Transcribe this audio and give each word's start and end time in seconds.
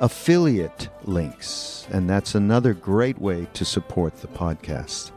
affiliate 0.00 0.88
links, 1.04 1.86
and 1.90 2.08
that's 2.08 2.34
another 2.34 2.72
great 2.72 3.18
way 3.18 3.46
to 3.52 3.64
support 3.64 4.16
the 4.20 4.28
podcast. 4.28 5.10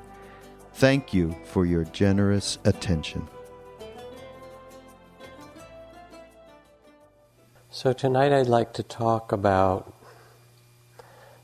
Thank 0.74 1.14
you 1.14 1.36
for 1.46 1.66
your 1.66 1.86
generous 1.86 2.58
attention. 2.66 3.28
So, 7.72 7.94
tonight 7.94 8.32
I'd 8.32 8.48
like 8.48 8.74
to 8.74 8.84
talk 8.84 9.32
about 9.32 9.94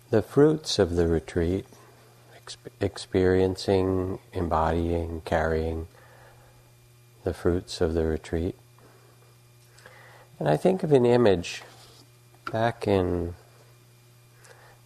the 0.10 0.22
fruits 0.22 0.78
of 0.78 0.96
the 0.96 1.08
retreat, 1.08 1.66
experiencing, 2.82 4.20
embodying, 4.34 5.22
carrying 5.26 5.88
the 7.24 7.34
fruits 7.34 7.82
of 7.82 7.94
the 7.94 8.06
retreat. 8.06 8.56
And 10.40 10.48
I 10.48 10.58
think 10.58 10.84
of 10.84 10.92
an 10.92 11.06
image 11.06 11.64
Back 12.52 12.88
in 12.88 13.36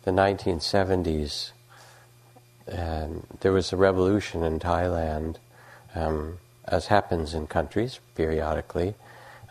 the 0.04 0.12
1970s, 0.12 1.52
um, 2.70 3.26
there 3.40 3.54
was 3.54 3.72
a 3.72 3.78
revolution 3.78 4.44
in 4.44 4.60
Thailand, 4.60 5.38
um, 5.96 6.40
as 6.66 6.88
happens 6.88 7.34
in 7.34 7.48
countries 7.48 8.02
periodically. 8.16 8.96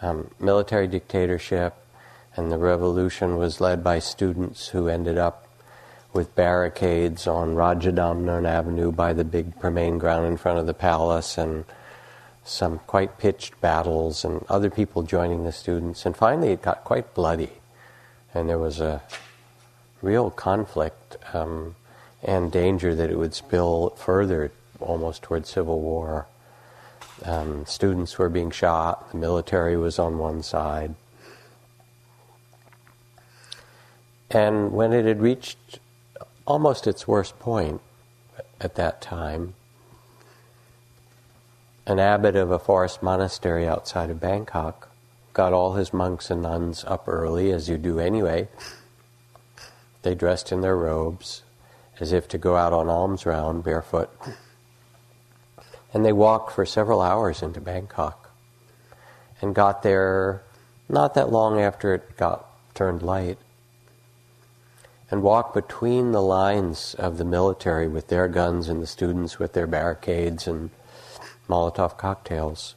Um, 0.02 0.30
military 0.38 0.88
dictatorship, 0.88 1.74
and 2.36 2.52
the 2.52 2.58
revolution 2.58 3.38
was 3.38 3.62
led 3.62 3.82
by 3.82 3.98
students 3.98 4.68
who 4.68 4.88
ended 4.88 5.16
up 5.16 5.48
with 6.12 6.34
barricades 6.34 7.26
on 7.26 7.54
Rajadamnern 7.54 8.46
Avenue 8.46 8.92
by 8.92 9.14
the 9.14 9.24
big 9.24 9.58
parade 9.58 9.98
ground 9.98 10.26
in 10.26 10.36
front 10.36 10.58
of 10.58 10.66
the 10.66 10.74
palace, 10.74 11.38
and 11.38 11.64
some 12.44 12.78
quite 12.80 13.16
pitched 13.16 13.58
battles, 13.62 14.22
and 14.22 14.44
other 14.50 14.68
people 14.68 15.02
joining 15.02 15.44
the 15.44 15.52
students. 15.52 16.04
And 16.04 16.14
finally, 16.14 16.50
it 16.50 16.60
got 16.60 16.84
quite 16.84 17.14
bloody 17.14 17.52
and 18.34 18.48
there 18.48 18.58
was 18.58 18.80
a 18.80 19.02
real 20.00 20.30
conflict 20.30 21.16
um, 21.32 21.74
and 22.22 22.50
danger 22.50 22.94
that 22.94 23.10
it 23.10 23.18
would 23.18 23.34
spill 23.34 23.90
further 23.90 24.52
almost 24.80 25.22
toward 25.22 25.46
civil 25.46 25.80
war. 25.80 26.26
Um, 27.24 27.66
students 27.66 28.18
were 28.18 28.28
being 28.28 28.50
shot, 28.50 29.12
the 29.12 29.18
military 29.18 29.76
was 29.76 29.98
on 29.98 30.18
one 30.18 30.42
side. 30.42 30.94
And 34.30 34.72
when 34.72 34.92
it 34.92 35.04
had 35.04 35.20
reached 35.20 35.78
almost 36.46 36.86
its 36.86 37.06
worst 37.06 37.38
point 37.38 37.80
at 38.60 38.74
that 38.76 39.00
time, 39.02 39.54
an 41.86 41.98
abbot 41.98 42.34
of 42.36 42.50
a 42.50 42.58
forest 42.58 43.02
monastery 43.02 43.66
outside 43.66 44.08
of 44.08 44.20
Bangkok 44.20 44.88
got 45.32 45.52
all 45.52 45.74
his 45.74 45.92
monks 45.92 46.30
and 46.30 46.42
nuns 46.42 46.84
up 46.86 47.08
early, 47.08 47.50
as 47.50 47.68
you 47.68 47.78
do 47.78 47.98
anyway. 47.98 48.48
They 50.02 50.14
dressed 50.14 50.52
in 50.52 50.60
their 50.60 50.76
robes 50.76 51.42
as 52.00 52.12
if 52.12 52.28
to 52.28 52.38
go 52.38 52.56
out 52.56 52.72
on 52.72 52.88
alms 52.88 53.24
round 53.24 53.64
barefoot. 53.64 54.10
And 55.94 56.04
they 56.04 56.12
walked 56.12 56.52
for 56.52 56.66
several 56.66 57.00
hours 57.00 57.42
into 57.42 57.60
Bangkok 57.60 58.30
and 59.40 59.54
got 59.54 59.82
there 59.82 60.42
not 60.88 61.14
that 61.14 61.30
long 61.30 61.60
after 61.60 61.94
it 61.94 62.16
got 62.16 62.46
turned 62.74 63.02
light 63.02 63.38
and 65.10 65.22
walked 65.22 65.54
between 65.54 66.12
the 66.12 66.22
lines 66.22 66.94
of 66.94 67.18
the 67.18 67.24
military 67.24 67.86
with 67.86 68.08
their 68.08 68.28
guns 68.28 68.68
and 68.68 68.82
the 68.82 68.86
students 68.86 69.38
with 69.38 69.52
their 69.52 69.66
barricades 69.66 70.46
and 70.46 70.70
Molotov 71.48 71.98
cocktails 71.98 72.74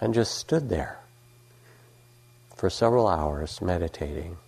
and 0.00 0.12
just 0.12 0.36
stood 0.36 0.68
there 0.68 0.98
for 2.56 2.70
several 2.70 3.06
hours 3.06 3.60
meditating. 3.60 4.38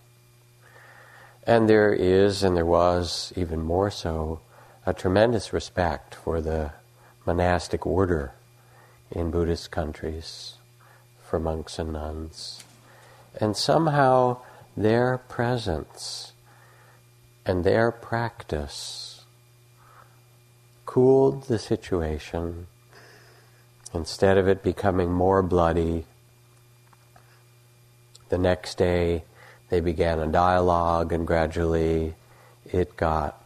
And 1.47 1.69
there 1.69 1.93
is, 1.93 2.43
and 2.43 2.57
there 2.57 2.67
was 2.67 3.33
even 3.37 3.63
more 3.63 3.91
so, 3.91 4.41
a 4.85 4.93
tremendous 4.93 5.53
respect 5.53 6.15
for 6.15 6.41
the 6.41 6.73
monastic 7.27 7.87
order 7.87 8.33
in 9.11 9.31
Buddhist 9.31 9.71
countries, 9.71 10.55
for 11.23 11.39
monks 11.39 11.79
and 11.79 11.93
nuns. 11.93 12.65
And 13.41 13.57
somehow 13.57 14.39
their 14.77 15.19
presence 15.19 16.33
and 17.45 17.65
their 17.65 17.91
practice 17.91 19.25
cooled 20.87 21.45
the 21.45 21.59
situation. 21.59 22.67
Instead 23.93 24.39
of 24.39 24.49
it 24.49 24.63
becoming 24.63 25.11
more 25.11 25.43
bloody, 25.43 26.05
the 28.29 28.39
next 28.39 28.79
day, 28.79 29.25
they 29.69 29.81
began 29.81 30.19
a 30.19 30.27
dialogue, 30.27 31.13
and 31.13 31.27
gradually 31.27 32.15
it 32.65 32.97
got 32.97 33.43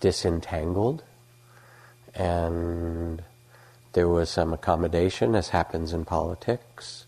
disentangled, 0.00 1.02
and 2.14 3.22
there 3.92 4.08
was 4.08 4.30
some 4.30 4.52
accommodation, 4.52 5.34
as 5.34 5.48
happens 5.48 5.92
in 5.92 6.04
politics, 6.04 7.06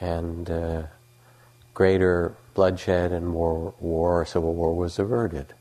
and 0.00 0.50
uh, 0.50 0.82
greater 1.74 2.34
bloodshed 2.54 3.12
and 3.12 3.26
more 3.28 3.74
war, 3.80 4.26
civil 4.26 4.54
war 4.54 4.74
was 4.74 4.98
averted. 4.98 5.54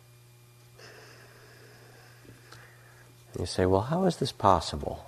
You 3.37 3.45
say, 3.45 3.65
well, 3.65 3.81
how 3.81 4.05
is 4.05 4.17
this 4.17 4.31
possible? 4.31 5.05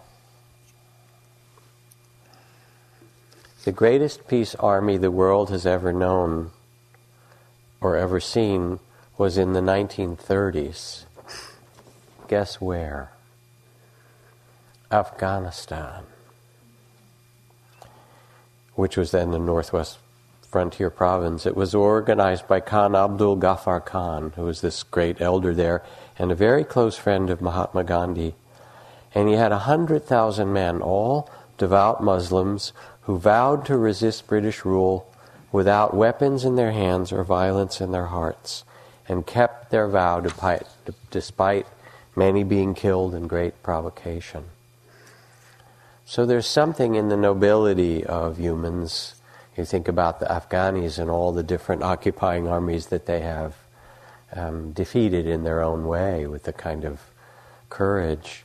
The 3.63 3.71
greatest 3.71 4.27
peace 4.27 4.55
army 4.55 4.97
the 4.97 5.11
world 5.11 5.51
has 5.51 5.67
ever 5.67 5.93
known 5.93 6.49
or 7.79 7.95
ever 7.95 8.19
seen 8.19 8.79
was 9.19 9.37
in 9.37 9.53
the 9.53 9.61
1930s. 9.61 11.05
Guess 12.27 12.59
where? 12.59 13.11
Afghanistan, 14.91 16.03
which 18.73 18.97
was 18.97 19.11
then 19.11 19.29
the 19.29 19.37
Northwest 19.37 19.99
Frontier 20.41 20.89
Province. 20.89 21.45
It 21.45 21.55
was 21.55 21.75
organized 21.75 22.47
by 22.47 22.61
Khan 22.61 22.95
Abdul 22.95 23.37
Ghaffar 23.37 23.85
Khan, 23.85 24.33
who 24.35 24.45
was 24.45 24.61
this 24.61 24.81
great 24.81 25.21
elder 25.21 25.53
there 25.53 25.83
and 26.17 26.31
a 26.31 26.35
very 26.35 26.63
close 26.63 26.97
friend 26.97 27.29
of 27.29 27.41
Mahatma 27.41 27.83
Gandhi. 27.83 28.33
And 29.13 29.29
he 29.29 29.35
had 29.35 29.51
100,000 29.51 30.51
men, 30.51 30.81
all 30.81 31.29
devout 31.59 32.03
Muslims 32.03 32.73
who 33.03 33.17
vowed 33.17 33.65
to 33.65 33.77
resist 33.77 34.27
British 34.27 34.63
rule 34.63 35.11
without 35.51 35.93
weapons 35.93 36.45
in 36.45 36.55
their 36.55 36.71
hands 36.71 37.11
or 37.11 37.23
violence 37.23 37.81
in 37.81 37.91
their 37.91 38.07
hearts, 38.07 38.63
and 39.07 39.27
kept 39.27 39.69
their 39.71 39.87
vow 39.87 40.23
despite 41.09 41.67
many 42.15 42.43
being 42.43 42.73
killed 42.73 43.13
in 43.13 43.27
great 43.27 43.61
provocation. 43.63 44.45
So 46.05 46.25
there's 46.25 46.47
something 46.47 46.95
in 46.95 47.09
the 47.09 47.17
nobility 47.17 48.05
of 48.05 48.37
humans. 48.37 49.15
You 49.57 49.65
think 49.65 49.87
about 49.87 50.19
the 50.19 50.25
Afghanis 50.25 50.99
and 50.99 51.09
all 51.09 51.31
the 51.31 51.43
different 51.43 51.83
occupying 51.83 52.47
armies 52.47 52.87
that 52.87 53.05
they 53.05 53.21
have 53.21 53.55
um, 54.33 54.71
defeated 54.71 55.25
in 55.25 55.43
their 55.43 55.61
own 55.61 55.87
way 55.87 56.27
with 56.27 56.43
the 56.43 56.53
kind 56.53 56.85
of 56.85 56.99
courage. 57.69 58.43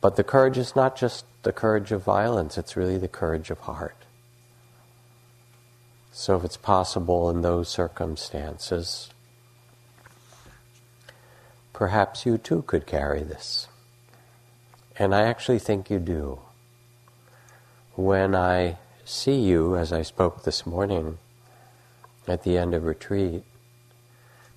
But 0.00 0.16
the 0.16 0.24
courage 0.24 0.58
is 0.58 0.76
not 0.76 0.96
just 0.96 1.24
the 1.48 1.52
courage 1.54 1.92
of 1.92 2.02
violence, 2.02 2.58
it's 2.58 2.76
really 2.76 2.98
the 2.98 3.08
courage 3.08 3.48
of 3.48 3.58
heart. 3.60 4.04
So, 6.12 6.36
if 6.36 6.44
it's 6.44 6.58
possible 6.58 7.30
in 7.30 7.40
those 7.40 7.70
circumstances, 7.70 9.08
perhaps 11.72 12.26
you 12.26 12.36
too 12.36 12.60
could 12.66 12.86
carry 12.86 13.22
this. 13.22 13.66
And 14.98 15.14
I 15.14 15.22
actually 15.22 15.58
think 15.58 15.88
you 15.88 15.98
do. 15.98 16.40
When 17.94 18.34
I 18.34 18.76
see 19.06 19.40
you, 19.40 19.74
as 19.74 19.90
I 19.90 20.02
spoke 20.02 20.42
this 20.42 20.66
morning 20.66 21.16
at 22.26 22.42
the 22.42 22.58
end 22.58 22.74
of 22.74 22.84
retreat, 22.84 23.42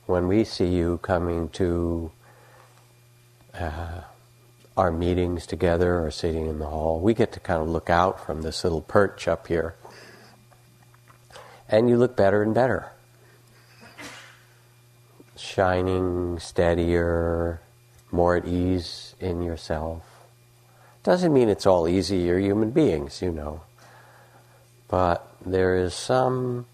when 0.08 0.28
we 0.28 0.44
see 0.44 0.68
you 0.68 0.98
coming 0.98 1.48
to 1.52 2.12
uh, 3.58 4.02
our 4.82 4.92
meetings 4.92 5.46
together 5.46 6.04
or 6.04 6.10
sitting 6.10 6.48
in 6.48 6.58
the 6.58 6.66
hall, 6.66 7.00
we 7.00 7.14
get 7.14 7.32
to 7.32 7.40
kind 7.40 7.62
of 7.62 7.70
look 7.70 7.88
out 7.88 8.26
from 8.26 8.42
this 8.42 8.64
little 8.64 8.82
perch 8.82 9.28
up 9.28 9.46
here 9.46 9.76
and 11.70 11.88
you 11.88 11.96
look 11.96 12.18
better 12.18 12.42
and 12.42 12.56
better. 12.56 12.92
Shining, 15.38 16.40
steadier, 16.40 17.62
more 18.12 18.36
at 18.36 18.48
ease 18.48 19.14
in 19.20 19.44
yourself. 19.44 20.02
Doesn't 21.04 21.32
mean 21.32 21.48
it's 21.48 21.68
all 21.68 21.88
easy, 21.88 22.18
you're 22.18 22.40
human 22.40 22.72
beings, 22.72 23.22
you 23.22 23.32
know. 23.32 23.62
But 24.88 25.32
there 25.46 25.76
is 25.76 25.94
some 25.94 26.66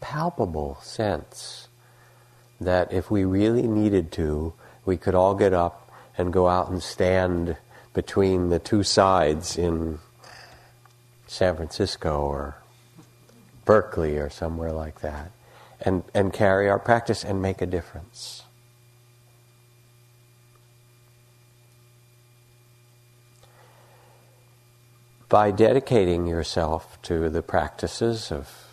palpable 0.00 0.78
sense 0.82 1.66
that 2.60 2.92
if 2.92 3.10
we 3.10 3.24
really 3.24 3.66
needed 3.66 4.12
to, 4.12 4.52
we 4.84 4.96
could 4.96 5.16
all 5.16 5.34
get 5.34 5.52
up 5.52 5.87
and 6.18 6.32
go 6.32 6.48
out 6.48 6.68
and 6.68 6.82
stand 6.82 7.56
between 7.94 8.50
the 8.50 8.58
two 8.58 8.82
sides 8.82 9.56
in 9.56 9.98
San 11.28 11.56
Francisco 11.56 12.20
or 12.20 12.56
Berkeley 13.64 14.18
or 14.18 14.28
somewhere 14.28 14.72
like 14.72 15.00
that, 15.00 15.30
and, 15.80 16.02
and 16.14 16.32
carry 16.32 16.68
our 16.68 16.78
practice 16.78 17.22
and 17.22 17.40
make 17.40 17.62
a 17.62 17.66
difference. 17.66 18.42
By 25.28 25.50
dedicating 25.50 26.26
yourself 26.26 27.00
to 27.02 27.28
the 27.28 27.42
practices 27.42 28.32
of 28.32 28.68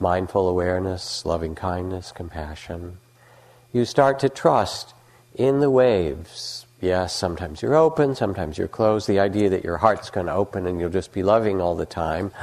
mindful 0.00 0.48
awareness, 0.48 1.26
loving 1.26 1.54
kindness, 1.54 2.12
compassion, 2.12 2.98
you 3.72 3.84
start 3.84 4.18
to 4.20 4.30
trust 4.30 4.94
in 5.36 5.60
the 5.60 5.70
waves 5.70 6.66
Yes, 6.80 7.14
sometimes 7.14 7.62
you're 7.62 7.74
open, 7.74 8.14
sometimes 8.14 8.58
you're 8.58 8.68
closed. 8.68 9.08
The 9.08 9.20
idea 9.20 9.48
that 9.50 9.64
your 9.64 9.78
heart's 9.78 10.10
going 10.10 10.26
to 10.26 10.32
open 10.32 10.66
and 10.66 10.78
you'll 10.78 10.90
just 10.90 11.12
be 11.12 11.22
loving 11.22 11.60
all 11.60 11.74
the 11.74 11.86
time. 11.86 12.32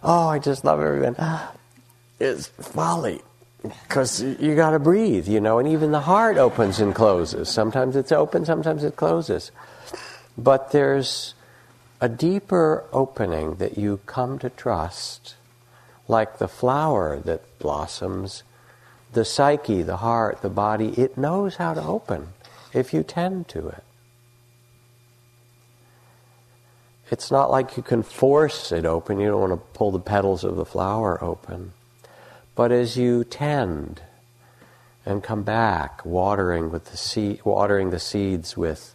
Oh, 0.00 0.28
I 0.28 0.38
just 0.38 0.64
love 0.64 0.80
everyone. 0.80 1.16
Is 2.20 2.46
folly. 2.48 3.20
Because 3.62 4.22
you 4.22 4.54
got 4.54 4.70
to 4.70 4.78
breathe, 4.78 5.26
you 5.26 5.40
know, 5.40 5.58
and 5.58 5.68
even 5.68 5.90
the 5.90 6.00
heart 6.00 6.36
opens 6.38 6.80
and 6.80 6.94
closes. 6.94 7.48
Sometimes 7.48 7.96
it's 7.96 8.12
open, 8.12 8.44
sometimes 8.44 8.84
it 8.84 8.96
closes. 8.96 9.50
But 10.36 10.70
there's 10.70 11.34
a 12.00 12.08
deeper 12.08 12.84
opening 12.92 13.56
that 13.56 13.76
you 13.76 14.00
come 14.06 14.38
to 14.38 14.50
trust, 14.50 15.34
like 16.06 16.38
the 16.38 16.48
flower 16.48 17.18
that 17.20 17.58
blossoms. 17.58 18.44
The 19.12 19.24
psyche, 19.24 19.82
the 19.82 19.98
heart, 19.98 20.42
the 20.42 20.50
body, 20.50 20.88
it 20.90 21.16
knows 21.16 21.56
how 21.56 21.74
to 21.74 21.82
open 21.82 22.28
if 22.72 22.92
you 22.92 23.02
tend 23.02 23.48
to 23.48 23.68
it. 23.68 23.84
It's 27.10 27.30
not 27.30 27.50
like 27.50 27.76
you 27.76 27.82
can 27.82 28.02
force 28.02 28.70
it 28.70 28.84
open. 28.84 29.18
You 29.18 29.28
don't 29.28 29.40
want 29.40 29.52
to 29.52 29.78
pull 29.78 29.90
the 29.90 29.98
petals 29.98 30.44
of 30.44 30.56
the 30.56 30.66
flower 30.66 31.22
open. 31.24 31.72
But 32.54 32.70
as 32.70 32.96
you 32.96 33.24
tend 33.24 34.02
and 35.06 35.22
come 35.22 35.42
back, 35.42 36.04
watering 36.04 36.70
with 36.70 36.86
the 36.90 36.98
seed, 36.98 37.40
watering 37.44 37.90
the 37.90 37.98
seeds 37.98 38.56
with 38.56 38.94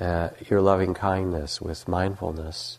uh, 0.00 0.30
your 0.48 0.62
loving 0.62 0.94
kindness, 0.94 1.60
with 1.60 1.86
mindfulness, 1.86 2.78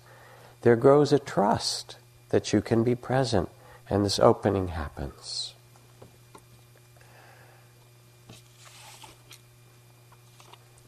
there 0.63 0.75
grows 0.75 1.13
a 1.13 1.19
trust 1.19 1.97
that 2.29 2.51
you 2.51 2.61
can 2.61 2.83
be 2.83 2.95
present, 2.95 3.49
and 3.89 4.03
this 4.03 4.17
opening 4.17 4.69
happens. 4.69 5.52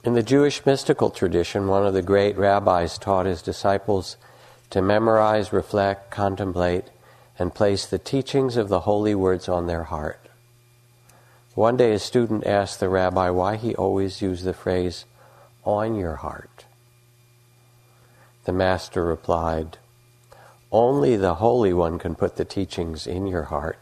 In 0.05 0.13
the 0.13 0.21
Jewish 0.21 0.63
mystical 0.67 1.09
tradition, 1.09 1.67
one 1.67 1.83
of 1.83 1.95
the 1.95 2.03
great 2.03 2.37
rabbis 2.37 2.99
taught 2.99 3.25
his 3.25 3.41
disciples 3.41 4.17
to 4.69 4.79
memorize, 4.79 5.51
reflect, 5.51 6.11
contemplate, 6.11 6.91
and 7.39 7.55
place 7.55 7.87
the 7.87 7.97
teachings 7.97 8.55
of 8.55 8.69
the 8.69 8.81
holy 8.81 9.15
words 9.15 9.49
on 9.49 9.65
their 9.65 9.85
heart. 9.85 10.29
One 11.55 11.75
day 11.75 11.91
a 11.91 11.97
student 11.97 12.45
asked 12.45 12.79
the 12.79 12.87
rabbi 12.87 13.31
why 13.31 13.55
he 13.55 13.73
always 13.73 14.21
used 14.21 14.43
the 14.43 14.53
phrase, 14.53 15.05
on 15.63 15.95
your 15.95 16.17
heart. 16.17 16.65
The 18.43 18.53
master 18.53 19.03
replied, 19.03 19.79
Only 20.71 21.17
the 21.17 21.35
Holy 21.35 21.73
One 21.73 21.97
can 21.97 22.13
put 22.13 22.35
the 22.35 22.45
teachings 22.45 23.07
in 23.07 23.25
your 23.25 23.45
heart. 23.45 23.79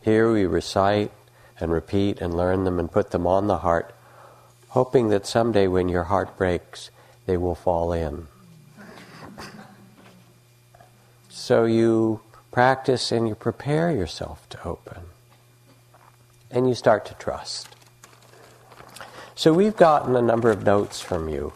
Here 0.00 0.32
we 0.32 0.46
recite 0.46 1.10
and 1.58 1.72
repeat 1.72 2.20
and 2.20 2.36
learn 2.36 2.62
them 2.62 2.78
and 2.78 2.88
put 2.88 3.10
them 3.10 3.26
on 3.26 3.48
the 3.48 3.58
heart 3.58 3.93
hoping 4.74 5.08
that 5.08 5.24
someday 5.24 5.68
when 5.68 5.88
your 5.88 6.02
heart 6.02 6.36
breaks, 6.36 6.90
they 7.26 7.36
will 7.36 7.54
fall 7.54 7.92
in. 7.92 8.26
So 11.28 11.64
you 11.64 12.20
practice 12.50 13.12
and 13.12 13.28
you 13.28 13.36
prepare 13.36 13.92
yourself 13.92 14.48
to 14.48 14.60
open. 14.64 15.02
And 16.50 16.68
you 16.68 16.74
start 16.74 17.06
to 17.06 17.14
trust. 17.14 17.68
So 19.36 19.52
we've 19.52 19.76
gotten 19.76 20.16
a 20.16 20.22
number 20.22 20.50
of 20.50 20.64
notes 20.64 21.00
from 21.00 21.28
you. 21.28 21.52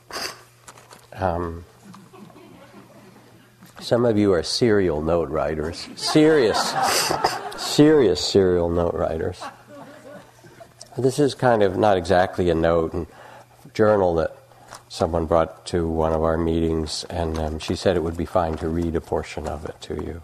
Um, 1.12 1.64
some 3.80 4.04
of 4.04 4.16
you 4.16 4.32
are 4.32 4.44
serial 4.44 5.02
note 5.02 5.28
writers. 5.28 5.88
Serious, 5.96 6.72
serious 7.56 8.24
serial 8.24 8.70
note 8.70 8.94
writers. 8.94 9.42
This 10.98 11.20
is 11.20 11.36
kind 11.36 11.62
of 11.62 11.76
not 11.76 11.96
exactly 11.96 12.50
a 12.50 12.56
note 12.56 12.92
and 12.92 13.06
journal 13.72 14.16
that 14.16 14.36
someone 14.88 15.26
brought 15.26 15.64
to 15.66 15.88
one 15.88 16.12
of 16.12 16.24
our 16.24 16.36
meetings, 16.36 17.04
and 17.08 17.38
um, 17.38 17.58
she 17.60 17.76
said 17.76 17.96
it 17.96 18.02
would 18.02 18.16
be 18.16 18.24
fine 18.24 18.56
to 18.56 18.68
read 18.68 18.96
a 18.96 19.00
portion 19.00 19.46
of 19.46 19.64
it 19.64 19.80
to 19.82 19.94
you. 19.94 20.22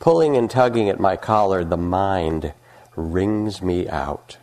Pulling 0.00 0.36
and 0.36 0.50
tugging 0.50 0.90
at 0.90 1.00
my 1.00 1.16
collar, 1.16 1.64
the 1.64 1.78
mind 1.78 2.52
wrings 2.94 3.62
me 3.62 3.88
out. 3.88 4.36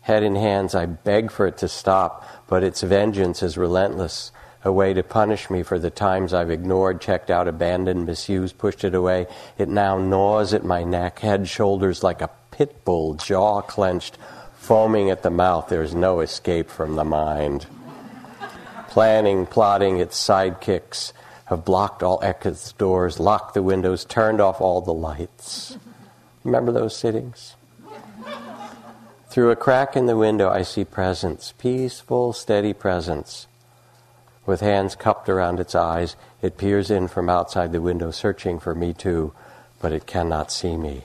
Head 0.00 0.24
in 0.24 0.34
hands, 0.34 0.74
I 0.74 0.86
beg 0.86 1.30
for 1.30 1.46
it 1.46 1.56
to 1.58 1.68
stop, 1.68 2.26
but 2.48 2.64
its 2.64 2.80
vengeance 2.80 3.44
is 3.44 3.56
relentless 3.56 4.32
a 4.64 4.72
way 4.72 4.92
to 4.92 5.04
punish 5.04 5.48
me 5.48 5.62
for 5.62 5.78
the 5.78 5.90
times 5.90 6.34
I've 6.34 6.50
ignored, 6.50 7.00
checked 7.00 7.30
out, 7.30 7.46
abandoned, 7.46 8.06
misused, 8.06 8.58
pushed 8.58 8.82
it 8.82 8.94
away. 8.94 9.28
It 9.56 9.68
now 9.68 9.98
gnaws 9.98 10.52
at 10.52 10.64
my 10.64 10.82
neck, 10.82 11.20
head, 11.20 11.48
shoulders 11.48 12.02
like 12.02 12.20
a 12.20 12.28
pit 12.60 12.84
bull, 12.84 13.14
jaw 13.14 13.62
clenched, 13.62 14.18
foaming 14.54 15.08
at 15.08 15.22
the 15.22 15.30
mouth. 15.30 15.68
There's 15.70 15.94
no 15.94 16.20
escape 16.20 16.68
from 16.68 16.94
the 16.94 17.04
mind. 17.04 17.64
Planning, 18.88 19.46
plotting, 19.46 19.96
its 19.96 20.22
sidekicks 20.22 21.14
have 21.46 21.64
blocked 21.64 22.02
all 22.02 22.20
exit 22.22 22.74
doors, 22.76 23.18
locked 23.18 23.54
the 23.54 23.62
windows, 23.62 24.04
turned 24.04 24.42
off 24.42 24.60
all 24.60 24.82
the 24.82 24.92
lights. 24.92 25.78
Remember 26.44 26.70
those 26.70 26.94
sittings? 26.94 27.56
Through 29.30 29.52
a 29.52 29.56
crack 29.56 29.96
in 29.96 30.04
the 30.04 30.18
window, 30.18 30.50
I 30.50 30.60
see 30.60 30.84
presence, 30.84 31.54
peaceful, 31.56 32.34
steady 32.34 32.74
presence. 32.74 33.46
With 34.44 34.60
hands 34.60 34.96
cupped 34.96 35.30
around 35.30 35.60
its 35.60 35.74
eyes, 35.74 36.14
it 36.42 36.58
peers 36.58 36.90
in 36.90 37.08
from 37.08 37.30
outside 37.30 37.72
the 37.72 37.80
window, 37.80 38.10
searching 38.10 38.60
for 38.60 38.74
me 38.74 38.92
too, 38.92 39.32
but 39.80 39.92
it 39.92 40.06
cannot 40.06 40.52
see 40.52 40.76
me. 40.76 41.04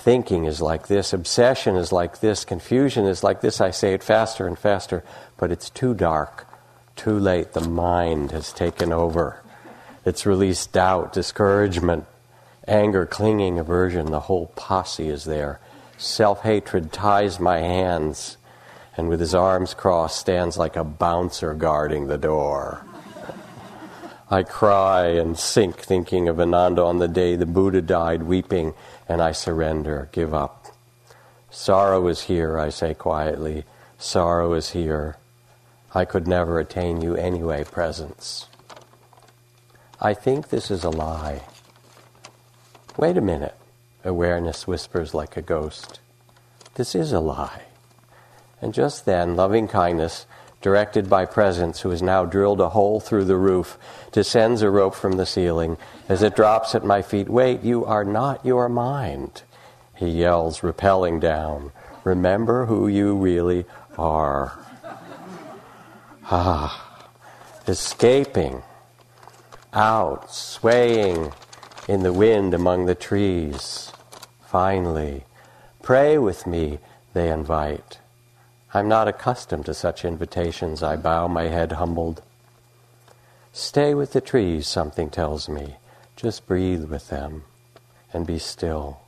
Thinking 0.00 0.46
is 0.46 0.62
like 0.62 0.88
this, 0.88 1.12
obsession 1.12 1.76
is 1.76 1.92
like 1.92 2.20
this, 2.20 2.44
confusion 2.46 3.04
is 3.06 3.22
like 3.22 3.42
this. 3.42 3.60
I 3.60 3.70
say 3.70 3.92
it 3.92 4.02
faster 4.02 4.46
and 4.46 4.58
faster, 4.58 5.04
but 5.36 5.52
it's 5.52 5.70
too 5.70 5.94
dark 5.94 6.46
Too 6.96 7.18
late, 7.18 7.52
the 7.52 7.62
mind 7.62 8.30
has 8.32 8.52
taken 8.52 8.92
over. 8.92 9.42
It's 10.04 10.26
released 10.26 10.72
doubt, 10.72 11.12
discouragement, 11.12 12.04
anger, 12.68 13.06
clinging, 13.06 13.58
aversion. 13.58 14.10
The 14.10 14.20
whole 14.20 14.46
posse 14.56 15.08
is 15.08 15.24
there. 15.24 15.60
Self 15.98 16.42
hatred 16.42 16.92
ties 16.92 17.40
my 17.40 17.60
hands, 17.60 18.36
and 18.96 19.08
with 19.08 19.20
his 19.20 19.34
arms 19.34 19.74
crossed, 19.74 20.18
stands 20.20 20.58
like 20.58 20.76
a 20.76 20.84
bouncer 20.84 21.54
guarding 21.54 22.08
the 22.08 22.18
door. 22.18 22.84
I 24.32 24.44
cry 24.44 25.08
and 25.08 25.36
sink, 25.36 25.78
thinking 25.78 26.28
of 26.28 26.38
Ananda 26.38 26.84
on 26.84 26.98
the 26.98 27.08
day 27.08 27.34
the 27.34 27.46
Buddha 27.46 27.82
died, 27.82 28.22
weeping, 28.22 28.74
and 29.08 29.20
I 29.20 29.32
surrender, 29.32 30.08
give 30.12 30.32
up. 30.32 30.66
Sorrow 31.50 32.06
is 32.06 32.22
here, 32.22 32.56
I 32.56 32.68
say 32.68 32.94
quietly. 32.94 33.64
Sorrow 33.98 34.54
is 34.54 34.70
here. 34.70 35.16
I 35.92 36.04
could 36.04 36.28
never 36.28 36.60
attain 36.60 37.00
you 37.00 37.16
anyway, 37.16 37.64
presence. 37.64 38.46
I 40.00 40.14
think 40.14 40.48
this 40.48 40.70
is 40.70 40.84
a 40.84 40.90
lie. 40.90 41.42
Wait 42.96 43.16
a 43.16 43.20
minute, 43.20 43.56
awareness 44.04 44.64
whispers 44.64 45.12
like 45.12 45.36
a 45.36 45.42
ghost. 45.42 45.98
This 46.76 46.94
is 46.94 47.12
a 47.12 47.18
lie. 47.18 47.62
And 48.62 48.72
just 48.72 49.06
then, 49.06 49.34
loving 49.34 49.66
kindness, 49.66 50.26
directed 50.60 51.08
by 51.08 51.24
presence, 51.24 51.80
who 51.80 51.90
has 51.90 52.02
now 52.02 52.24
drilled 52.24 52.60
a 52.60 52.70
hole 52.70 53.00
through 53.00 53.24
the 53.24 53.36
roof, 53.36 53.78
descends 54.12 54.62
a 54.62 54.70
rope 54.70 54.94
from 54.94 55.12
the 55.12 55.26
ceiling. 55.26 55.78
As 56.08 56.22
it 56.22 56.36
drops 56.36 56.74
at 56.74 56.84
my 56.84 57.02
feet, 57.02 57.28
wait, 57.28 57.62
you 57.62 57.84
are 57.84 58.04
not 58.04 58.44
your 58.44 58.68
mind. 58.68 59.42
He 59.96 60.08
yells, 60.08 60.62
repelling 60.62 61.20
down. 61.20 61.72
Remember 62.04 62.66
who 62.66 62.88
you 62.88 63.16
really 63.16 63.64
are. 63.98 64.58
Ah, 66.24 67.08
escaping 67.66 68.62
out, 69.72 70.32
swaying 70.32 71.32
in 71.88 72.02
the 72.02 72.12
wind 72.12 72.54
among 72.54 72.86
the 72.86 72.94
trees. 72.94 73.92
Finally, 74.46 75.24
pray 75.82 76.18
with 76.18 76.46
me, 76.46 76.78
they 77.14 77.30
invite. 77.30 77.99
I'm 78.72 78.86
not 78.86 79.08
accustomed 79.08 79.66
to 79.66 79.74
such 79.74 80.04
invitations. 80.04 80.82
I 80.82 80.96
bow 80.96 81.26
my 81.26 81.44
head 81.44 81.72
humbled. 81.72 82.22
Stay 83.52 83.94
with 83.94 84.12
the 84.12 84.20
trees, 84.20 84.68
something 84.68 85.10
tells 85.10 85.48
me. 85.48 85.76
Just 86.14 86.46
breathe 86.46 86.84
with 86.84 87.08
them 87.08 87.44
and 88.12 88.26
be 88.26 88.38
still. 88.38 89.00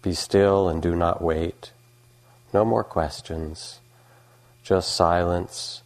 Be 0.00 0.14
still 0.14 0.68
and 0.68 0.80
do 0.80 0.96
not 0.96 1.20
wait. 1.20 1.72
No 2.54 2.64
more 2.64 2.84
questions. 2.84 3.80
Just 4.62 4.94
silence 4.94 5.82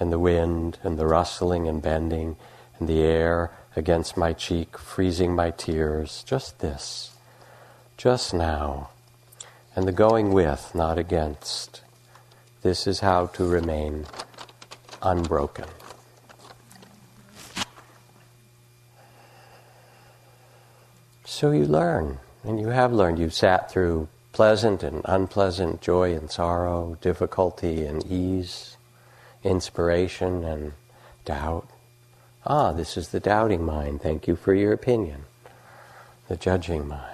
and 0.00 0.10
the 0.10 0.18
wind 0.18 0.78
and 0.82 0.98
the 0.98 1.06
rustling 1.06 1.68
and 1.68 1.80
bending 1.80 2.36
and 2.78 2.88
the 2.88 3.02
air 3.02 3.52
against 3.76 4.16
my 4.16 4.32
cheek, 4.32 4.76
freezing 4.76 5.34
my 5.34 5.52
tears. 5.52 6.24
Just 6.26 6.58
this. 6.58 7.12
Just 7.96 8.34
now. 8.34 8.91
And 9.74 9.88
the 9.88 9.92
going 9.92 10.32
with, 10.32 10.74
not 10.74 10.98
against. 10.98 11.82
This 12.62 12.86
is 12.86 13.00
how 13.00 13.26
to 13.26 13.46
remain 13.46 14.06
unbroken. 15.02 15.66
So 21.24 21.50
you 21.50 21.64
learn, 21.64 22.18
and 22.44 22.60
you 22.60 22.68
have 22.68 22.92
learned. 22.92 23.18
You've 23.18 23.34
sat 23.34 23.70
through 23.70 24.08
pleasant 24.32 24.82
and 24.82 25.02
unpleasant, 25.04 25.80
joy 25.80 26.14
and 26.14 26.30
sorrow, 26.30 26.96
difficulty 27.00 27.84
and 27.84 28.04
ease, 28.06 28.76
inspiration 29.42 30.44
and 30.44 30.72
doubt. 31.24 31.68
Ah, 32.46 32.72
this 32.72 32.96
is 32.96 33.08
the 33.08 33.20
doubting 33.20 33.64
mind. 33.64 34.02
Thank 34.02 34.28
you 34.28 34.36
for 34.36 34.54
your 34.54 34.72
opinion. 34.72 35.24
The 36.28 36.36
judging 36.36 36.86
mind. 36.88 37.11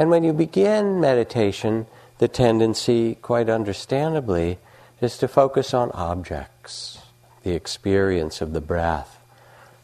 And 0.00 0.08
when 0.08 0.24
you 0.24 0.32
begin 0.32 0.98
meditation, 0.98 1.86
the 2.16 2.26
tendency, 2.26 3.16
quite 3.16 3.50
understandably, 3.50 4.58
is 4.98 5.18
to 5.18 5.28
focus 5.28 5.74
on 5.74 5.90
objects, 5.90 7.00
the 7.42 7.52
experience 7.52 8.40
of 8.40 8.54
the 8.54 8.62
breath, 8.62 9.20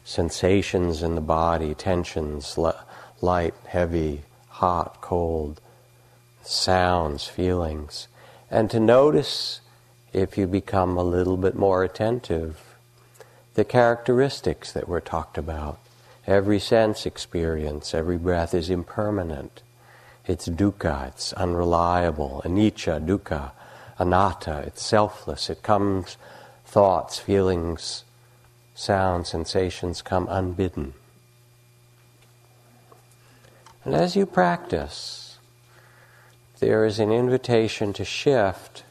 sensations 0.03 1.03
in 1.03 1.13
the 1.13 1.21
body, 1.21 1.75
tensions, 1.75 2.57
light, 3.21 3.53
heavy, 3.67 4.23
hot, 4.49 5.01
cold, 5.01 5.61
sounds, 6.41 7.27
feelings, 7.27 8.07
and 8.49 8.71
to 8.71 8.79
notice 8.79 9.61
if 10.13 10.35
you 10.35 10.47
become 10.47 10.97
a 10.97 11.03
little 11.03 11.37
bit 11.37 11.53
more 11.53 11.83
attentive 11.83 12.75
the 13.53 13.63
characteristics 13.63 14.71
that 14.71 14.87
were 14.87 14.99
talked 14.99 15.37
about. 15.37 15.77
Every 16.25 16.57
sense 16.57 17.05
experience, 17.05 17.93
every 17.93 18.17
breath 18.17 18.55
is 18.55 18.71
impermanent. 18.71 19.61
It's 20.27 20.49
dukkha, 20.49 21.07
it's 21.07 21.31
unreliable, 21.33 22.41
anicca, 22.43 23.03
dukkha, 23.03 23.51
anatta, 23.97 24.63
it's 24.67 24.85
selfless. 24.85 25.49
It 25.49 25.63
comes, 25.63 26.17
thoughts, 26.65 27.17
feelings, 27.17 28.03
sounds, 28.75 29.29
sensations 29.29 30.01
come 30.01 30.27
unbidden. 30.29 30.93
And 33.85 33.95
as 33.95 34.17
you 34.17 34.25
practice, 34.25 35.37
there 36.59 36.83
is 36.83 36.99
an 36.99 37.11
invitation 37.11 37.93
to 37.93 38.03
shift 38.03 38.83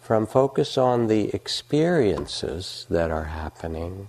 from 0.00 0.26
focus 0.26 0.78
on 0.78 1.08
the 1.08 1.34
experiences 1.34 2.86
that 2.88 3.10
are 3.10 3.24
happening 3.24 4.08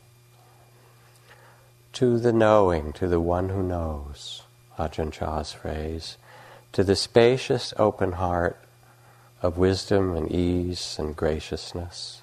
to 1.91 2.17
the 2.17 2.31
knowing, 2.31 2.93
to 2.93 3.07
the 3.07 3.19
one 3.19 3.49
who 3.49 3.61
knows, 3.61 4.43
Ajahn 4.77 5.11
Chah's 5.11 5.51
phrase, 5.51 6.17
to 6.73 6.83
the 6.83 6.95
spacious 6.95 7.73
open 7.77 8.13
heart 8.13 8.57
of 9.41 9.57
wisdom 9.57 10.15
and 10.15 10.31
ease 10.31 10.97
and 10.99 11.15
graciousness. 11.15 12.21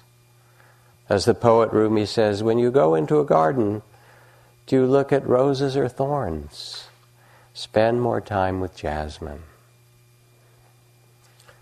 As 1.07 1.25
the 1.25 1.33
poet 1.33 1.71
Rumi 1.71 2.05
says, 2.05 2.41
when 2.41 2.57
you 2.57 2.71
go 2.71 2.95
into 2.95 3.19
a 3.19 3.25
garden, 3.25 3.81
do 4.65 4.75
you 4.75 4.85
look 4.85 5.11
at 5.11 5.27
roses 5.27 5.77
or 5.77 5.87
thorns? 5.87 6.87
Spend 7.53 8.01
more 8.01 8.21
time 8.21 8.59
with 8.59 8.75
jasmine. 8.75 9.43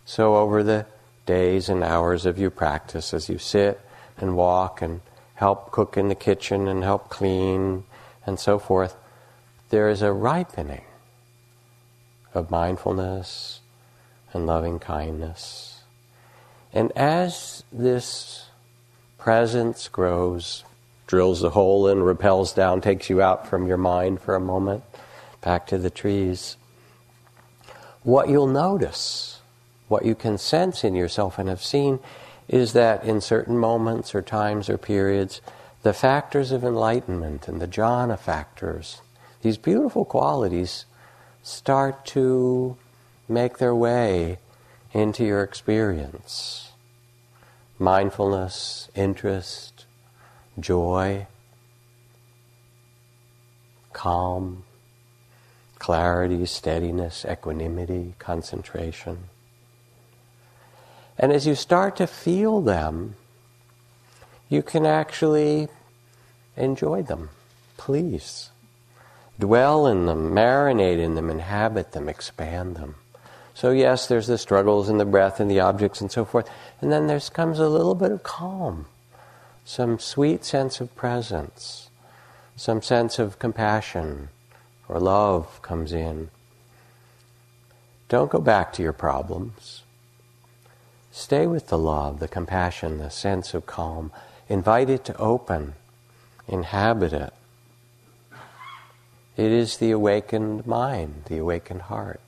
So, 0.05 0.35
over 0.35 0.63
the 0.63 0.85
days 1.25 1.69
and 1.69 1.83
hours 1.83 2.25
of 2.25 2.37
your 2.37 2.49
practice, 2.49 3.13
as 3.13 3.29
you 3.29 3.37
sit 3.37 3.79
and 4.17 4.35
walk 4.35 4.81
and 4.81 5.01
help 5.35 5.71
cook 5.71 5.97
in 5.97 6.07
the 6.07 6.15
kitchen 6.15 6.67
and 6.67 6.83
help 6.83 7.09
clean 7.09 7.83
and 8.25 8.39
so 8.39 8.59
forth, 8.59 8.95
there 9.73 9.89
is 9.89 10.03
a 10.03 10.13
ripening 10.13 10.83
of 12.35 12.51
mindfulness 12.51 13.59
and 14.31 14.45
loving 14.45 14.77
kindness. 14.77 15.81
And 16.71 16.91
as 16.91 17.63
this 17.71 18.49
presence 19.17 19.87
grows, 19.87 20.63
drills 21.07 21.41
a 21.41 21.49
hole 21.49 21.87
in, 21.87 22.03
repels 22.03 22.53
down, 22.53 22.81
takes 22.81 23.09
you 23.09 23.19
out 23.19 23.47
from 23.47 23.65
your 23.65 23.77
mind 23.77 24.21
for 24.21 24.35
a 24.35 24.39
moment, 24.39 24.83
back 25.41 25.65
to 25.65 25.79
the 25.79 25.89
trees, 25.89 26.55
what 28.03 28.29
you'll 28.29 28.45
notice, 28.45 29.39
what 29.87 30.05
you 30.05 30.13
can 30.13 30.37
sense 30.37 30.83
in 30.83 30.93
yourself 30.93 31.39
and 31.39 31.49
have 31.49 31.63
seen, 31.63 31.97
is 32.47 32.73
that 32.73 33.03
in 33.03 33.19
certain 33.19 33.57
moments 33.57 34.13
or 34.13 34.21
times 34.21 34.69
or 34.69 34.77
periods, 34.77 35.41
the 35.81 35.93
factors 35.93 36.51
of 36.51 36.63
enlightenment 36.63 37.47
and 37.47 37.59
the 37.59 37.67
jhana 37.67 38.19
factors, 38.19 39.01
these 39.43 39.57
beautiful 39.57 40.05
qualities, 40.05 40.85
start 41.43 42.05
to 42.05 42.77
make 43.27 43.57
their 43.57 43.75
way 43.75 44.39
into 44.93 45.25
your 45.25 45.43
experience. 45.43 46.71
Mindfulness, 47.77 48.89
interest, 48.95 49.85
joy, 50.57 51.27
calm, 53.91 54.63
clarity, 55.77 56.45
steadiness, 56.45 57.25
equanimity, 57.29 58.15
concentration. 58.19 59.25
And 61.19 61.33
as 61.33 61.45
you 61.45 61.55
start 61.55 61.97
to 61.97 62.07
feel 62.07 62.61
them, 62.61 63.15
you 64.47 64.63
can 64.63 64.85
actually 64.85 65.67
enjoy 66.55 67.03
them. 67.03 67.29
Please. 67.75 68.51
Dwell 69.39 69.87
in 69.87 70.05
them, 70.05 70.31
marinate 70.31 70.99
in 70.99 71.15
them, 71.15 71.29
inhabit 71.29 71.91
them, 71.91 72.07
expand 72.07 72.75
them. 72.75 72.95
So, 73.55 73.71
yes, 73.71 74.07
there's 74.07 74.27
the 74.27 74.37
struggles 74.37 74.89
and 74.89 74.99
the 74.99 75.05
breath 75.05 75.39
and 75.39 75.49
the 75.49 75.59
objects 75.59 76.01
and 76.01 76.11
so 76.11 76.25
forth. 76.25 76.49
And 76.81 76.91
then 76.91 77.07
there 77.07 77.19
comes 77.19 77.59
a 77.59 77.69
little 77.69 77.95
bit 77.95 78.11
of 78.11 78.23
calm, 78.23 78.87
some 79.65 79.99
sweet 79.99 80.43
sense 80.43 80.81
of 80.81 80.95
presence, 80.95 81.89
some 82.55 82.81
sense 82.81 83.19
of 83.19 83.39
compassion, 83.39 84.29
or 84.87 84.99
love 84.99 85.61
comes 85.61 85.93
in. 85.93 86.29
Don't 88.09 88.31
go 88.31 88.39
back 88.39 88.73
to 88.73 88.83
your 88.83 88.93
problems. 88.93 89.83
stay 91.11 91.45
with 91.45 91.67
the 91.67 91.77
love, 91.77 92.19
the 92.19 92.27
compassion, 92.27 92.97
the 92.97 93.09
sense 93.09 93.53
of 93.53 93.65
calm. 93.65 94.11
Invite 94.49 94.89
it 94.89 95.05
to 95.05 95.17
open, 95.17 95.75
inhabit 96.47 97.13
it. 97.13 97.33
It 99.35 99.51
is 99.51 99.77
the 99.77 99.91
awakened 99.91 100.67
mind, 100.67 101.23
the 101.25 101.37
awakened 101.37 101.83
heart. 101.83 102.19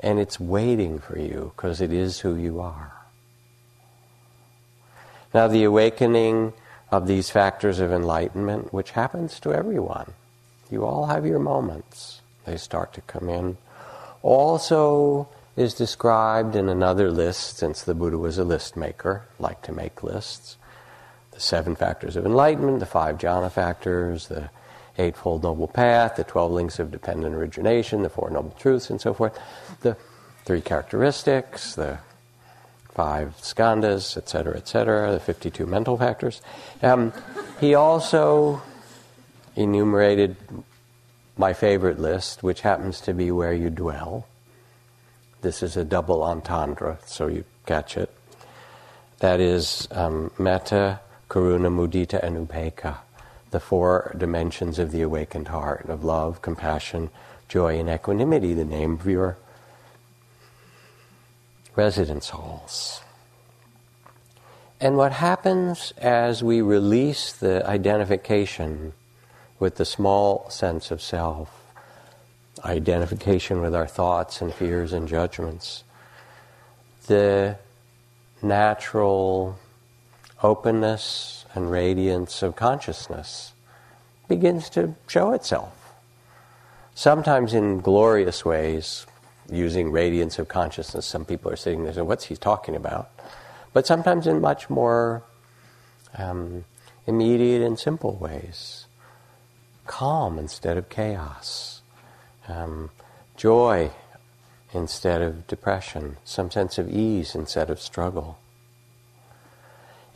And 0.00 0.18
it's 0.18 0.40
waiting 0.40 0.98
for 0.98 1.18
you 1.18 1.52
because 1.56 1.80
it 1.80 1.92
is 1.92 2.20
who 2.20 2.34
you 2.34 2.60
are. 2.60 2.92
Now, 5.32 5.48
the 5.48 5.64
awakening 5.64 6.52
of 6.90 7.06
these 7.06 7.30
factors 7.30 7.78
of 7.80 7.92
enlightenment, 7.92 8.72
which 8.72 8.90
happens 8.90 9.40
to 9.40 9.54
everyone, 9.54 10.12
you 10.70 10.84
all 10.84 11.06
have 11.06 11.24
your 11.24 11.38
moments. 11.38 12.20
They 12.44 12.56
start 12.56 12.92
to 12.94 13.00
come 13.02 13.28
in. 13.28 13.56
Also, 14.22 15.28
is 15.56 15.74
described 15.74 16.56
in 16.56 16.68
another 16.68 17.10
list, 17.10 17.58
since 17.58 17.82
the 17.82 17.94
Buddha 17.94 18.18
was 18.18 18.38
a 18.38 18.44
list 18.44 18.76
maker, 18.76 19.26
liked 19.38 19.64
to 19.66 19.72
make 19.72 20.02
lists. 20.02 20.56
The 21.32 21.40
seven 21.40 21.76
factors 21.76 22.16
of 22.16 22.24
enlightenment, 22.24 22.80
the 22.80 22.86
five 22.86 23.18
jhana 23.18 23.50
factors, 23.50 24.28
the 24.28 24.50
Eightfold 24.98 25.42
Noble 25.42 25.68
Path, 25.68 26.16
the 26.16 26.24
Twelve 26.24 26.52
Links 26.52 26.78
of 26.78 26.90
Dependent 26.90 27.34
Origination, 27.34 28.02
the 28.02 28.10
Four 28.10 28.30
Noble 28.30 28.54
Truths, 28.58 28.90
and 28.90 29.00
so 29.00 29.14
forth, 29.14 29.38
the 29.80 29.96
three 30.44 30.60
characteristics, 30.60 31.74
the 31.74 31.98
five 32.90 33.34
skandhas, 33.40 34.16
etc., 34.16 34.56
etc., 34.56 35.12
the 35.12 35.20
52 35.20 35.64
mental 35.66 35.96
factors. 35.96 36.42
Um, 36.82 37.12
he 37.58 37.74
also 37.74 38.60
enumerated 39.56 40.36
my 41.38 41.54
favorite 41.54 41.98
list, 41.98 42.42
which 42.42 42.60
happens 42.60 43.00
to 43.02 43.14
be 43.14 43.30
where 43.30 43.54
you 43.54 43.70
dwell. 43.70 44.26
This 45.40 45.62
is 45.62 45.76
a 45.76 45.84
double 45.84 46.22
entendre, 46.22 46.98
so 47.06 47.28
you 47.28 47.44
catch 47.64 47.96
it. 47.96 48.10
That 49.20 49.40
is 49.40 49.88
um, 49.90 50.30
metta, 50.38 51.00
karuna, 51.30 51.70
mudita, 51.72 52.22
and 52.22 52.46
upekkha 52.46 52.98
the 53.52 53.60
four 53.60 54.14
dimensions 54.18 54.78
of 54.78 54.90
the 54.90 55.02
awakened 55.02 55.48
heart 55.48 55.88
of 55.88 56.02
love, 56.02 56.42
compassion, 56.42 57.10
joy, 57.48 57.78
and 57.78 57.88
equanimity, 57.88 58.54
the 58.54 58.64
name 58.64 58.94
of 58.94 59.06
your 59.06 59.36
residence 61.76 62.30
halls. 62.30 63.02
And 64.80 64.96
what 64.96 65.12
happens 65.12 65.92
as 65.98 66.42
we 66.42 66.60
release 66.60 67.32
the 67.32 67.64
identification 67.66 68.94
with 69.60 69.76
the 69.76 69.84
small 69.84 70.50
sense 70.50 70.90
of 70.90 71.00
self, 71.00 71.72
identification 72.64 73.60
with 73.60 73.74
our 73.74 73.86
thoughts 73.86 74.40
and 74.42 74.52
fears 74.52 74.92
and 74.92 75.06
judgments, 75.06 75.84
the 77.06 77.58
natural 78.42 79.58
openness 80.42 81.41
and 81.54 81.70
radiance 81.70 82.42
of 82.42 82.56
consciousness 82.56 83.52
begins 84.28 84.70
to 84.70 84.94
show 85.06 85.32
itself. 85.32 85.94
Sometimes 86.94 87.54
in 87.54 87.80
glorious 87.80 88.44
ways, 88.44 89.06
using 89.50 89.90
radiance 89.90 90.38
of 90.38 90.48
consciousness. 90.48 91.06
Some 91.06 91.24
people 91.24 91.50
are 91.50 91.56
sitting 91.56 91.84
there 91.84 91.92
saying, 91.92 92.06
What's 92.06 92.26
he 92.26 92.36
talking 92.36 92.76
about? 92.76 93.10
But 93.72 93.86
sometimes 93.86 94.26
in 94.26 94.40
much 94.40 94.68
more 94.68 95.22
um, 96.16 96.64
immediate 97.06 97.62
and 97.62 97.78
simple 97.78 98.14
ways. 98.14 98.86
Calm 99.86 100.38
instead 100.38 100.76
of 100.76 100.88
chaos. 100.88 101.82
Um, 102.48 102.90
joy 103.36 103.90
instead 104.72 105.22
of 105.22 105.46
depression. 105.46 106.16
Some 106.24 106.50
sense 106.50 106.78
of 106.78 106.90
ease 106.90 107.34
instead 107.34 107.70
of 107.70 107.80
struggle. 107.80 108.38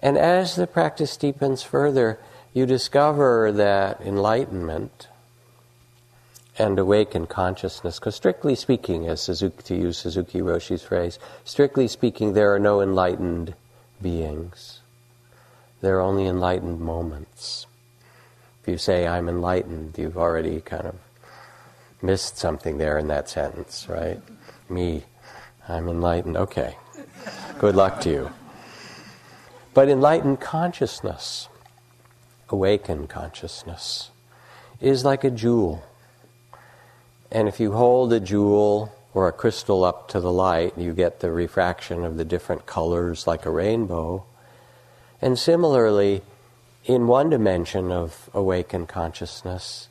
And 0.01 0.19
as 0.19 0.57
the 0.57 0.67
practice 0.67 1.17
deepens 1.17 1.63
further, 1.63 2.19
you 2.53 2.67
discover 2.67 3.53
that 3.53 4.01
enlightenment 4.01 5.09
and 6.59 6.79
awakened 6.79 7.29
consciousness, 7.29 7.99
because 7.99 8.15
strictly 8.15 8.55
speaking, 8.55 9.07
as 9.09 9.21
Suzuki, 9.21 9.63
to 9.65 9.77
use 9.77 9.99
Suzuki 9.99 10.41
Roshi's 10.41 10.83
phrase, 10.83 11.19
strictly 11.45 11.87
speaking, 11.87 12.33
there 12.33 12.55
are 12.55 12.59
no 12.59 12.81
enlightened 12.81 13.55
beings. 14.01 14.81
There 15.83 15.99
are 15.99 16.01
only 16.01 16.27
enlightened 16.27 16.81
moments. 16.81 17.67
If 18.63 18.69
you 18.69 18.79
say, 18.79 19.07
I'm 19.07 19.29
enlightened, 19.29 19.99
you've 19.99 20.17
already 20.17 20.61
kind 20.63 20.87
of 20.87 20.97
missed 22.01 22.39
something 22.39 22.79
there 22.79 22.99
in 22.99 23.09
that 23.09 23.29
sentence, 23.29 23.87
right? 23.89 24.21
Me, 24.69 25.05
I'm 25.69 25.89
enlightened. 25.89 26.37
Okay. 26.37 26.77
Good 27.59 27.77
luck 27.77 28.01
to 28.03 28.11
you. 28.11 28.31
But 29.77 29.91
enlightened 29.91 30.41
consciousness, 30.41 31.51
awakened 32.49 33.11
consciousness, 33.11 34.09
is 34.81 35.05
like 35.05 35.23
a 35.23 35.31
jewel. 35.31 35.85
And 37.31 37.47
if 37.47 37.61
you 37.61 37.73
hold 37.73 38.11
a 38.15 38.19
jewel 38.19 38.91
or 39.13 39.29
a 39.29 39.33
crystal 39.33 39.85
up 39.85 40.09
to 40.09 40.21
the 40.21 40.33
light, 40.33 40.79
you 40.79 40.95
get 40.95 41.21
the 41.21 41.31
refraction 41.31 42.07
of 42.07 42.17
the 42.17 42.25
different 42.25 42.65
colors 42.65 43.27
like 43.27 43.45
a 43.45 43.51
rainbow. 43.51 44.25
And 45.21 45.39
similarly, 45.39 46.23
in 46.87 47.07
one 47.07 47.29
dimension 47.29 47.93
of 47.93 48.31
awakened 48.33 48.89
consciousness 48.89 49.89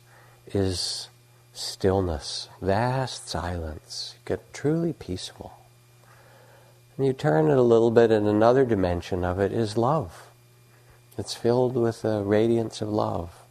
is 0.48 1.10
stillness, 1.52 2.48
vast 2.60 3.28
silence. 3.28 4.16
You 4.16 4.34
get 4.34 4.52
truly 4.52 4.94
peaceful. 4.94 5.55
And 6.96 7.06
you 7.06 7.12
turn 7.12 7.50
it 7.50 7.58
a 7.58 7.62
little 7.62 7.90
bit, 7.90 8.10
and 8.10 8.26
another 8.26 8.64
dimension 8.64 9.24
of 9.24 9.38
it 9.38 9.52
is 9.52 9.76
love. 9.76 10.28
It's 11.18 11.34
filled 11.34 11.74
with 11.74 12.02
the 12.02 12.22
radiance 12.22 12.80
of 12.80 12.88
love. 12.88 13.42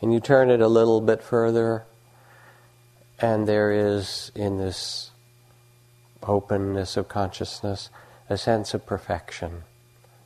And 0.00 0.12
you 0.12 0.20
turn 0.20 0.50
it 0.50 0.60
a 0.60 0.68
little 0.68 1.00
bit 1.00 1.22
further, 1.22 1.84
and 3.18 3.46
there 3.48 3.72
is 3.72 4.30
in 4.34 4.58
this 4.58 5.10
openness 6.22 6.96
of 6.96 7.08
consciousness 7.08 7.90
a 8.28 8.36
sense 8.36 8.74
of 8.74 8.84
perfection. 8.84 9.62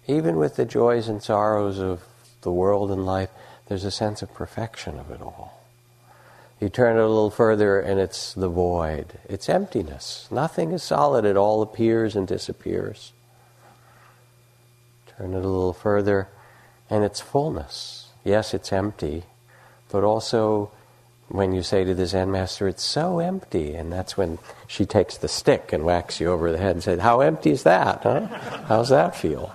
Even 0.06 0.36
with 0.36 0.56
the 0.56 0.64
joys 0.64 1.06
and 1.06 1.22
sorrows 1.22 1.78
of 1.78 2.02
the 2.40 2.52
world 2.52 2.90
and 2.90 3.04
life, 3.04 3.30
there's 3.68 3.84
a 3.84 3.90
sense 3.90 4.22
of 4.22 4.34
perfection 4.34 4.98
of 4.98 5.10
it 5.10 5.20
all. 5.20 5.59
You 6.60 6.68
turn 6.68 6.98
it 6.98 7.00
a 7.00 7.08
little 7.08 7.30
further 7.30 7.80
and 7.80 7.98
it's 7.98 8.34
the 8.34 8.48
void. 8.48 9.18
It's 9.28 9.48
emptiness. 9.48 10.28
Nothing 10.30 10.72
is 10.72 10.82
solid. 10.82 11.24
It 11.24 11.36
all 11.36 11.62
appears 11.62 12.14
and 12.14 12.28
disappears. 12.28 13.12
Turn 15.16 15.32
it 15.32 15.38
a 15.44 15.48
little 15.48 15.72
further 15.72 16.28
and 16.90 17.02
it's 17.02 17.20
fullness. 17.20 18.08
Yes, 18.24 18.52
it's 18.52 18.72
empty, 18.72 19.22
but 19.90 20.04
also 20.04 20.70
when 21.28 21.52
you 21.52 21.62
say 21.62 21.84
to 21.84 21.94
the 21.94 22.06
Zen 22.06 22.30
master, 22.32 22.66
it's 22.66 22.84
so 22.84 23.20
empty, 23.20 23.74
and 23.74 23.92
that's 23.92 24.16
when 24.16 24.38
she 24.66 24.84
takes 24.84 25.16
the 25.16 25.28
stick 25.28 25.72
and 25.72 25.84
whacks 25.84 26.20
you 26.20 26.30
over 26.30 26.50
the 26.50 26.58
head 26.58 26.72
and 26.72 26.82
says, 26.82 27.00
How 27.00 27.20
empty 27.20 27.50
is 27.50 27.62
that? 27.62 28.02
Huh? 28.02 28.26
How's 28.66 28.88
that 28.88 29.14
feel? 29.14 29.54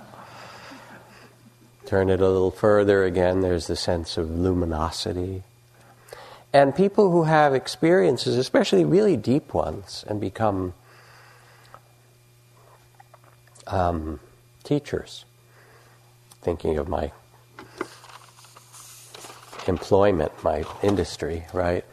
Turn 1.84 2.08
it 2.08 2.20
a 2.20 2.28
little 2.28 2.50
further 2.50 3.04
again, 3.04 3.42
there's 3.42 3.66
the 3.66 3.76
sense 3.76 4.16
of 4.16 4.30
luminosity. 4.30 5.42
And 6.56 6.74
people 6.74 7.10
who 7.10 7.24
have 7.24 7.54
experiences, 7.54 8.38
especially 8.38 8.86
really 8.86 9.14
deep 9.14 9.52
ones, 9.52 10.06
and 10.08 10.18
become 10.18 10.72
um, 13.66 14.20
teachers, 14.64 15.26
thinking 16.40 16.78
of 16.78 16.88
my 16.88 17.12
employment, 19.68 20.32
my 20.42 20.64
industry, 20.82 21.44
right? 21.52 21.84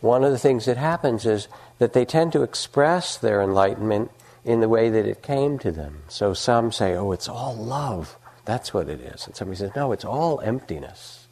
One 0.00 0.24
of 0.24 0.32
the 0.32 0.38
things 0.38 0.64
that 0.64 0.76
happens 0.76 1.24
is 1.24 1.46
that 1.78 1.92
they 1.92 2.04
tend 2.04 2.32
to 2.32 2.42
express 2.42 3.16
their 3.16 3.40
enlightenment 3.40 4.10
in 4.44 4.58
the 4.58 4.68
way 4.68 4.90
that 4.90 5.06
it 5.06 5.22
came 5.22 5.60
to 5.60 5.70
them. 5.70 6.02
So 6.08 6.34
some 6.34 6.72
say, 6.72 6.96
oh, 6.96 7.12
it's 7.12 7.28
all 7.28 7.54
love. 7.54 8.16
That's 8.44 8.74
what 8.74 8.88
it 8.88 9.00
is. 9.00 9.28
And 9.28 9.36
somebody 9.36 9.58
says, 9.58 9.70
no, 9.76 9.92
it's 9.92 10.04
all 10.04 10.40
emptiness. 10.40 11.28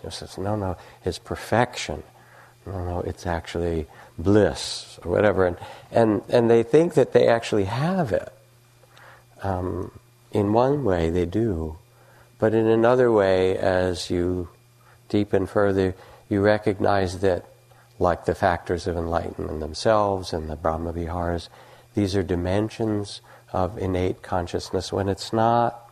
So 0.00 0.08
says, 0.08 0.38
no, 0.38 0.56
no, 0.56 0.78
it's 1.04 1.18
perfection. 1.18 2.04
No, 2.66 2.84
no, 2.84 3.00
it's 3.00 3.26
actually 3.26 3.86
bliss 4.18 4.98
or 5.04 5.10
whatever. 5.10 5.46
And, 5.46 5.56
and, 5.90 6.22
and 6.28 6.50
they 6.50 6.62
think 6.62 6.94
that 6.94 7.12
they 7.12 7.26
actually 7.26 7.64
have 7.64 8.12
it. 8.12 8.32
Um, 9.42 9.90
in 10.30 10.52
one 10.52 10.84
way, 10.84 11.10
they 11.10 11.26
do. 11.26 11.76
But 12.38 12.54
in 12.54 12.66
another 12.66 13.10
way, 13.10 13.56
as 13.56 14.10
you 14.10 14.48
deepen 15.08 15.46
further, 15.46 15.94
you 16.28 16.40
recognize 16.40 17.18
that, 17.20 17.44
like 17.98 18.24
the 18.24 18.34
factors 18.34 18.86
of 18.86 18.96
enlightenment 18.96 19.60
themselves 19.60 20.32
and 20.32 20.48
the 20.48 20.56
Brahma 20.56 20.92
Viharas, 20.92 21.48
these 21.94 22.16
are 22.16 22.22
dimensions 22.22 23.20
of 23.52 23.76
innate 23.76 24.22
consciousness 24.22 24.92
when 24.92 25.08
it's 25.08 25.32
not 25.32 25.90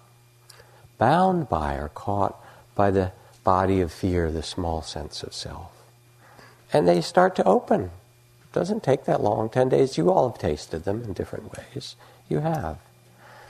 bound 0.98 1.48
by 1.48 1.74
or 1.74 1.88
caught 1.88 2.42
by 2.74 2.90
the 2.90 3.12
body 3.44 3.80
of 3.80 3.92
fear, 3.92 4.32
the 4.32 4.42
small 4.42 4.82
sense 4.82 5.22
of 5.22 5.34
self 5.34 5.69
and 6.72 6.86
they 6.86 7.00
start 7.00 7.34
to 7.36 7.44
open. 7.44 7.84
It 7.84 8.52
doesn't 8.52 8.82
take 8.82 9.04
that 9.04 9.22
long 9.22 9.48
10 9.48 9.68
days. 9.68 9.98
You 9.98 10.10
all 10.10 10.30
have 10.30 10.38
tasted 10.38 10.84
them 10.84 11.02
in 11.02 11.12
different 11.12 11.56
ways. 11.56 11.96
You 12.28 12.40
have. 12.40 12.78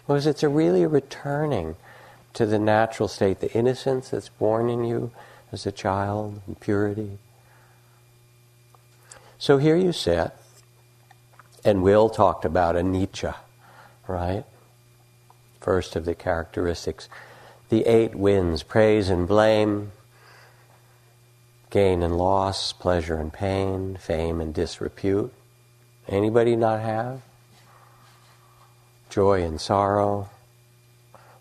Because 0.06 0.26
it's 0.26 0.42
a 0.42 0.48
really 0.48 0.87
returning 0.87 1.76
to 2.35 2.46
the 2.46 2.59
natural 2.59 3.09
state, 3.09 3.40
the 3.40 3.52
innocence 3.52 4.11
that's 4.11 4.28
born 4.28 4.68
in 4.68 4.85
you 4.85 5.11
as 5.52 5.66
a 5.66 5.72
child, 5.72 6.40
and 6.46 6.59
purity. 6.61 7.18
So 9.38 9.59
here 9.59 9.76
you 9.76 9.92
sit, 9.92 10.30
and 11.64 11.83
Will 11.83 12.09
talked 12.09 12.44
about 12.44 12.76
a 12.76 12.80
anicca, 12.80 13.35
right? 14.06 14.44
First 15.61 15.96
of 15.96 16.04
the 16.04 16.14
characteristics. 16.14 17.09
The 17.68 17.85
eight 17.87 18.14
winds 18.14 18.62
praise 18.62 19.11
and 19.11 19.26
blame, 19.26 19.92
gain 21.70 22.02
and 22.02 22.16
loss, 22.16 22.72
pleasure 22.72 23.16
and 23.16 23.33
pain, 23.33 23.96
fame 23.96 24.40
and 24.40 24.52
disrepute. 24.52 25.33
Anybody 26.09 26.56
not 26.56 26.80
have? 26.80 27.22
Joy 29.09 29.42
and 29.42 29.61
sorrow. 29.61 30.28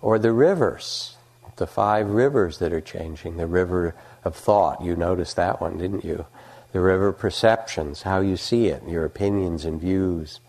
Or 0.02 0.18
the 0.20 0.32
rivers, 0.32 1.18
the 1.58 1.68
five 1.68 2.10
rivers 2.10 2.60
that 2.60 2.72
are 2.72 2.82
changing. 2.82 3.38
The 3.38 3.48
river 3.48 3.96
of 4.24 4.36
thought, 4.36 4.84
you 4.84 4.96
noticed 4.96 5.36
that 5.36 5.60
one, 5.60 5.78
didn't 5.78 6.06
you? 6.06 6.26
The 6.72 6.80
river 6.80 7.08
of 7.08 7.18
perceptions, 7.18 8.04
how 8.04 8.22
you 8.22 8.38
see 8.38 8.68
it, 8.68 8.84
your 8.88 9.06
opinions 9.06 9.66
and 9.66 9.82
views. 9.82 10.40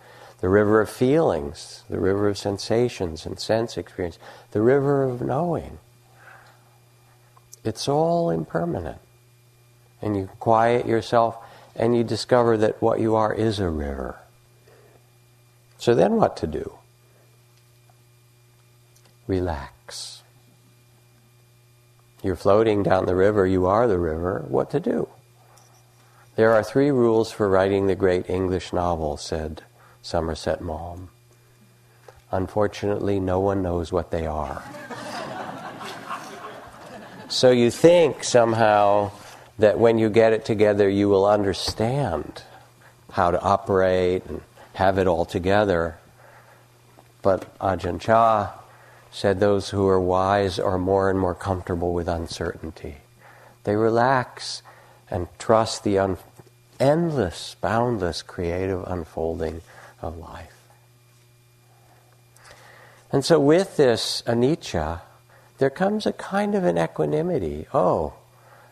The 0.40 0.48
river 0.48 0.80
of 0.80 0.88
feelings, 0.88 1.84
the 1.88 1.98
river 1.98 2.28
of 2.28 2.38
sensations 2.38 3.26
and 3.26 3.38
sense 3.38 3.76
experience. 3.76 4.18
The 4.52 4.62
river 4.62 5.04
of 5.04 5.20
knowing. 5.20 5.78
It's 7.64 7.88
all 7.88 8.30
impermanent. 8.30 9.00
And 10.02 10.16
you 10.16 10.30
quiet 10.38 10.86
yourself 10.86 11.36
and 11.76 11.96
you 11.96 12.04
discover 12.04 12.56
that 12.58 12.80
what 12.82 13.00
you 13.00 13.14
are 13.14 13.32
is 13.32 13.58
a 13.58 13.68
river. 13.68 14.18
So 15.78 15.94
then 15.94 16.16
what 16.16 16.36
to 16.38 16.46
do? 16.46 16.74
Relax. 19.26 20.22
You're 22.22 22.36
floating 22.36 22.82
down 22.82 23.06
the 23.06 23.14
river, 23.14 23.46
you 23.46 23.66
are 23.66 23.86
the 23.86 23.98
river. 23.98 24.44
What 24.48 24.70
to 24.72 24.80
do? 24.80 25.08
There 26.36 26.52
are 26.52 26.62
three 26.62 26.90
rules 26.90 27.32
for 27.32 27.48
writing 27.48 27.86
the 27.86 27.94
great 27.94 28.28
English 28.28 28.72
novel, 28.72 29.16
said 29.16 29.62
Somerset 30.02 30.60
Maugham. 30.60 31.10
Unfortunately, 32.30 33.18
no 33.18 33.40
one 33.40 33.62
knows 33.62 33.90
what 33.90 34.10
they 34.10 34.26
are. 34.26 34.62
so 37.28 37.50
you 37.50 37.70
think 37.70 38.22
somehow 38.22 39.10
that 39.60 39.78
when 39.78 39.98
you 39.98 40.10
get 40.10 40.32
it 40.32 40.44
together, 40.44 40.88
you 40.88 41.08
will 41.08 41.26
understand 41.26 42.42
how 43.12 43.30
to 43.30 43.40
operate 43.40 44.24
and 44.26 44.40
have 44.74 44.98
it 44.98 45.06
all 45.06 45.24
together. 45.24 45.98
But 47.22 47.56
Ajahn 47.58 48.00
Chah 48.00 48.52
said 49.10 49.40
those 49.40 49.70
who 49.70 49.86
are 49.88 50.00
wise 50.00 50.58
are 50.58 50.78
more 50.78 51.10
and 51.10 51.18
more 51.18 51.34
comfortable 51.34 51.92
with 51.92 52.08
uncertainty. 52.08 52.98
They 53.64 53.76
relax 53.76 54.62
and 55.10 55.28
trust 55.38 55.84
the 55.84 55.98
un- 55.98 56.18
endless, 56.78 57.56
boundless, 57.60 58.22
creative 58.22 58.84
unfolding 58.86 59.60
of 60.00 60.16
life. 60.16 60.56
And 63.12 63.24
so, 63.24 63.40
with 63.40 63.76
this 63.76 64.22
anicca, 64.26 65.00
there 65.58 65.70
comes 65.70 66.06
a 66.06 66.12
kind 66.12 66.54
of 66.54 66.64
an 66.64 66.78
equanimity. 66.78 67.66
Oh, 67.74 68.14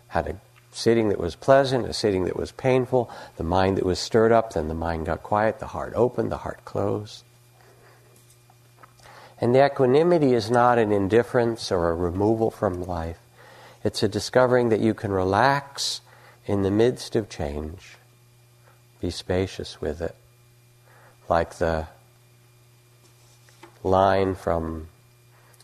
had 0.09 0.29
a 0.29 0.37
sitting 0.79 1.09
that 1.09 1.19
was 1.19 1.35
pleasant, 1.35 1.87
a 1.87 1.93
sitting 1.93 2.25
that 2.25 2.37
was 2.37 2.53
painful, 2.53 3.11
the 3.37 3.43
mind 3.43 3.77
that 3.77 3.85
was 3.85 3.99
stirred 3.99 4.31
up, 4.31 4.53
then 4.53 4.69
the 4.69 4.75
mind 4.75 5.07
got 5.07 5.23
quiet, 5.23 5.59
the 5.59 5.67
heart 5.67 5.93
opened, 5.97 6.31
the 6.31 6.39
heart 6.39 6.65
closed. 6.65 7.25
And 9.41 9.55
the 9.55 9.65
equanimity 9.65 10.35
is 10.35 10.51
not 10.51 10.79
an 10.79 10.93
indifference 10.93 11.73
or 11.73 11.91
a 11.91 11.95
removal 11.95 12.51
from 12.51 12.83
life. 12.83 13.19
It's 13.83 14.03
a 14.03 14.09
discovering 14.09 14.69
that 14.69 14.81
you 14.81 14.95
can 14.95 15.11
relax 15.11 16.01
in 16.47 16.63
the 16.63 16.71
midst 16.71 17.17
of 17.17 17.29
change, 17.29 17.97
be 19.01 19.11
spacious 19.11 19.81
with 19.81 20.01
it. 20.01 20.15
Like 21.29 21.55
the 21.57 21.89
line 23.83 24.35
from 24.35 24.89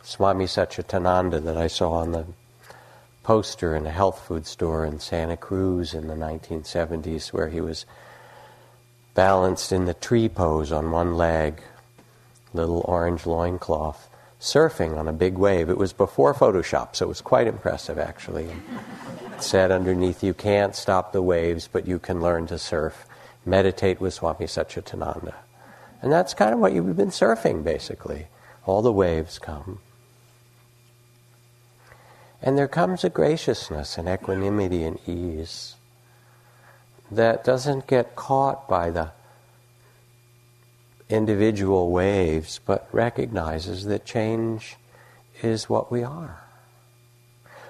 Swami 0.03 0.45
Satchidananda 0.45 1.43
that 1.45 1.57
I 1.57 1.69
saw 1.69 1.93
on 1.93 2.13
the 2.13 2.27
poster 3.25 3.75
in 3.75 3.87
a 3.87 3.91
health 3.91 4.21
food 4.27 4.47
store 4.47 4.85
in 4.85 5.01
Santa 5.01 5.37
Cruz 5.37 5.95
in 5.95 6.07
the 6.07 6.15
1970s 6.15 7.33
where 7.33 7.49
he 7.49 7.61
was 7.61 7.87
balanced 9.15 9.73
in 9.73 9.87
the 9.87 9.95
tree 9.95 10.29
pose 10.29 10.71
on 10.71 10.91
one 10.91 11.17
leg, 11.17 11.61
little 12.53 12.85
orange 12.87 13.27
loincloth, 13.27 14.09
surfing 14.41 14.97
on 14.97 15.09
a 15.09 15.13
big 15.13 15.39
wave. 15.39 15.71
It 15.71 15.79
was 15.79 15.93
before 15.93 16.35
Photoshop, 16.35 16.95
so 16.95 17.07
it 17.07 17.09
was 17.09 17.21
quite 17.21 17.47
impressive 17.47 17.99
actually. 17.99 18.45
It 18.45 19.43
said 19.43 19.73
underneath, 19.73 20.23
You 20.23 20.35
can't 20.35 20.77
stop 20.77 21.13
the 21.13 21.23
waves, 21.23 21.69
but 21.71 21.89
you 21.89 21.99
can 21.99 22.21
learn 22.21 22.47
to 22.49 22.59
surf. 22.59 23.07
Meditate 23.47 24.01
with 24.01 24.15
Swami 24.15 24.47
Satchidananda. 24.47 25.35
And 26.01 26.13
that's 26.13 26.35
kind 26.35 26.55
of 26.55 26.61
what 26.61 26.73
you've 26.73 26.97
been 26.97 27.09
surfing, 27.09 27.65
basically. 27.65 28.27
All 28.67 28.83
the 28.83 28.93
waves 28.93 29.39
come. 29.39 29.81
And 32.45 32.59
there 32.59 32.69
comes 32.69 33.05
a 33.05 33.09
graciousness 33.09 33.97
and 33.97 34.07
equanimity 34.07 34.85
and 34.85 34.99
ease 35.09 35.77
that 37.11 37.43
doesn't 37.43 37.87
get 37.87 38.17
caught 38.17 38.69
by 38.69 38.91
the 38.91 39.13
individual 41.09 41.91
waves, 41.91 42.61
but 42.67 42.87
recognizes 42.93 43.87
that 43.87 44.05
change 44.05 44.77
is 45.43 45.71
what 45.71 45.91
we 45.91 46.03
are. 46.03 46.43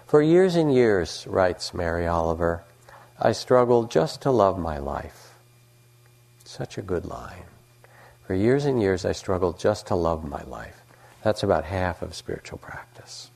For 0.06 0.20
years 0.20 0.56
and 0.56 0.74
years, 0.74 1.24
writes 1.28 1.72
Mary 1.72 2.08
Oliver, 2.08 2.64
I 3.16 3.30
struggled 3.30 3.92
just 3.92 4.22
to 4.22 4.32
love 4.32 4.58
my 4.58 4.78
life. 4.78 5.34
Such 6.44 6.78
a 6.78 6.82
good 6.82 7.06
line. 7.06 7.44
For 8.26 8.34
years 8.34 8.64
and 8.64 8.82
years, 8.82 9.04
I 9.04 9.12
struggled 9.12 9.56
just 9.56 9.87
to 9.87 9.94
love 9.94 10.24
my 10.28 10.42
life. 10.42 10.82
That's 11.22 11.44
about 11.44 11.64
half 11.64 12.02
of 12.02 12.12
spiritual 12.12 12.58
practice. 12.58 13.30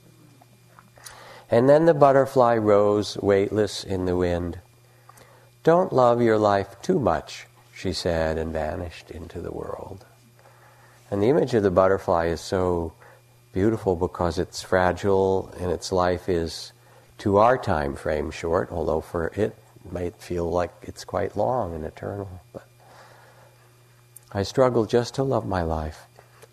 And 1.51 1.67
then 1.67 1.85
the 1.85 1.93
butterfly 1.93 2.57
rose 2.57 3.17
weightless 3.17 3.83
in 3.83 4.05
the 4.05 4.15
wind. 4.15 4.59
Don't 5.63 5.91
love 5.91 6.21
your 6.21 6.37
life 6.37 6.81
too 6.81 6.99
much, 6.99 7.47
she 7.75 7.91
said, 7.91 8.37
and 8.37 8.53
vanished 8.53 9.09
into 9.09 9.41
the 9.41 9.51
world. 9.51 10.05
And 11.09 11.23
the 11.23 11.29
image 11.29 11.53
of 11.55 11.63
the 11.63 11.71
butterfly 11.71 12.27
is 12.27 12.39
so 12.39 12.93
beautiful 13.51 13.95
because 13.95 14.37
it's 14.37 14.61
fragile 14.61 15.51
and 15.59 15.71
its 15.71 15.91
life 15.91 16.29
is, 16.29 16.71
to 17.17 17.37
our 17.37 17.57
time 17.57 17.95
frame, 17.95 18.31
short, 18.31 18.71
although 18.71 19.01
for 19.01 19.31
it 19.35 19.55
might 19.91 20.15
feel 20.15 20.49
like 20.49 20.71
it's 20.83 21.03
quite 21.03 21.35
long 21.35 21.73
and 21.73 21.83
eternal. 21.83 22.29
But 22.53 22.67
I 24.31 24.43
struggle 24.43 24.85
just 24.85 25.15
to 25.15 25.23
love 25.23 25.47
my 25.47 25.63
life. 25.63 26.05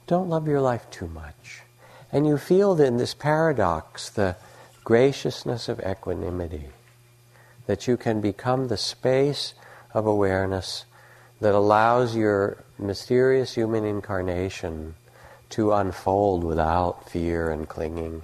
Don't 0.07 0.31
love 0.31 0.49
your 0.49 0.61
life 0.61 0.91
too 0.91 1.09
much. 1.09 1.63
And 2.11 2.27
you 2.27 2.39
feel 2.39 2.75
that 2.77 2.87
in 2.87 2.97
this 2.97 3.15
paradox, 3.15 4.09
the 4.09 4.37
graciousness 4.87 5.69
of 5.69 5.81
equanimity, 5.81 6.69
that 7.67 7.89
you 7.89 7.97
can 7.97 8.21
become 8.21 8.69
the 8.69 8.77
space 8.77 9.53
of 9.93 10.07
awareness 10.07 10.85
that 11.41 11.53
allows 11.53 12.15
your 12.15 12.63
mysterious 12.79 13.57
human 13.57 13.85
incarnation 13.85 14.95
to 15.49 15.73
unfold 15.73 16.45
without 16.45 17.11
fear 17.11 17.51
and 17.51 17.69
clinging, 17.69 18.23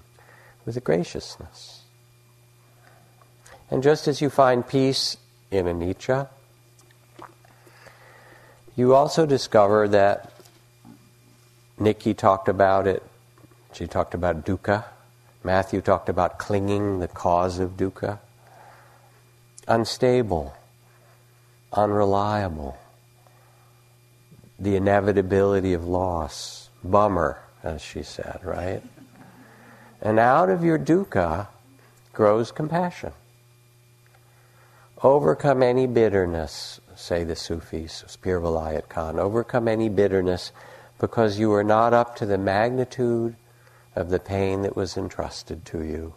with 0.64 0.76
a 0.76 0.80
graciousness. 0.80 1.82
And 3.68 3.82
just 3.82 4.06
as 4.06 4.20
you 4.20 4.30
find 4.30 4.64
peace 4.64 5.16
in 5.50 5.66
anicca, 5.66 6.28
you 8.76 8.94
also 8.94 9.26
discover 9.26 9.88
that 9.88 10.32
Nikki 11.76 12.14
talked 12.14 12.48
about 12.48 12.86
it, 12.86 13.02
she 13.72 13.88
talked 13.88 14.14
about 14.14 14.46
dukkha, 14.46 14.84
Matthew 15.44 15.80
talked 15.80 16.08
about 16.08 16.38
clinging, 16.38 17.00
the 17.00 17.08
cause 17.08 17.58
of 17.58 17.76
dukkha. 17.76 18.18
Unstable, 19.66 20.54
unreliable, 21.72 22.78
the 24.58 24.76
inevitability 24.76 25.72
of 25.72 25.86
loss, 25.86 26.70
bummer, 26.84 27.40
as 27.62 27.80
she 27.80 28.02
said, 28.02 28.40
right? 28.42 28.82
And 30.00 30.18
out 30.18 30.50
of 30.50 30.64
your 30.64 30.78
dukkha 30.78 31.48
grows 32.12 32.52
compassion. 32.52 33.12
Overcome 35.02 35.62
any 35.62 35.86
bitterness, 35.86 36.80
say 36.94 37.24
the 37.24 37.34
Sufis, 37.34 38.04
Pir 38.20 38.40
Vilayat 38.40 38.88
Khan, 38.88 39.18
overcome 39.18 39.66
any 39.66 39.88
bitterness 39.88 40.52
because 41.00 41.38
you 41.38 41.52
are 41.52 41.64
not 41.64 41.92
up 41.92 42.14
to 42.16 42.26
the 42.26 42.38
magnitude 42.38 43.34
of 43.94 44.10
the 44.10 44.18
pain 44.18 44.62
that 44.62 44.76
was 44.76 44.96
entrusted 44.96 45.64
to 45.66 45.82
you. 45.82 46.14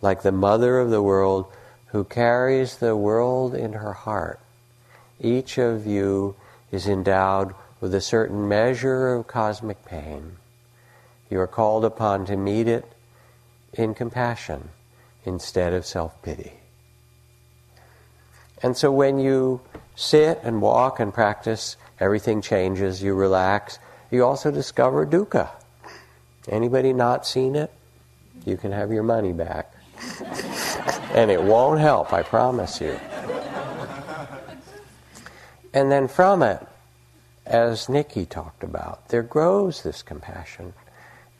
Like 0.00 0.22
the 0.22 0.32
mother 0.32 0.78
of 0.78 0.90
the 0.90 1.02
world 1.02 1.46
who 1.88 2.04
carries 2.04 2.76
the 2.76 2.96
world 2.96 3.54
in 3.54 3.74
her 3.74 3.92
heart, 3.92 4.40
each 5.20 5.58
of 5.58 5.86
you 5.86 6.36
is 6.70 6.86
endowed 6.86 7.54
with 7.80 7.94
a 7.94 8.00
certain 8.00 8.48
measure 8.48 9.14
of 9.14 9.26
cosmic 9.26 9.84
pain. 9.84 10.36
You 11.30 11.40
are 11.40 11.46
called 11.46 11.84
upon 11.84 12.26
to 12.26 12.36
meet 12.36 12.68
it 12.68 12.84
in 13.72 13.94
compassion 13.94 14.70
instead 15.24 15.72
of 15.72 15.84
self 15.86 16.20
pity. 16.22 16.54
And 18.62 18.76
so 18.76 18.90
when 18.90 19.18
you 19.18 19.60
sit 19.94 20.40
and 20.42 20.60
walk 20.60 21.00
and 21.00 21.12
practice, 21.12 21.76
everything 22.00 22.42
changes, 22.42 23.02
you 23.02 23.14
relax. 23.14 23.78
You 24.10 24.24
also 24.24 24.50
discover 24.50 25.06
dukkha. 25.06 25.50
Anybody 26.48 26.92
not 26.92 27.26
seen 27.26 27.56
it? 27.56 27.70
You 28.44 28.56
can 28.56 28.72
have 28.72 28.90
your 28.90 29.02
money 29.02 29.32
back. 29.32 29.72
and 31.12 31.30
it 31.30 31.42
won't 31.42 31.80
help, 31.80 32.12
I 32.12 32.22
promise 32.22 32.80
you. 32.80 32.98
And 35.74 35.92
then 35.92 36.08
from 36.08 36.42
it, 36.42 36.66
as 37.44 37.88
Nikki 37.88 38.26
talked 38.26 38.62
about, 38.62 39.08
there 39.08 39.22
grows 39.22 39.82
this 39.82 40.02
compassion. 40.02 40.74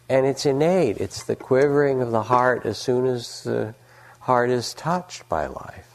And 0.08 0.26
it's 0.26 0.46
innate. 0.46 0.98
It's 0.98 1.22
the 1.22 1.36
quivering 1.36 2.00
of 2.00 2.10
the 2.10 2.24
heart 2.24 2.64
as 2.64 2.78
soon 2.78 3.06
as 3.06 3.44
the 3.44 3.74
heart 4.20 4.50
is 4.50 4.74
touched 4.74 5.28
by 5.28 5.46
life. 5.46 5.88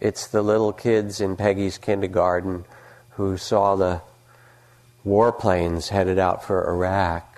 It's 0.00 0.26
the 0.26 0.42
little 0.42 0.72
kids 0.72 1.20
in 1.20 1.36
Peggy's 1.36 1.78
kindergarten 1.78 2.64
who 3.10 3.36
saw 3.36 3.76
the 3.76 4.02
warplanes 5.06 5.88
headed 5.88 6.18
out 6.18 6.44
for 6.44 6.68
Iraq 6.68 7.31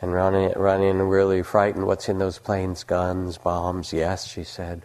and 0.00 0.12
running, 0.12 0.52
running 0.56 0.98
really 1.00 1.42
frightened. 1.42 1.86
What's 1.86 2.08
in 2.08 2.18
those 2.18 2.38
planes? 2.38 2.84
Guns, 2.84 3.38
bombs? 3.38 3.92
Yes, 3.92 4.26
she 4.26 4.44
said. 4.44 4.82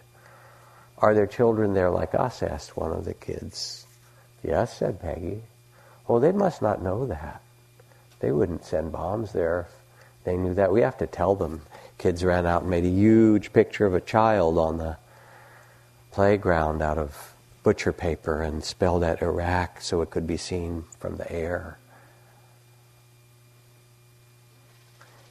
Are 0.98 1.14
there 1.14 1.26
children 1.26 1.74
there 1.74 1.90
like 1.90 2.14
us? 2.14 2.42
asked 2.42 2.76
one 2.76 2.92
of 2.92 3.04
the 3.04 3.14
kids. 3.14 3.86
Yes, 4.42 4.76
said 4.76 5.00
Peggy. 5.00 5.42
Oh, 6.08 6.20
they 6.20 6.32
must 6.32 6.62
not 6.62 6.82
know 6.82 7.06
that. 7.06 7.42
They 8.20 8.32
wouldn't 8.32 8.64
send 8.64 8.92
bombs 8.92 9.32
there 9.32 9.60
if 9.68 10.24
they 10.24 10.36
knew 10.36 10.54
that. 10.54 10.72
We 10.72 10.82
have 10.82 10.98
to 10.98 11.06
tell 11.06 11.34
them. 11.34 11.62
Kids 11.98 12.24
ran 12.24 12.46
out 12.46 12.62
and 12.62 12.70
made 12.70 12.84
a 12.84 12.88
huge 12.88 13.52
picture 13.52 13.86
of 13.86 13.94
a 13.94 14.00
child 14.00 14.58
on 14.58 14.78
the 14.78 14.96
playground 16.12 16.82
out 16.82 16.98
of 16.98 17.34
butcher 17.62 17.92
paper 17.92 18.42
and 18.42 18.62
spelled 18.62 19.02
out 19.02 19.22
Iraq 19.22 19.80
so 19.80 20.00
it 20.00 20.10
could 20.10 20.26
be 20.26 20.36
seen 20.36 20.84
from 20.98 21.16
the 21.16 21.30
air. 21.30 21.78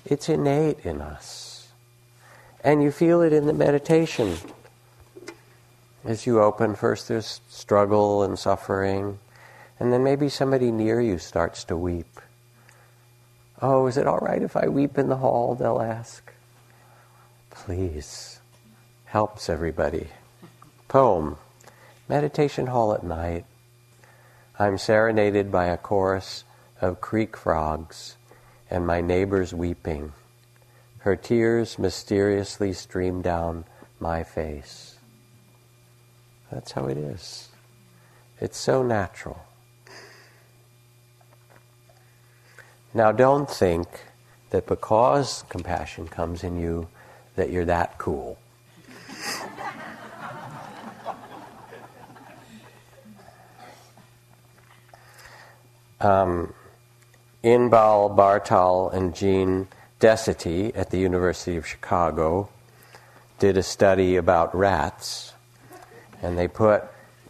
It's 0.05 0.29
innate 0.29 0.85
in 0.85 1.01
us. 1.01 1.69
And 2.63 2.83
you 2.83 2.91
feel 2.91 3.21
it 3.21 3.33
in 3.33 3.47
the 3.47 3.53
meditation. 3.53 4.37
As 6.03 6.27
you 6.27 6.41
open, 6.41 6.75
first 6.75 7.07
there's 7.07 7.41
struggle 7.49 8.21
and 8.21 8.37
suffering, 8.37 9.17
and 9.79 9.91
then 9.91 10.03
maybe 10.03 10.29
somebody 10.29 10.71
near 10.71 11.01
you 11.01 11.17
starts 11.17 11.63
to 11.65 11.75
weep. 11.75 12.19
Oh, 13.61 13.87
is 13.87 13.97
it 13.97 14.05
all 14.05 14.19
right 14.19 14.43
if 14.43 14.55
I 14.55 14.67
weep 14.67 14.99
in 14.99 15.09
the 15.09 15.17
hall? 15.17 15.55
They'll 15.55 15.81
ask. 15.81 16.31
Please. 17.49 18.39
Helps 19.05 19.49
everybody. 19.49 20.09
Poem 20.87 21.37
Meditation 22.07 22.67
Hall 22.67 22.93
at 22.93 23.03
night. 23.03 23.45
I'm 24.59 24.77
serenaded 24.77 25.51
by 25.51 25.65
a 25.65 25.77
chorus 25.77 26.43
of 26.79 27.01
creek 27.01 27.35
frogs 27.35 28.14
and 28.75 28.85
my 28.85 28.99
neighbors 28.99 29.53
weeping. 29.53 30.11
Her 30.97 31.15
tears 31.15 31.79
mysteriously 31.79 32.73
stream 32.73 33.21
down 33.21 33.63
my 34.01 34.21
face. 34.21 34.97
That's 36.51 36.73
how 36.73 36.87
it 36.87 36.97
is. 36.97 37.47
It's 38.41 38.57
so 38.57 38.83
natural. 38.83 39.45
Now, 42.93 43.13
don't 43.13 43.49
think 43.49 43.87
that 44.49 44.67
because 44.67 45.45
compassion 45.47 46.09
comes 46.09 46.43
in 46.43 46.59
you, 46.59 46.89
that 47.37 47.51
you're 47.51 47.63
that 47.63 47.97
cool. 47.97 48.37
um, 56.01 56.53
Inbal 57.45 58.15
Bartal 58.15 58.91
and 58.91 59.13
Jean 59.13 59.67
Decety 59.99 60.75
at 60.75 60.89
the 60.89 60.97
University 60.97 61.57
of 61.57 61.67
Chicago 61.67 62.49
did 63.37 63.55
a 63.55 63.61
study 63.61 64.15
about 64.15 64.55
rats, 64.55 65.31
and 66.23 66.39
they 66.39 66.47
put 66.47 66.85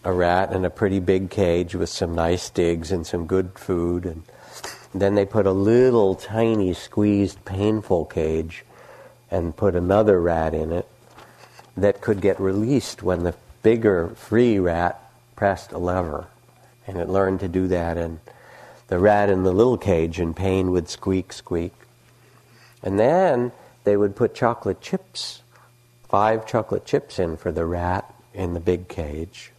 a 0.06 0.14
rat 0.14 0.54
in 0.54 0.64
a 0.64 0.70
pretty 0.70 1.02
big 1.02 1.30
cage 1.30 1.76
with 1.76 1.90
some 1.90 2.16
nice 2.16 2.50
digs 2.50 2.94
and 2.94 3.06
some 3.06 3.26
good 3.28 3.60
food, 3.60 4.06
and 4.06 4.24
then 4.94 5.16
they 5.16 5.26
put 5.26 5.46
a 5.46 5.52
little 5.52 6.16
tiny 6.16 6.74
squeezed 6.74 7.44
painful 7.44 8.06
cage 8.06 8.64
and 9.30 9.58
put 9.58 9.76
another 9.76 10.22
rat 10.22 10.54
in 10.54 10.72
it 10.72 10.88
that 11.76 12.00
could 12.00 12.22
get 12.22 12.40
released 12.40 13.04
when 13.04 13.24
the 13.24 13.36
bigger 13.64 14.08
free 14.16 14.60
rat 14.60 15.12
pressed 15.36 15.74
a 15.74 15.78
lever. 15.78 16.28
And 16.88 16.96
it 16.96 17.10
learned 17.10 17.42
to 17.42 17.50
do 17.50 17.68
that, 17.68 17.98
and 17.98 18.22
the 18.88 19.00
rat 19.00 19.30
in 19.30 19.44
the 19.44 19.52
little 19.52 19.78
cage 19.78 20.20
in 20.20 20.34
pain 20.34 20.72
would 20.72 20.90
squeak, 20.90 21.34
squeak. 21.34 21.74
And 22.84 23.00
then 23.00 23.52
they 23.84 23.98
would 23.98 24.16
put 24.16 24.36
chocolate 24.36 24.82
chips, 24.82 25.42
five 26.08 26.46
chocolate 26.46 26.86
chips 26.86 27.18
in 27.18 27.38
for 27.38 27.52
the 27.52 27.66
rat 27.66 28.14
in 28.34 28.54
the 28.54 28.60
big 28.60 28.88
cage. 28.88 29.52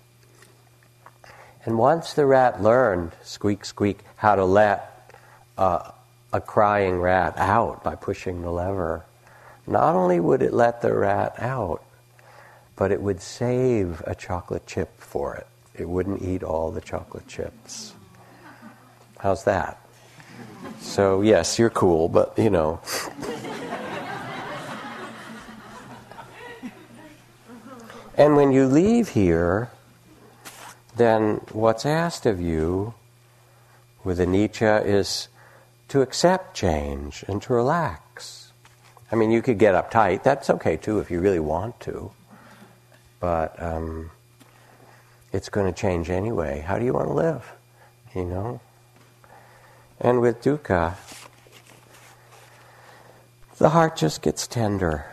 And 1.65 1.79
once 1.79 2.15
the 2.15 2.27
rat 2.27 2.63
learned, 2.63 3.13
squeak, 3.25 3.65
squeak, 3.65 3.99
how 4.17 4.37
to 4.37 4.45
let 4.45 5.13
uh, 5.59 5.91
a 6.33 6.41
crying 6.41 7.01
rat 7.01 7.35
out 7.37 7.83
by 7.83 7.97
pushing 7.97 8.43
the 8.43 8.53
lever, 8.53 9.05
not 9.67 9.97
only 9.97 10.21
would 10.21 10.43
it 10.43 10.53
let 10.53 10.81
the 10.81 10.95
rat 10.95 11.35
out, 11.39 11.83
but 12.77 12.93
it 12.93 13.03
would 13.03 13.21
save 13.21 14.01
a 14.07 14.15
chocolate 14.15 14.67
chip 14.67 15.01
for 15.01 15.35
it. 15.35 15.47
It 15.75 15.89
wouldn't 15.89 16.23
eat 16.23 16.45
all 16.45 16.71
the 16.71 16.81
chocolate 16.81 17.27
chips. 17.27 17.96
How's 19.27 19.43
that? 19.43 19.85
So, 20.79 21.21
yes, 21.21 21.59
you're 21.59 21.69
cool, 21.69 22.09
but 22.09 22.39
you 22.39 22.49
know. 22.49 22.79
and 28.17 28.37
when 28.37 28.53
you 28.53 28.67
leave 28.67 29.09
here, 29.09 29.73
then 30.95 31.41
what's 31.51 31.85
asked 31.85 32.25
of 32.25 32.41
you 32.41 32.95
with 34.05 34.21
anicca 34.21 34.87
is 34.87 35.27
to 35.89 36.03
accept 36.03 36.55
change 36.55 37.25
and 37.27 37.43
to 37.43 37.53
relax. 37.53 38.53
I 39.11 39.17
mean, 39.17 39.33
you 39.33 39.43
could 39.43 39.59
get 39.59 39.75
uptight. 39.75 40.23
That's 40.23 40.51
okay 40.51 40.77
too 40.77 41.01
if 41.01 41.11
you 41.11 41.19
really 41.19 41.41
want 41.41 41.81
to. 41.81 42.13
But 43.19 43.61
um, 43.61 44.13
it's 45.33 45.49
going 45.49 45.67
to 45.67 45.73
change 45.77 46.11
anyway. 46.11 46.61
How 46.61 46.79
do 46.79 46.85
you 46.85 46.93
want 46.93 47.09
to 47.09 47.13
live? 47.13 47.53
You 48.15 48.27
know? 48.27 48.61
And 50.01 50.21
with 50.21 50.43
dukkha, 50.43 50.97
the 53.59 53.71
heart 53.71 53.97
just 53.97 54.21
gets 54.21 54.47
tender, 54.47 55.07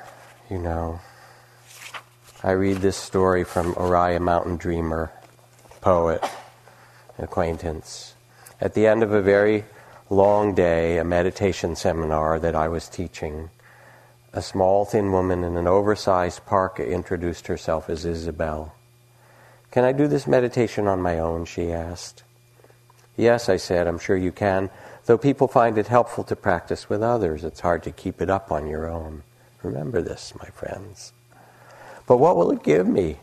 you 0.49 0.57
know. 0.57 0.99
I 2.43 2.51
read 2.51 2.77
this 2.77 2.97
story 2.97 3.45
from 3.45 3.73
Oriah 3.75 4.19
Mountain 4.19 4.57
Dreamer, 4.57 5.13
poet, 5.79 6.21
acquaintance. 7.17 8.15
At 8.59 8.73
the 8.73 8.85
end 8.85 9.03
of 9.03 9.13
a 9.13 9.21
very 9.21 9.63
long 10.09 10.53
day, 10.53 10.97
a 10.97 11.05
meditation 11.05 11.77
seminar 11.77 12.37
that 12.39 12.53
I 12.53 12.67
was 12.67 12.89
teaching, 12.89 13.49
a 14.33 14.41
small, 14.41 14.83
thin 14.83 15.13
woman 15.13 15.45
in 15.45 15.55
an 15.55 15.67
oversized 15.67 16.45
parka 16.45 16.85
introduced 16.85 17.47
herself 17.47 17.89
as 17.89 18.03
Isabel. 18.03 18.75
Can 19.71 19.85
I 19.85 19.93
do 19.93 20.07
this 20.07 20.27
meditation 20.27 20.87
on 20.87 21.01
my 21.01 21.19
own? 21.19 21.45
she 21.45 21.71
asked. 21.71 22.23
Yes, 23.15 23.49
I 23.49 23.57
said, 23.57 23.87
I'm 23.87 23.99
sure 23.99 24.17
you 24.17 24.31
can. 24.31 24.69
Though 25.05 25.17
people 25.17 25.47
find 25.47 25.77
it 25.77 25.87
helpful 25.87 26.23
to 26.25 26.35
practice 26.35 26.89
with 26.89 27.03
others, 27.03 27.43
it's 27.43 27.59
hard 27.59 27.83
to 27.83 27.91
keep 27.91 28.21
it 28.21 28.29
up 28.29 28.51
on 28.51 28.67
your 28.67 28.89
own. 28.89 29.23
Remember 29.61 30.01
this, 30.01 30.33
my 30.39 30.49
friends. 30.49 31.13
But 32.07 32.17
what 32.17 32.35
will 32.35 32.51
it 32.51 32.63
give 32.63 32.87
me? 32.87 33.17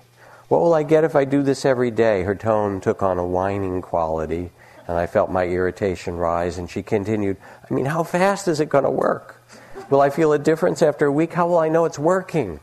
What 0.48 0.60
will 0.60 0.74
I 0.74 0.82
get 0.82 1.04
if 1.04 1.14
I 1.14 1.24
do 1.24 1.42
this 1.42 1.64
every 1.64 1.90
day? 1.90 2.22
Her 2.22 2.34
tone 2.34 2.80
took 2.80 3.02
on 3.02 3.18
a 3.18 3.26
whining 3.26 3.82
quality 3.82 4.50
and 4.88 4.96
I 4.96 5.06
felt 5.06 5.30
my 5.30 5.46
irritation 5.46 6.16
rise. 6.16 6.58
And 6.58 6.68
she 6.68 6.82
continued, 6.82 7.36
I 7.68 7.72
mean, 7.72 7.86
how 7.86 8.02
fast 8.02 8.48
is 8.48 8.60
it 8.60 8.68
going 8.68 8.84
to 8.84 8.90
work? 8.90 9.42
Will 9.90 10.00
I 10.00 10.10
feel 10.10 10.32
a 10.32 10.38
difference 10.38 10.82
after 10.82 11.06
a 11.06 11.12
week? 11.12 11.34
How 11.34 11.46
will 11.46 11.58
I 11.58 11.68
know 11.68 11.84
it's 11.84 11.98
working? 11.98 12.60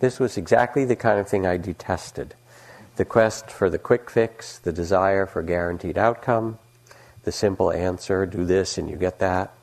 This 0.00 0.18
was 0.18 0.36
exactly 0.36 0.84
the 0.84 0.96
kind 0.96 1.18
of 1.18 1.28
thing 1.28 1.46
I 1.46 1.56
detested 1.56 2.34
the 2.96 3.04
quest 3.04 3.50
for 3.50 3.70
the 3.70 3.78
quick 3.78 4.10
fix, 4.10 4.58
the 4.58 4.72
desire 4.72 5.26
for 5.26 5.42
guaranteed 5.42 5.98
outcome, 5.98 6.58
the 7.24 7.32
simple 7.32 7.70
answer 7.70 8.26
do 8.26 8.44
this 8.44 8.78
and 8.78 8.90
you 8.90 8.96
get 8.96 9.18
that. 9.20 9.54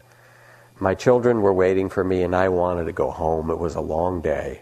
My 0.79 0.95
children 0.95 1.41
were 1.41 1.53
waiting 1.53 1.89
for 1.89 2.03
me 2.03 2.23
and 2.23 2.35
I 2.35 2.49
wanted 2.49 2.85
to 2.85 2.93
go 2.93 3.11
home. 3.11 3.49
It 3.49 3.59
was 3.59 3.75
a 3.75 3.81
long 3.81 4.21
day. 4.21 4.61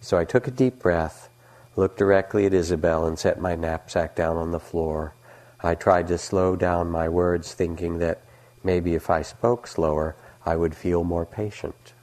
So 0.00 0.18
I 0.18 0.24
took 0.24 0.46
a 0.46 0.50
deep 0.50 0.78
breath, 0.78 1.28
looked 1.76 1.98
directly 1.98 2.46
at 2.46 2.54
Isabel, 2.54 3.06
and 3.06 3.18
set 3.18 3.40
my 3.40 3.54
knapsack 3.54 4.14
down 4.14 4.36
on 4.36 4.52
the 4.52 4.60
floor 4.60 5.14
I 5.58 5.74
tried 5.74 6.08
to 6.08 6.18
slow 6.18 6.54
down 6.54 6.90
my 6.90 7.08
words, 7.08 7.54
thinking 7.54 7.98
that 7.98 8.20
Maybe 8.66 8.96
if 8.96 9.10
I 9.10 9.22
spoke 9.22 9.68
slower, 9.68 10.16
I 10.44 10.56
would 10.56 10.74
feel 10.74 11.04
more 11.04 11.24
patient. 11.24 11.94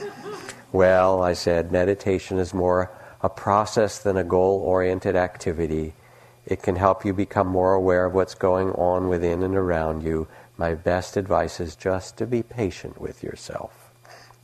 well, 0.72 1.22
I 1.22 1.34
said, 1.34 1.70
meditation 1.70 2.38
is 2.38 2.54
more 2.54 2.90
a 3.26 3.28
process 3.28 3.98
than 3.98 4.16
a 4.16 4.22
goal 4.22 4.60
oriented 4.60 5.16
activity. 5.16 5.92
It 6.46 6.62
can 6.62 6.76
help 6.76 7.04
you 7.04 7.12
become 7.12 7.48
more 7.48 7.74
aware 7.74 8.04
of 8.04 8.14
what's 8.14 8.36
going 8.36 8.70
on 8.70 9.08
within 9.08 9.42
and 9.42 9.56
around 9.56 10.04
you. 10.04 10.28
My 10.56 10.76
best 10.76 11.16
advice 11.16 11.58
is 11.58 11.74
just 11.74 12.16
to 12.18 12.26
be 12.26 12.44
patient 12.44 13.00
with 13.00 13.24
yourself. 13.24 13.90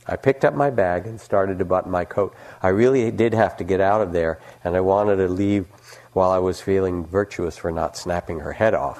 I 0.05 0.17
picked 0.17 0.43
up 0.43 0.53
my 0.53 0.69
bag 0.69 1.07
and 1.07 1.21
started 1.21 1.59
to 1.59 1.65
button 1.65 1.91
my 1.93 2.03
coat. 2.03 2.35
I 2.61 2.67
really 2.67 3.09
did 3.09 3.33
have 3.33 3.55
to 3.55 3.63
get 3.63 3.79
out 3.79 4.01
of 4.01 4.11
there, 4.11 4.41
and 4.65 4.75
I 4.75 4.81
wanted 4.81 5.15
to 5.15 5.29
leave 5.29 5.65
while 6.11 6.31
I 6.31 6.39
was 6.39 6.59
feeling 6.59 7.05
virtuous 7.05 7.55
for 7.57 7.71
not 7.71 7.95
snapping 7.95 8.41
her 8.41 8.51
head 8.51 8.73
off. 8.73 8.99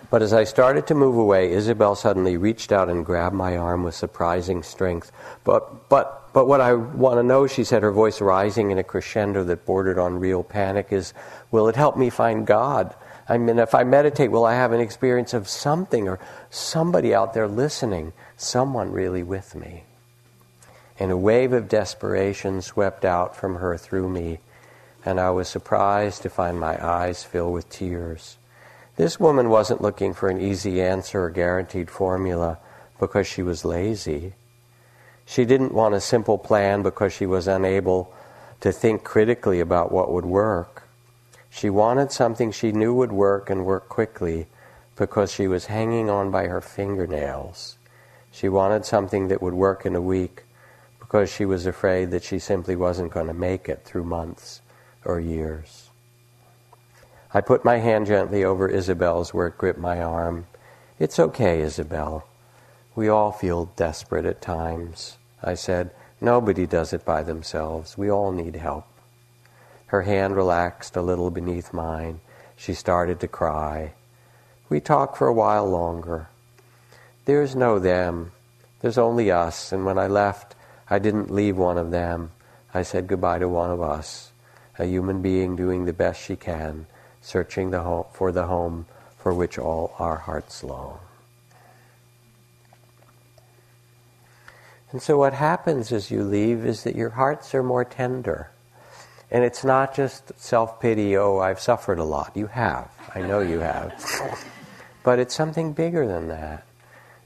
but 0.10 0.22
as 0.22 0.32
I 0.32 0.44
started 0.44 0.86
to 0.86 0.94
move 0.94 1.16
away, 1.16 1.50
Isabel 1.50 1.96
suddenly 1.96 2.36
reached 2.36 2.70
out 2.70 2.88
and 2.88 3.04
grabbed 3.04 3.34
my 3.34 3.56
arm 3.56 3.82
with 3.82 3.96
surprising 3.96 4.62
strength. 4.62 5.10
But, 5.42 5.88
but, 5.88 6.21
but 6.32 6.46
what 6.46 6.60
I 6.60 6.74
want 6.74 7.18
to 7.18 7.22
know, 7.22 7.46
she 7.46 7.64
said, 7.64 7.82
her 7.82 7.92
voice 7.92 8.20
rising 8.20 8.70
in 8.70 8.78
a 8.78 8.84
crescendo 8.84 9.44
that 9.44 9.66
bordered 9.66 9.98
on 9.98 10.18
real 10.18 10.42
panic, 10.42 10.88
is 10.90 11.12
will 11.50 11.68
it 11.68 11.76
help 11.76 11.96
me 11.96 12.10
find 12.10 12.46
God? 12.46 12.94
I 13.28 13.38
mean, 13.38 13.58
if 13.58 13.74
I 13.74 13.84
meditate, 13.84 14.30
will 14.30 14.44
I 14.44 14.54
have 14.54 14.72
an 14.72 14.80
experience 14.80 15.32
of 15.34 15.48
something 15.48 16.08
or 16.08 16.18
somebody 16.50 17.14
out 17.14 17.34
there 17.34 17.48
listening, 17.48 18.12
someone 18.36 18.90
really 18.90 19.22
with 19.22 19.54
me? 19.54 19.84
And 20.98 21.10
a 21.10 21.16
wave 21.16 21.52
of 21.52 21.68
desperation 21.68 22.62
swept 22.62 23.04
out 23.04 23.36
from 23.36 23.56
her 23.56 23.76
through 23.76 24.08
me 24.08 24.40
and 25.04 25.18
I 25.18 25.30
was 25.30 25.48
surprised 25.48 26.22
to 26.22 26.30
find 26.30 26.58
my 26.58 26.84
eyes 26.84 27.24
fill 27.24 27.52
with 27.52 27.68
tears. 27.68 28.38
This 28.96 29.18
woman 29.18 29.48
wasn't 29.48 29.80
looking 29.80 30.14
for 30.14 30.28
an 30.28 30.40
easy 30.40 30.80
answer 30.80 31.24
or 31.24 31.30
guaranteed 31.30 31.90
formula 31.90 32.58
because 33.00 33.26
she 33.26 33.42
was 33.42 33.64
lazy. 33.64 34.34
She 35.24 35.44
didn't 35.44 35.74
want 35.74 35.94
a 35.94 36.00
simple 36.00 36.38
plan 36.38 36.82
because 36.82 37.12
she 37.12 37.26
was 37.26 37.46
unable 37.46 38.12
to 38.60 38.72
think 38.72 39.04
critically 39.04 39.60
about 39.60 39.92
what 39.92 40.12
would 40.12 40.26
work. 40.26 40.88
She 41.50 41.68
wanted 41.68 42.12
something 42.12 42.50
she 42.50 42.72
knew 42.72 42.94
would 42.94 43.12
work 43.12 43.50
and 43.50 43.66
work 43.66 43.88
quickly 43.88 44.46
because 44.96 45.32
she 45.32 45.46
was 45.46 45.66
hanging 45.66 46.08
on 46.08 46.30
by 46.30 46.46
her 46.46 46.60
fingernails. 46.60 47.76
She 48.30 48.48
wanted 48.48 48.84
something 48.84 49.28
that 49.28 49.42
would 49.42 49.54
work 49.54 49.84
in 49.84 49.94
a 49.94 50.00
week 50.00 50.44
because 50.98 51.30
she 51.30 51.44
was 51.44 51.66
afraid 51.66 52.10
that 52.10 52.24
she 52.24 52.38
simply 52.38 52.76
wasn't 52.76 53.12
going 53.12 53.26
to 53.26 53.34
make 53.34 53.68
it 53.68 53.84
through 53.84 54.04
months 54.04 54.62
or 55.04 55.20
years. 55.20 55.90
I 57.34 57.40
put 57.40 57.64
my 57.64 57.78
hand 57.78 58.06
gently 58.06 58.44
over 58.44 58.68
Isabel's 58.68 59.34
where 59.34 59.48
it 59.48 59.58
gripped 59.58 59.78
my 59.78 60.00
arm. 60.00 60.46
It's 60.98 61.18
okay, 61.18 61.60
Isabel. 61.60 62.26
We 62.94 63.08
all 63.08 63.32
feel 63.32 63.66
desperate 63.76 64.26
at 64.26 64.42
times. 64.42 65.16
I 65.42 65.54
said, 65.54 65.90
Nobody 66.20 66.66
does 66.66 66.92
it 66.92 67.04
by 67.04 67.22
themselves. 67.22 67.98
We 67.98 68.10
all 68.10 68.32
need 68.32 68.56
help. 68.56 68.86
Her 69.86 70.02
hand 70.02 70.36
relaxed 70.36 70.96
a 70.96 71.02
little 71.02 71.30
beneath 71.30 71.72
mine. 71.72 72.20
She 72.56 72.74
started 72.74 73.18
to 73.20 73.28
cry. 73.28 73.94
We 74.68 74.80
talked 74.80 75.16
for 75.16 75.26
a 75.26 75.32
while 75.32 75.68
longer. 75.68 76.28
There's 77.24 77.56
no 77.56 77.78
them. 77.78 78.32
There's 78.80 78.98
only 78.98 79.30
us. 79.30 79.72
And 79.72 79.84
when 79.84 79.98
I 79.98 80.06
left, 80.06 80.54
I 80.88 80.98
didn't 80.98 81.30
leave 81.30 81.56
one 81.56 81.78
of 81.78 81.90
them. 81.90 82.30
I 82.72 82.82
said 82.82 83.06
goodbye 83.06 83.40
to 83.40 83.48
one 83.48 83.70
of 83.70 83.82
us 83.82 84.32
a 84.78 84.86
human 84.86 85.20
being 85.20 85.54
doing 85.54 85.84
the 85.84 85.92
best 85.92 86.22
she 86.22 86.36
can, 86.36 86.86
searching 87.20 87.70
the 87.70 87.80
home, 87.80 88.06
for 88.12 88.32
the 88.32 88.46
home 88.46 88.86
for 89.18 89.34
which 89.34 89.58
all 89.58 89.94
our 89.98 90.16
hearts 90.16 90.64
long. 90.64 90.98
And 94.92 95.00
so, 95.00 95.16
what 95.16 95.32
happens 95.32 95.90
as 95.90 96.10
you 96.10 96.22
leave 96.22 96.66
is 96.66 96.84
that 96.84 96.94
your 96.94 97.10
hearts 97.10 97.54
are 97.54 97.62
more 97.62 97.84
tender. 97.84 98.50
And 99.30 99.42
it's 99.42 99.64
not 99.64 99.94
just 99.94 100.38
self 100.38 100.78
pity, 100.80 101.16
oh, 101.16 101.38
I've 101.38 101.58
suffered 101.58 101.98
a 101.98 102.04
lot. 102.04 102.32
You 102.36 102.48
have. 102.48 102.90
I 103.14 103.22
know 103.22 103.40
you 103.40 103.60
have. 103.60 104.46
but 105.02 105.18
it's 105.18 105.34
something 105.34 105.72
bigger 105.72 106.06
than 106.06 106.28
that. 106.28 106.66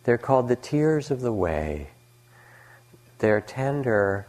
They're 0.05 0.17
called 0.17 0.47
the 0.47 0.55
tears 0.55 1.11
of 1.11 1.21
the 1.21 1.33
way. 1.33 1.89
They're 3.19 3.41
tender 3.41 4.29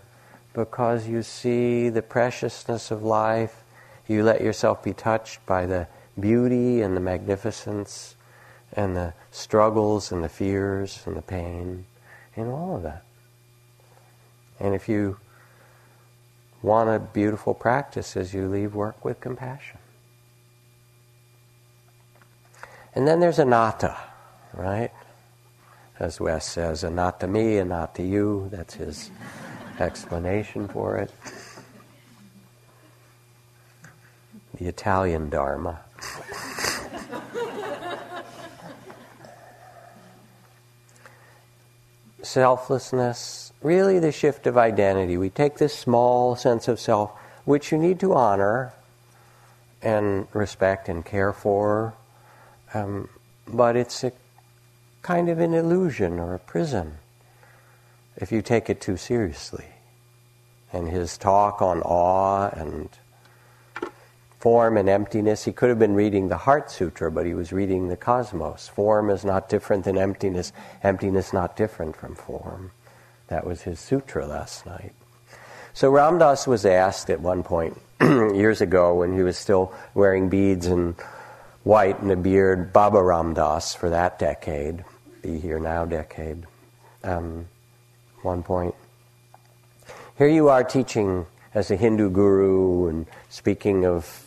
because 0.54 1.08
you 1.08 1.21
see 1.21 1.89
the 1.89 2.02
preciousness 2.02 2.89
of 2.89 3.04
life. 3.04 3.63
You 4.08 4.23
let 4.23 4.41
yourself 4.41 4.84
be 4.84 4.93
touched 4.93 5.45
by 5.45 5.67
the 5.67 5.88
beauty 6.19 6.82
and 6.82 6.97
the 6.97 7.02
magnificence 7.02 8.15
and 8.73 8.97
the 8.97 9.13
struggles 9.30 10.12
and 10.12 10.23
the 10.23 10.30
fears 10.30 11.04
and 11.06 11.15
the 11.15 11.21
pain 11.21 11.86
and 12.36 12.50
all 12.50 12.78
of 12.78 12.84
that. 12.84 13.04
And 14.60 14.74
if 14.74 14.89
you 14.89 15.17
want 16.62 16.89
a 16.89 17.00
beautiful 17.00 17.54
practice 17.54 18.17
as 18.17 18.34
you 18.34 18.48
leave 18.48 18.74
work 18.74 19.06
with 19.06 19.20
compassion. 19.20 19.78
And 22.96 23.08
then 23.08 23.20
there's 23.20 23.38
anatta, 23.38 23.96
right? 24.54 24.91
As 26.00 26.20
Wes 26.20 26.48
says, 26.48 26.84
a 26.84 26.89
not 26.89 27.20
to 27.20 27.28
me, 27.28 27.58
a 27.58 27.65
not 27.65 27.93
to 27.96 28.04
you. 28.04 28.50
That's 28.52 28.76
his 28.76 29.12
explanation 29.80 30.67
for 30.67 30.98
it. 30.98 31.12
The 34.56 34.67
Italian 34.67 35.30
Dharma. 35.30 35.82
Selflessness, 42.24 43.46
really 43.62 44.00
the 44.00 44.12
shift 44.12 44.48
of 44.48 44.58
identity. 44.58 45.17
We 45.17 45.30
take 45.30 45.58
this 45.58 45.74
small 45.74 46.36
sense 46.36 46.67
of 46.67 46.80
self, 46.80 47.12
which 47.46 47.72
you 47.72 47.78
need 47.78 48.00
to 48.02 48.13
honor 48.13 48.74
and 49.82 50.28
respect 50.34 50.89
and 50.89 51.06
care 51.06 51.34
for, 51.34 51.93
um, 52.74 53.10
but 53.48 53.76
it's 53.76 54.04
a 54.04 54.12
kind 55.02 55.30
of 55.30 55.39
an 55.39 55.54
illusion 55.54 56.20
or 56.20 56.34
a 56.34 56.39
prison 56.39 56.98
if 58.17 58.32
you 58.32 58.41
take 58.41 58.70
it 58.70 58.82
too 58.82 58.98
seriously. 58.98 59.65
And 60.74 60.89
his 60.89 61.17
talk 61.17 61.62
on 61.62 61.82
awe 61.84 62.50
and 62.50 62.89
form 64.39 64.78
and 64.78 64.89
emptiness, 64.89 65.46
he 65.46 65.52
could 65.52 65.70
have 65.70 65.80
been 65.80 65.96
reading 65.96 66.28
the 66.28 66.38
Heart 66.38 66.70
Sutra, 66.70 67.12
but 67.12 67.26
he 67.26 67.34
was 67.34 67.54
reading 67.54 67.88
the 67.88 67.96
cosmos. 67.96 68.67
Form 68.67 69.10
is 69.10 69.24
not 69.24 69.50
different 69.50 69.86
than 69.86 69.98
emptiness, 69.98 70.52
emptiness 70.84 71.32
not 71.32 71.56
different 71.56 71.96
from 71.96 72.15
form. 72.15 72.72
That 73.27 73.45
was 73.45 73.63
his 73.63 73.79
sutra 73.79 74.25
last 74.25 74.65
night. 74.65 74.93
So 75.73 75.89
Ram 75.91 76.17
Dass 76.17 76.47
was 76.47 76.65
asked 76.65 77.09
at 77.09 77.21
one 77.21 77.43
point 77.43 77.79
years 78.01 78.61
ago 78.61 78.95
when 78.95 79.15
he 79.15 79.21
was 79.21 79.37
still 79.37 79.73
wearing 79.93 80.29
beads 80.29 80.65
and 80.65 80.95
white 81.63 81.99
and 82.01 82.11
a 82.11 82.15
beard, 82.15 82.71
Baba 82.73 83.01
Ram 83.03 83.33
Dass 83.33 83.75
for 83.75 83.89
that 83.89 84.17
decade, 84.17 84.83
be 85.21 85.39
here 85.39 85.59
now 85.59 85.85
decade. 85.85 86.45
Um, 87.03 87.47
one 88.21 88.43
point. 88.43 88.73
Here 90.17 90.27
you 90.27 90.49
are 90.49 90.63
teaching 90.63 91.27
as 91.53 91.69
a 91.69 91.75
Hindu 91.75 92.09
guru 92.09 92.87
and 92.87 93.05
speaking 93.29 93.85
of 93.85 94.25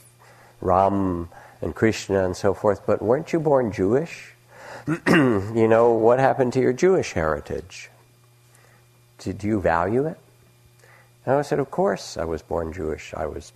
Ram 0.61 1.29
and 1.63 1.75
Krishna 1.75 2.25
and 2.25 2.37
so 2.37 2.55
forth, 2.55 2.87
but 2.87 3.03
weren't 3.03 3.33
you 3.33 3.41
born 3.41 3.73
Jewish? 3.73 4.35
you 5.09 5.67
know, 5.69 5.93
what 5.93 6.19
happened 6.19 6.53
to 6.53 6.61
your 6.61 6.73
Jewish 6.73 7.13
heritage? 7.13 7.91
Did 9.21 9.45
you 9.45 9.61
value 9.61 10.07
it? 10.07 10.19
And 11.25 11.37
I 11.37 11.43
said, 11.43 11.59
Of 11.59 11.71
course, 11.71 12.17
I 12.17 12.25
was 12.25 12.43
born 12.43 12.73
Jewish. 12.73 13.15
I 13.15 13.27
was 13.27 13.53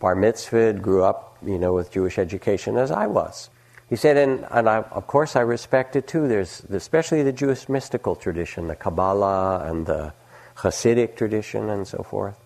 bar 0.00 0.16
mitzvahed, 0.16 0.82
grew 0.82 1.04
up, 1.04 1.36
you 1.44 1.58
know, 1.58 1.72
with 1.72 1.92
Jewish 1.92 2.18
education 2.18 2.76
as 2.76 2.90
I 2.90 3.06
was. 3.06 3.50
He 3.88 3.96
said, 3.96 4.16
and, 4.16 4.46
and 4.50 4.68
I, 4.68 4.78
of 4.78 5.06
course 5.06 5.36
I 5.36 5.40
respect 5.40 5.96
it 5.96 6.06
too. 6.06 6.28
There's 6.28 6.60
especially 6.70 7.22
the 7.22 7.32
Jewish 7.32 7.68
mystical 7.68 8.14
tradition, 8.14 8.68
the 8.68 8.76
Kabbalah 8.76 9.64
and 9.66 9.84
the 9.84 10.12
Hasidic 10.56 11.16
tradition 11.16 11.68
and 11.68 11.86
so 11.86 12.02
forth. 12.02 12.36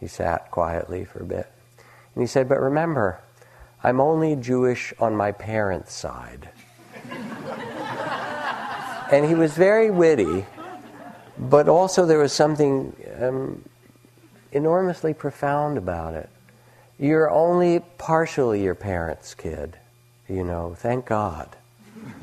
He 0.00 0.08
sat 0.08 0.50
quietly 0.50 1.04
for 1.04 1.20
a 1.20 1.24
bit. 1.24 1.46
And 2.14 2.22
he 2.22 2.26
said, 2.26 2.48
but 2.48 2.60
remember, 2.60 3.20
I'm 3.82 4.00
only 4.00 4.36
Jewish 4.36 4.92
on 4.98 5.14
my 5.14 5.32
parents' 5.32 5.94
side. 5.94 6.50
and 9.12 9.24
he 9.24 9.34
was 9.34 9.52
very 9.52 9.90
witty, 9.90 10.44
but 11.38 11.68
also 11.68 12.06
there 12.06 12.18
was 12.18 12.32
something 12.32 12.94
um, 13.20 13.62
enormously 14.52 15.14
profound 15.14 15.78
about 15.78 16.14
it. 16.14 16.28
You're 16.98 17.30
only 17.30 17.80
partially 17.98 18.62
your 18.62 18.74
parents' 18.74 19.34
kid. 19.34 19.76
You 20.28 20.44
know, 20.44 20.74
thank 20.78 21.06
God. 21.06 21.54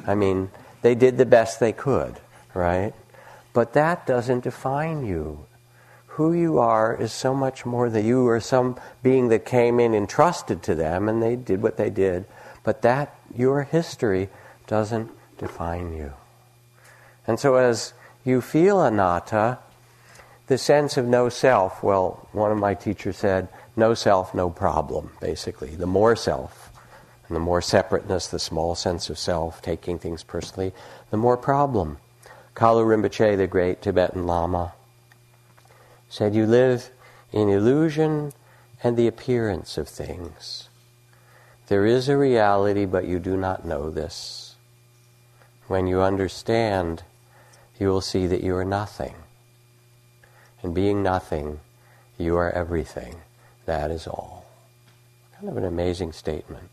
I 0.05 0.16
mean, 0.16 0.49
they 0.82 0.95
did 0.95 1.18
the 1.18 1.26
best 1.26 1.59
they 1.59 1.72
could, 1.72 2.20
right? 2.53 2.93
But 3.53 3.74
that 3.74 4.07
doesn't 4.07 4.43
define 4.43 5.05
you. 5.05 5.45
Who 6.07 6.34
you 6.34 6.59
are 6.59 6.95
is 6.95 7.11
so 7.11 7.34
much 7.34 7.66
more 7.66 7.89
than 7.89 8.05
you 8.05 8.28
or 8.28 8.39
some 8.39 8.80
being 9.01 9.30
that 9.30 9.45
came 9.45 9.80
in 9.80 9.95
entrusted 9.95 10.61
to 10.64 10.76
them 10.76 11.07
and 11.07 11.24
they 11.24 11.36
did 11.36 11.61
what 11.61 11.78
they 11.78 11.89
did. 11.89 12.26
But 12.64 12.82
that, 12.84 13.16
your 13.36 13.64
history, 13.64 14.30
doesn't 14.68 15.11
define 15.38 15.93
you. 15.93 16.14
And 17.26 17.39
so 17.39 17.55
as 17.55 17.93
you 18.24 18.41
feel 18.41 18.82
anatta, 18.82 19.59
the 20.47 20.57
sense 20.57 20.97
of 20.97 21.05
no 21.05 21.30
self, 21.30 21.84
well, 21.84 22.28
one 22.32 22.51
of 22.51 22.57
my 22.57 22.74
teachers 22.74 23.17
said, 23.17 23.47
no 23.76 23.93
self, 23.93 24.34
no 24.34 24.49
problem, 24.49 25.11
basically. 25.19 25.69
The 25.76 25.88
more 25.88 26.15
self, 26.15 26.71
and 27.28 27.36
the 27.36 27.39
more 27.39 27.61
separateness, 27.61 28.28
the 28.28 28.39
small 28.39 28.76
sense 28.76 29.09
of 29.09 29.17
self, 29.17 29.61
taking 29.61 29.97
things 29.97 30.24
personally, 30.24 30.74
the 31.09 31.17
more 31.17 31.38
problem. 31.38 31.97
Kalu 32.55 32.86
Rinpoche, 32.86 33.38
the 33.38 33.47
great 33.47 33.82
Tibetan 33.82 34.28
Lama, 34.28 34.74
said, 36.07 36.36
You 36.36 36.45
live 36.45 36.91
in 37.32 37.49
illusion 37.49 38.32
and 38.84 38.95
the 38.95 39.07
appearance 39.07 39.78
of 39.78 39.88
things. 39.88 40.69
There 41.67 41.86
is 41.86 42.09
a 42.09 42.17
reality, 42.17 42.86
but 42.86 43.05
you 43.05 43.17
do 43.17 43.36
not 43.38 43.65
know 43.65 43.89
this. 43.89 44.55
When 45.67 45.88
you 45.88 46.01
understand, 46.01 47.03
you 47.84 47.89
will 47.89 47.99
see 47.99 48.27
that 48.27 48.41
you 48.41 48.55
are 48.55 48.63
nothing. 48.63 49.13
And 50.61 50.73
being 50.73 51.03
nothing, 51.03 51.59
you 52.17 52.38
are 52.38 52.49
everything. 52.49 53.17
That 53.65 53.91
is 53.91 54.07
all. 54.07 54.45
Kind 55.36 55.49
of 55.49 55.57
an 55.57 55.65
amazing 55.65 56.13
statement. 56.13 56.69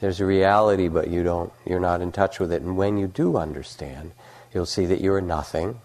There's 0.00 0.18
a 0.18 0.26
reality, 0.26 0.88
but 0.88 1.06
you 1.06 1.22
don't, 1.22 1.52
you're 1.64 1.78
not 1.78 2.00
in 2.00 2.10
touch 2.10 2.40
with 2.40 2.52
it. 2.52 2.60
And 2.60 2.76
when 2.76 2.98
you 2.98 3.06
do 3.06 3.36
understand, 3.36 4.10
you'll 4.52 4.66
see 4.66 4.84
that 4.86 5.00
you 5.00 5.12
are 5.12 5.20
nothing. 5.20 5.80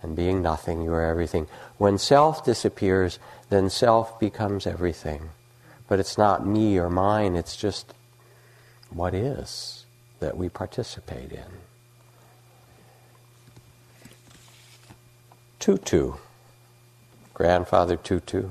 And 0.00 0.16
being 0.16 0.40
nothing, 0.40 0.82
you 0.82 0.94
are 0.94 1.04
everything. 1.04 1.46
When 1.76 1.98
self 1.98 2.42
disappears, 2.42 3.18
then 3.50 3.68
self 3.68 4.18
becomes 4.18 4.66
everything. 4.66 5.28
But 5.88 6.00
it's 6.00 6.16
not 6.16 6.46
me 6.46 6.78
or 6.78 6.88
mine, 6.88 7.36
it's 7.36 7.54
just 7.54 7.92
what 8.88 9.12
is 9.12 9.84
that 10.20 10.38
we 10.38 10.48
participate 10.48 11.32
in. 11.32 11.67
Tutu, 15.58 16.14
grandfather 17.34 17.96
Tutu, 17.96 18.50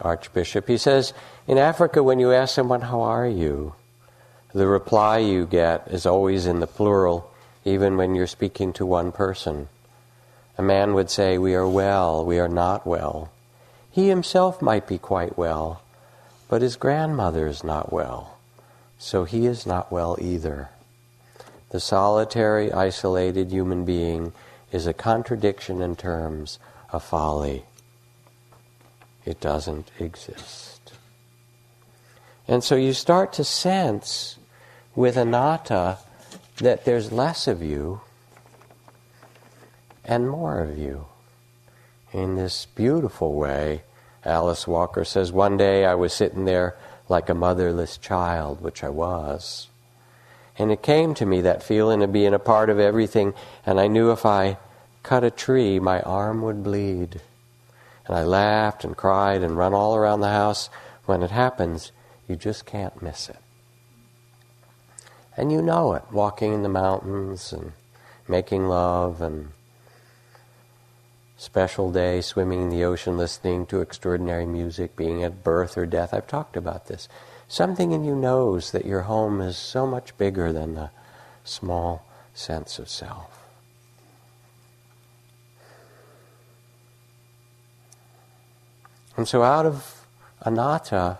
Archbishop, 0.00 0.66
he 0.66 0.76
says, 0.76 1.12
in 1.46 1.58
Africa, 1.58 2.02
when 2.02 2.18
you 2.18 2.32
ask 2.32 2.54
someone, 2.54 2.82
How 2.82 3.02
are 3.02 3.28
you? 3.28 3.74
the 4.54 4.66
reply 4.66 5.18
you 5.18 5.46
get 5.46 5.88
is 5.88 6.04
always 6.04 6.46
in 6.46 6.60
the 6.60 6.66
plural, 6.66 7.30
even 7.64 7.96
when 7.96 8.14
you're 8.14 8.26
speaking 8.26 8.72
to 8.74 8.84
one 8.84 9.10
person. 9.10 9.68
A 10.58 10.62
man 10.62 10.94
would 10.94 11.10
say, 11.10 11.38
We 11.38 11.54
are 11.54 11.68
well, 11.68 12.24
we 12.24 12.38
are 12.38 12.48
not 12.48 12.86
well. 12.86 13.30
He 13.90 14.08
himself 14.08 14.60
might 14.60 14.86
be 14.86 14.98
quite 14.98 15.38
well, 15.38 15.82
but 16.48 16.62
his 16.62 16.76
grandmother 16.76 17.46
is 17.46 17.64
not 17.64 17.92
well, 17.92 18.38
so 18.98 19.24
he 19.24 19.46
is 19.46 19.66
not 19.66 19.90
well 19.90 20.16
either. 20.20 20.68
The 21.70 21.80
solitary, 21.80 22.70
isolated 22.70 23.50
human 23.50 23.84
being 23.86 24.32
is 24.72 24.86
a 24.86 24.92
contradiction 24.92 25.80
in 25.80 25.94
terms 25.94 26.58
of 26.90 27.04
folly. 27.04 27.64
It 29.24 29.40
doesn't 29.40 29.90
exist. 30.00 30.92
And 32.48 32.64
so 32.64 32.74
you 32.74 32.92
start 32.92 33.32
to 33.34 33.44
sense 33.44 34.38
with 34.96 35.16
anatta 35.16 35.98
that 36.56 36.84
there's 36.84 37.12
less 37.12 37.46
of 37.46 37.62
you 37.62 38.00
and 40.04 40.28
more 40.28 40.60
of 40.60 40.76
you. 40.76 41.06
In 42.12 42.36
this 42.36 42.66
beautiful 42.66 43.34
way, 43.34 43.82
Alice 44.24 44.66
Walker 44.66 45.04
says, 45.04 45.32
One 45.32 45.56
day 45.56 45.84
I 45.84 45.94
was 45.94 46.12
sitting 46.12 46.44
there 46.44 46.76
like 47.08 47.28
a 47.28 47.34
motherless 47.34 47.96
child, 47.96 48.60
which 48.60 48.84
I 48.84 48.88
was. 48.88 49.68
And 50.58 50.70
it 50.70 50.82
came 50.82 51.14
to 51.14 51.26
me 51.26 51.40
that 51.40 51.62
feeling 51.62 52.02
of 52.02 52.12
being 52.12 52.34
a 52.34 52.38
part 52.38 52.68
of 52.68 52.78
everything, 52.78 53.34
and 53.64 53.80
I 53.80 53.86
knew 53.86 54.10
if 54.10 54.26
I 54.26 54.58
cut 55.02 55.24
a 55.24 55.30
tree, 55.30 55.78
my 55.78 56.00
arm 56.02 56.42
would 56.42 56.62
bleed. 56.62 57.20
And 58.06 58.16
I 58.16 58.24
laughed 58.24 58.84
and 58.84 58.96
cried 58.96 59.42
and 59.42 59.56
run 59.56 59.72
all 59.74 59.96
around 59.96 60.20
the 60.20 60.28
house. 60.28 60.68
When 61.06 61.22
it 61.22 61.30
happens, 61.30 61.92
you 62.28 62.36
just 62.36 62.66
can't 62.66 63.02
miss 63.02 63.28
it. 63.28 63.38
And 65.36 65.50
you 65.50 65.62
know 65.62 65.94
it, 65.94 66.04
walking 66.12 66.52
in 66.52 66.62
the 66.62 66.68
mountains 66.68 67.52
and 67.52 67.72
making 68.28 68.68
love 68.68 69.22
and 69.22 69.52
special 71.36 71.90
day, 71.90 72.20
swimming 72.20 72.62
in 72.62 72.68
the 72.68 72.84
ocean, 72.84 73.16
listening 73.16 73.66
to 73.66 73.80
extraordinary 73.80 74.46
music, 74.46 74.94
being 74.94 75.24
at 75.24 75.42
birth 75.42 75.76
or 75.76 75.86
death. 75.86 76.14
I've 76.14 76.26
talked 76.26 76.56
about 76.56 76.86
this. 76.86 77.08
Something 77.52 77.92
in 77.92 78.02
you 78.02 78.16
knows 78.16 78.70
that 78.70 78.86
your 78.86 79.02
home 79.02 79.42
is 79.42 79.58
so 79.58 79.86
much 79.86 80.16
bigger 80.16 80.54
than 80.54 80.74
the 80.74 80.88
small 81.44 82.02
sense 82.32 82.78
of 82.78 82.88
self. 82.88 83.44
And 89.18 89.28
so, 89.28 89.42
out 89.42 89.66
of 89.66 90.06
anatta, 90.40 91.18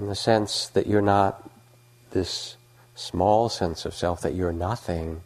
in 0.00 0.08
the 0.08 0.16
sense 0.16 0.66
that 0.66 0.88
you're 0.88 1.00
not 1.00 1.48
this 2.10 2.56
small 2.96 3.48
sense 3.48 3.84
of 3.84 3.94
self, 3.94 4.22
that 4.22 4.34
you're 4.34 4.52
nothing 4.52 5.20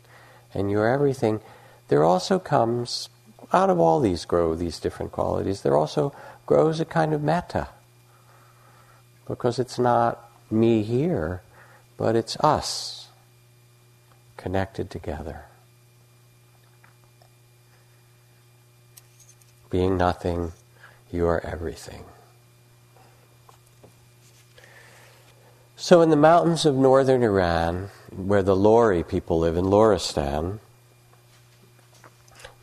and 0.52 0.70
you're 0.70 0.86
everything, 0.86 1.40
there 1.88 2.04
also 2.04 2.38
comes, 2.38 3.08
out 3.54 3.70
of 3.70 3.80
all 3.80 4.00
these 4.00 4.26
grow 4.26 4.54
these 4.54 4.78
different 4.78 5.12
qualities, 5.12 5.62
there 5.62 5.78
also 5.78 6.14
grows 6.44 6.78
a 6.78 6.84
kind 6.84 7.14
of 7.14 7.22
metta. 7.22 7.68
Because 9.26 9.58
it's 9.58 9.78
not 9.78 10.30
me 10.50 10.82
here, 10.82 11.42
but 11.96 12.16
it's 12.16 12.36
us 12.40 13.08
connected 14.36 14.90
together. 14.90 15.44
Being 19.70 19.96
nothing 19.96 20.52
you 21.10 21.26
are 21.26 21.40
everything. 21.40 22.04
So, 25.76 26.00
in 26.00 26.10
the 26.10 26.16
mountains 26.16 26.64
of 26.64 26.74
northern 26.74 27.22
Iran, 27.22 27.90
where 28.14 28.42
the 28.42 28.56
Lori 28.56 29.02
people 29.02 29.38
live 29.38 29.56
in 29.56 29.66
Loristan, 29.66 30.60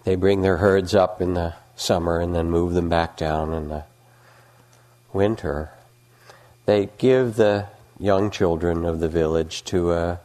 they 0.04 0.16
bring 0.16 0.42
their 0.42 0.58
herds 0.58 0.96
up 0.96 1.22
in 1.22 1.34
the 1.34 1.54
summer 1.76 2.20
and 2.20 2.34
then 2.34 2.50
move 2.50 2.74
them 2.74 2.90
back 2.90 3.18
down 3.18 3.54
in 3.54 3.70
the 3.70 3.84
winter. 5.14 5.72
They 6.72 6.88
give 7.00 7.36
the 7.36 7.68
young 8.00 8.32
children 8.32 8.86
of 8.86 9.02
the 9.02 9.10
village 9.10 9.66
to 9.66 9.92
a 9.92 10.22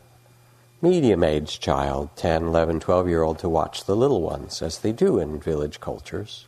medium 0.80 1.24
aged 1.24 1.60
child, 1.60 2.10
10, 2.14 2.44
11, 2.44 2.78
12 2.78 3.08
year 3.08 3.22
old, 3.24 3.40
to 3.40 3.48
watch 3.48 3.82
the 3.82 3.96
little 3.96 4.22
ones, 4.22 4.62
as 4.62 4.78
they 4.78 4.92
do 4.92 5.18
in 5.18 5.40
village 5.40 5.80
cultures. 5.80 6.46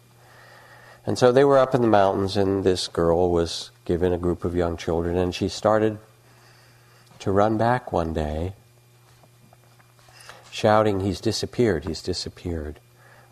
And 1.04 1.18
so 1.18 1.32
they 1.32 1.42
were 1.42 1.58
up 1.58 1.74
in 1.74 1.82
the 1.82 1.88
mountains, 1.88 2.36
and 2.36 2.62
this 2.62 2.86
girl 2.86 3.32
was 3.32 3.72
given 3.84 4.12
a 4.12 4.18
group 4.18 4.44
of 4.44 4.54
young 4.54 4.76
children, 4.76 5.16
and 5.16 5.34
she 5.34 5.48
started 5.48 5.98
to 7.18 7.32
run 7.32 7.58
back 7.58 7.90
one 7.90 8.12
day, 8.12 8.52
shouting, 10.52 11.00
He's 11.00 11.20
disappeared, 11.20 11.86
he's 11.86 12.02
disappeared. 12.02 12.78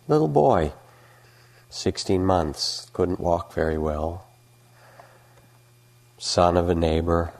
Little 0.09 0.27
boy, 0.27 0.73
16 1.69 2.25
months, 2.25 2.89
couldn't 2.91 3.21
walk 3.21 3.53
very 3.53 3.77
well, 3.77 4.26
son 6.17 6.57
of 6.57 6.69
a 6.69 6.75
neighbor, 6.75 7.33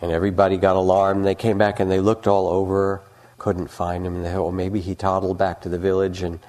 and 0.00 0.10
everybody 0.10 0.56
got 0.56 0.76
alarmed. 0.76 1.24
They 1.24 1.34
came 1.34 1.58
back 1.58 1.80
and 1.80 1.90
they 1.90 2.00
looked 2.00 2.26
all 2.26 2.48
over, 2.48 3.02
couldn't 3.38 3.68
find 3.68 4.06
him, 4.06 4.16
and 4.16 4.24
they 4.24 4.30
thought, 4.30 4.42
well, 4.42 4.52
maybe 4.52 4.80
he 4.80 4.94
toddled 4.94 5.38
back 5.38 5.60
to 5.62 5.68
the 5.68 5.78
village 5.78 6.22
and 6.22 6.40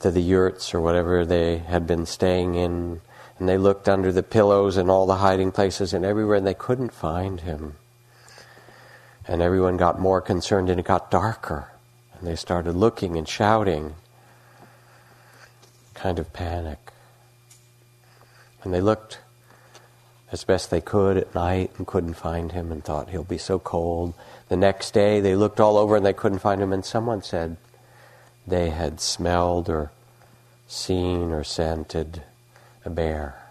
to 0.00 0.10
the 0.10 0.20
yurts 0.20 0.74
or 0.74 0.80
whatever 0.80 1.24
they 1.24 1.58
had 1.58 1.86
been 1.86 2.06
staying 2.06 2.54
in, 2.54 3.00
and 3.38 3.48
they 3.48 3.58
looked 3.58 3.88
under 3.88 4.12
the 4.12 4.22
pillows 4.22 4.76
and 4.76 4.90
all 4.90 5.06
the 5.06 5.16
hiding 5.16 5.50
places 5.50 5.92
and 5.92 6.04
everywhere, 6.04 6.36
and 6.36 6.46
they 6.46 6.54
couldn't 6.54 6.92
find 6.92 7.40
him. 7.40 7.76
And 9.26 9.42
everyone 9.42 9.76
got 9.76 9.98
more 9.98 10.20
concerned, 10.20 10.70
and 10.70 10.78
it 10.78 10.86
got 10.86 11.10
darker. 11.10 11.68
And 12.18 12.28
they 12.28 12.36
started 12.36 12.74
looking 12.74 13.16
and 13.16 13.28
shouting, 13.28 13.94
kind 15.94 16.18
of 16.18 16.32
panic. 16.32 16.92
And 18.62 18.72
they 18.72 18.80
looked 18.80 19.18
as 20.32 20.44
best 20.44 20.70
they 20.70 20.80
could 20.80 21.16
at 21.16 21.34
night 21.34 21.70
and 21.78 21.86
couldn't 21.86 22.14
find 22.14 22.52
him 22.52 22.72
and 22.72 22.84
thought 22.84 23.10
he'll 23.10 23.24
be 23.24 23.38
so 23.38 23.58
cold. 23.58 24.14
The 24.48 24.56
next 24.56 24.92
day 24.92 25.20
they 25.20 25.36
looked 25.36 25.60
all 25.60 25.76
over 25.76 25.96
and 25.96 26.04
they 26.04 26.12
couldn't 26.12 26.40
find 26.40 26.60
him, 26.60 26.72
and 26.72 26.84
someone 26.84 27.22
said, 27.22 27.56
they 28.46 28.70
had 28.70 29.00
smelled 29.00 29.68
or 29.68 29.90
seen 30.68 31.32
or 31.32 31.44
scented 31.44 32.22
a 32.84 32.90
bear. 32.90 33.42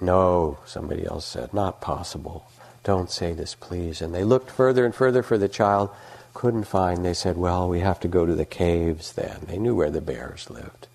No, 0.00 0.58
somebody 0.66 1.06
else 1.06 1.24
said, 1.24 1.54
not 1.54 1.80
possible. 1.80 2.46
Don't 2.82 3.10
say 3.10 3.32
this, 3.32 3.54
please. 3.54 4.02
And 4.02 4.14
they 4.14 4.24
looked 4.24 4.50
further 4.50 4.84
and 4.84 4.94
further 4.94 5.22
for 5.22 5.38
the 5.38 5.48
child, 5.48 5.90
couldn't 6.34 6.64
find. 6.64 7.04
They 7.04 7.14
said, 7.14 7.36
well, 7.38 7.68
we 7.68 7.80
have 7.80 8.00
to 8.00 8.08
go 8.08 8.26
to 8.26 8.34
the 8.34 8.44
caves 8.44 9.12
then. 9.12 9.40
They 9.46 9.56
knew 9.56 9.74
where 9.74 9.90
the 9.90 10.00
bears 10.00 10.50
lived. 10.50 10.88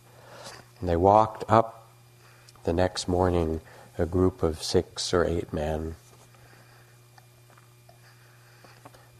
And 0.79 0.87
they 0.87 0.95
walked 0.95 1.43
up 1.49 1.87
the 2.63 2.73
next 2.73 3.07
morning, 3.07 3.61
a 3.99 4.05
group 4.05 4.41
of 4.41 4.63
six 4.63 5.13
or 5.13 5.23
eight 5.23 5.53
men. 5.53 5.95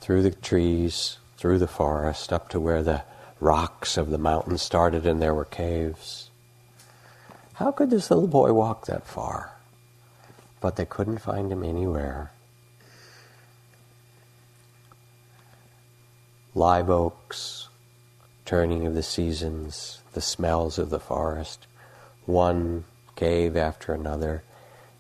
through 0.10 0.24
the 0.24 0.32
trees, 0.32 1.20
through 1.38 1.60
the 1.60 1.68
forest, 1.68 2.34
up 2.34 2.50
to 2.50 2.60
where 2.60 2.82
the 2.82 3.04
rocks 3.40 3.96
of 3.96 4.10
the 4.10 4.18
mountain 4.18 4.58
started 4.58 5.06
and 5.06 5.22
there 5.22 5.36
were 5.36 5.46
caves. 5.46 6.32
How 7.54 7.72
could 7.72 7.92
this 7.92 8.10
little 8.10 8.28
boy 8.28 8.52
walk 8.54 8.88
that 8.88 9.06
far? 9.06 9.52
But 10.62 10.78
they 10.78 10.86
couldn't 10.86 11.20
find 11.20 11.52
him 11.52 11.64
anywhere. 11.64 12.32
Live 16.56 16.90
oaks, 16.90 17.70
turning 18.46 18.88
of 18.88 18.96
the 18.96 19.04
seasons, 19.04 20.02
the 20.14 20.22
smells 20.22 20.80
of 20.80 20.90
the 20.90 21.00
forest, 21.00 21.68
one 22.26 22.86
cave 23.16 23.56
after 23.56 23.94
another. 23.94 24.42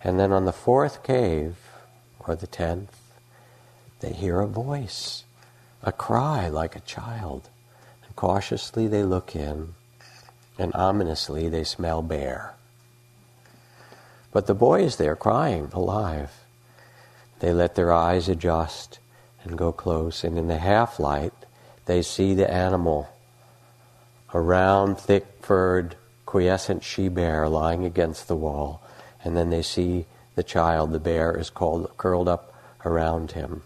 And 0.02 0.20
then 0.20 0.32
on 0.32 0.46
the 0.46 0.54
fourth 0.54 1.04
cave, 1.04 1.56
or 2.20 2.36
the 2.36 2.48
tenth, 2.48 2.98
they 4.00 4.14
hear 4.14 4.40
a 4.40 4.48
voice, 4.48 5.24
a 5.84 5.92
cry 5.92 6.48
like 6.48 6.76
a 6.76 6.82
child. 6.82 7.50
And 8.06 8.16
cautiously 8.16 8.88
they 8.88 9.04
look 9.04 9.36
in, 9.36 9.74
and 10.58 10.74
ominously 10.74 11.50
they 11.50 11.64
smell 11.64 12.02
bear. 12.02 12.54
But 14.32 14.48
the 14.48 14.54
boy 14.54 14.84
is 14.84 14.98
there 14.98 15.16
crying, 15.16 15.70
alive. 15.74 16.32
They 17.40 17.52
let 17.52 17.76
their 17.76 17.92
eyes 17.92 18.30
adjust 18.30 19.00
and 19.44 19.58
go 19.58 19.72
close, 19.72 20.24
and 20.24 20.38
in 20.38 20.48
the 20.48 20.58
half 20.58 21.00
light, 21.00 21.34
they 21.86 22.02
see 22.02 22.34
the 22.34 22.50
animal, 22.50 23.10
a 24.34 24.40
round, 24.40 25.00
thick 25.00 25.26
furred, 25.42 25.96
quiescent 26.26 26.84
she 26.84 27.08
bear 27.08 27.50
lying 27.50 27.84
against 27.84 28.28
the 28.28 28.36
wall, 28.36 28.82
and 29.24 29.36
then 29.36 29.50
they 29.50 29.62
see 29.62 30.06
the 30.36 30.44
child, 30.44 30.92
the 30.92 31.00
bear, 31.00 31.38
is 31.38 31.50
called, 31.50 31.92
curled 31.98 32.28
up 32.28 32.54
around 32.86 33.32
him. 33.32 33.64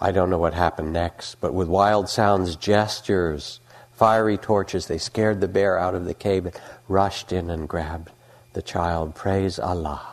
I 0.00 0.12
don't 0.12 0.30
know 0.30 0.38
what 0.38 0.54
happened 0.54 0.92
next, 0.92 1.40
but 1.40 1.54
with 1.54 1.68
wild 1.68 2.08
sounds, 2.08 2.54
gestures, 2.54 3.60
fiery 3.92 4.36
torches, 4.36 4.86
they 4.86 4.98
scared 4.98 5.40
the 5.40 5.48
bear 5.48 5.78
out 5.78 5.94
of 5.94 6.04
the 6.04 6.14
cave 6.14 6.46
and 6.46 6.54
rushed 6.86 7.32
in 7.32 7.50
and 7.50 7.68
grabbed 7.68 8.10
the 8.52 8.62
child. 8.62 9.14
Praise 9.14 9.58
Allah. 9.58 10.06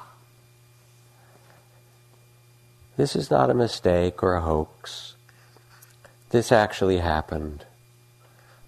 This 2.97 3.15
is 3.15 3.29
not 3.29 3.49
a 3.49 3.53
mistake 3.53 4.23
or 4.23 4.35
a 4.35 4.41
hoax. 4.41 5.15
This 6.29 6.51
actually 6.51 6.99
happened. 6.99 7.65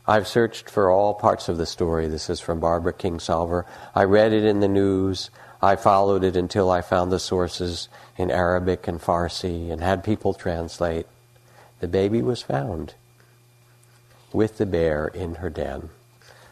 I've 0.10 0.28
searched 0.28 0.70
for 0.70 0.90
all 0.90 1.14
parts 1.14 1.50
of 1.50 1.58
the 1.58 1.66
story. 1.66 2.08
This 2.08 2.30
is 2.30 2.40
from 2.40 2.62
Barbara 2.62 2.94
Kingsolver. 2.94 3.66
I 3.94 4.06
read 4.06 4.32
it 4.32 4.46
in 4.46 4.62
the 4.62 4.68
news. 4.70 5.30
I 5.62 5.76
followed 5.76 6.24
it 6.24 6.38
until 6.38 6.72
I 6.72 6.82
found 6.82 7.12
the 7.12 7.20
sources 7.20 7.90
in 8.16 8.32
Arabic 8.32 8.88
and 8.88 9.02
Farsi 9.02 9.70
and 9.70 9.82
had 9.82 10.06
people 10.06 10.34
translate. 10.34 11.08
The 11.82 11.90
baby 11.90 12.22
was 12.22 12.42
found 12.42 12.94
with 14.32 14.58
the 14.58 14.66
bear 14.66 15.08
in 15.08 15.36
her 15.36 15.50
den, 15.50 15.90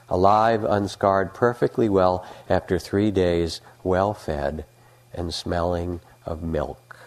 alive, 0.10 0.66
unscarred, 0.66 1.34
perfectly 1.34 1.88
well 1.88 2.26
after 2.49 2.78
three 2.78 3.10
days, 3.10 3.62
well 3.86 4.14
fed 4.14 4.66
and 5.14 5.34
smelling 5.34 6.01
of 6.26 6.43
milk. 6.43 6.97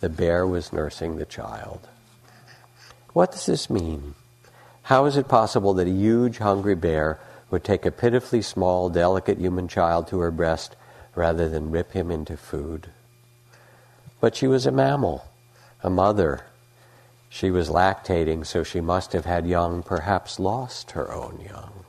The 0.00 0.08
bear 0.08 0.46
was 0.46 0.72
nursing 0.72 1.16
the 1.16 1.26
child. 1.26 1.86
What 3.12 3.32
does 3.32 3.44
this 3.44 3.68
mean? 3.68 4.14
How 4.86 5.06
is 5.06 5.16
it 5.16 5.26
possible 5.26 5.74
that 5.74 5.88
a 5.88 5.90
huge, 5.90 6.38
hungry 6.38 6.76
bear 6.76 7.18
would 7.50 7.64
take 7.64 7.84
a 7.84 7.90
pitifully 7.90 8.40
small, 8.40 8.88
delicate 8.88 9.36
human 9.36 9.66
child 9.66 10.06
to 10.08 10.20
her 10.20 10.30
breast 10.30 10.76
rather 11.16 11.48
than 11.48 11.72
rip 11.72 11.90
him 11.90 12.08
into 12.08 12.36
food? 12.36 12.86
But 14.20 14.36
she 14.36 14.46
was 14.46 14.64
a 14.64 14.70
mammal, 14.70 15.24
a 15.82 15.90
mother. 15.90 16.44
She 17.28 17.50
was 17.50 17.68
lactating, 17.68 18.46
so 18.46 18.62
she 18.62 18.80
must 18.80 19.12
have 19.12 19.24
had 19.24 19.44
young, 19.44 19.82
perhaps 19.82 20.38
lost 20.38 20.92
her 20.92 21.12
own 21.12 21.40
young. 21.40 21.84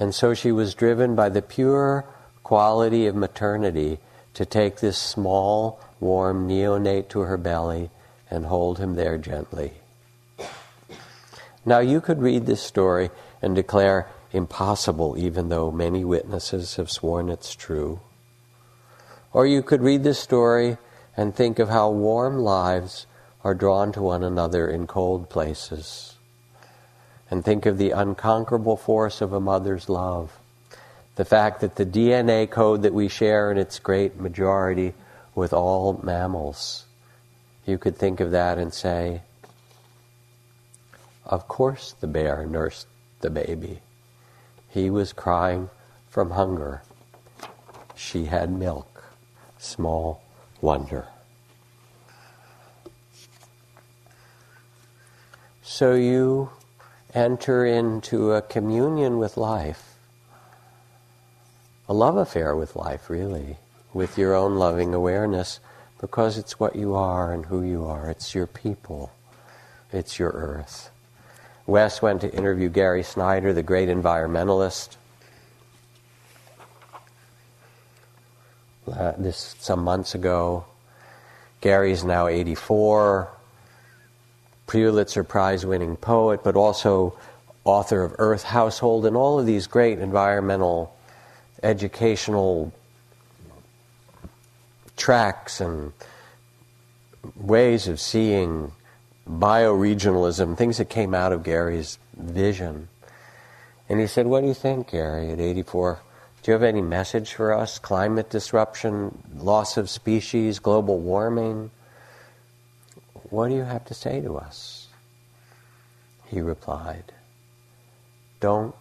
And 0.00 0.12
so 0.12 0.34
she 0.34 0.50
was 0.50 0.74
driven 0.74 1.14
by 1.14 1.28
the 1.28 1.42
pure 1.42 2.06
quality 2.42 3.06
of 3.06 3.14
maternity 3.14 4.00
to 4.34 4.44
take 4.44 4.80
this 4.80 4.98
small, 4.98 5.78
warm 6.00 6.48
neonate 6.48 7.08
to 7.10 7.20
her 7.20 7.36
belly 7.36 7.90
and 8.28 8.46
hold 8.46 8.78
him 8.80 8.96
there 8.96 9.16
gently. 9.16 9.74
Now, 11.68 11.80
you 11.80 12.00
could 12.00 12.22
read 12.22 12.46
this 12.46 12.62
story 12.62 13.10
and 13.42 13.54
declare 13.54 14.08
impossible, 14.32 15.18
even 15.18 15.50
though 15.50 15.70
many 15.70 16.02
witnesses 16.02 16.76
have 16.76 16.90
sworn 16.90 17.28
it's 17.28 17.54
true. 17.54 18.00
Or 19.34 19.46
you 19.46 19.62
could 19.62 19.82
read 19.82 20.02
this 20.02 20.18
story 20.18 20.78
and 21.14 21.36
think 21.36 21.58
of 21.58 21.68
how 21.68 21.90
warm 21.90 22.38
lives 22.38 23.04
are 23.44 23.54
drawn 23.54 23.92
to 23.92 24.00
one 24.00 24.24
another 24.24 24.66
in 24.66 24.86
cold 24.86 25.28
places. 25.28 26.14
And 27.30 27.44
think 27.44 27.66
of 27.66 27.76
the 27.76 27.90
unconquerable 27.90 28.78
force 28.78 29.20
of 29.20 29.34
a 29.34 29.40
mother's 29.40 29.90
love. 29.90 30.38
The 31.16 31.26
fact 31.26 31.60
that 31.60 31.76
the 31.76 31.84
DNA 31.84 32.50
code 32.50 32.80
that 32.80 32.94
we 32.94 33.08
share 33.08 33.52
in 33.52 33.58
its 33.58 33.78
great 33.78 34.18
majority 34.18 34.94
with 35.34 35.52
all 35.52 36.00
mammals 36.02 36.86
you 37.68 37.76
could 37.76 37.98
think 37.98 38.20
of 38.20 38.30
that 38.30 38.56
and 38.56 38.72
say, 38.72 39.20
of 41.28 41.46
course 41.48 41.94
the 42.00 42.06
bear 42.06 42.46
nursed 42.46 42.86
the 43.20 43.30
baby. 43.30 43.80
He 44.68 44.90
was 44.90 45.12
crying 45.12 45.70
from 46.08 46.30
hunger. 46.30 46.82
She 47.94 48.26
had 48.26 48.50
milk. 48.50 49.04
Small 49.58 50.22
wonder. 50.60 51.08
So 55.62 55.94
you 55.94 56.50
enter 57.14 57.64
into 57.64 58.32
a 58.32 58.42
communion 58.42 59.18
with 59.18 59.36
life, 59.36 59.96
a 61.88 61.94
love 61.94 62.16
affair 62.16 62.56
with 62.56 62.76
life, 62.76 63.08
really, 63.08 63.58
with 63.92 64.18
your 64.18 64.34
own 64.34 64.56
loving 64.56 64.94
awareness 64.94 65.60
because 66.00 66.38
it's 66.38 66.60
what 66.60 66.76
you 66.76 66.94
are 66.94 67.32
and 67.32 67.46
who 67.46 67.62
you 67.62 67.84
are. 67.84 68.08
It's 68.08 68.34
your 68.34 68.46
people, 68.46 69.12
it's 69.92 70.18
your 70.18 70.30
earth. 70.30 70.90
Wes 71.68 72.00
went 72.00 72.22
to 72.22 72.34
interview 72.34 72.70
Gary 72.70 73.02
Snyder, 73.02 73.52
the 73.52 73.62
great 73.62 73.90
environmentalist. 73.90 74.96
Uh, 78.90 79.12
this 79.18 79.54
some 79.58 79.84
months 79.84 80.14
ago. 80.14 80.64
Gary's 81.60 82.04
now 82.04 82.26
84, 82.26 83.28
Pulitzer 84.66 85.22
Prize 85.22 85.66
winning 85.66 85.96
poet, 85.96 86.42
but 86.42 86.56
also 86.56 87.18
author 87.64 88.02
of 88.02 88.14
Earth 88.16 88.44
Household 88.44 89.04
and 89.04 89.14
all 89.14 89.38
of 89.38 89.44
these 89.44 89.66
great 89.66 89.98
environmental 89.98 90.96
educational 91.62 92.72
tracks 94.96 95.60
and 95.60 95.92
ways 97.36 97.86
of 97.88 98.00
seeing 98.00 98.72
bioregionalism, 99.28 100.56
things 100.56 100.78
that 100.78 100.88
came 100.88 101.14
out 101.14 101.32
of 101.32 101.42
Gary's 101.42 101.98
vision. 102.16 102.88
And 103.88 104.00
he 104.00 104.06
said, 104.06 104.26
What 104.26 104.40
do 104.40 104.46
you 104.46 104.54
think, 104.54 104.90
Gary, 104.90 105.30
at 105.30 105.40
84? 105.40 106.00
Do 106.42 106.50
you 106.50 106.52
have 106.52 106.62
any 106.62 106.82
message 106.82 107.34
for 107.34 107.52
us? 107.52 107.78
Climate 107.78 108.30
disruption, 108.30 109.22
loss 109.36 109.76
of 109.76 109.90
species, 109.90 110.58
global 110.58 110.98
warming? 110.98 111.70
What 113.30 113.48
do 113.48 113.54
you 113.54 113.64
have 113.64 113.84
to 113.86 113.94
say 113.94 114.20
to 114.20 114.38
us? 114.38 114.86
He 116.26 116.40
replied, 116.40 117.12
Don't 118.40 118.74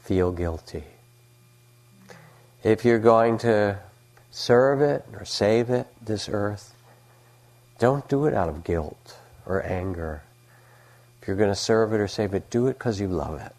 feel 0.00 0.30
guilty. 0.32 0.84
If 2.62 2.84
you're 2.84 2.98
going 2.98 3.38
to 3.38 3.78
serve 4.30 4.82
it 4.82 5.04
or 5.12 5.24
save 5.24 5.70
it, 5.70 5.86
this 6.00 6.28
earth, 6.28 6.74
don't 7.78 8.06
do 8.08 8.26
it 8.26 8.34
out 8.34 8.48
of 8.48 8.62
guilt 8.62 9.16
or 9.46 9.64
anger. 9.64 10.22
If 11.20 11.28
you're 11.28 11.36
going 11.36 11.50
to 11.50 11.56
serve 11.56 11.92
it 11.92 12.00
or 12.00 12.08
save 12.08 12.34
it, 12.34 12.50
do 12.50 12.66
it 12.68 12.74
because 12.74 13.00
you 13.00 13.08
love 13.08 13.40
it. 13.40 13.54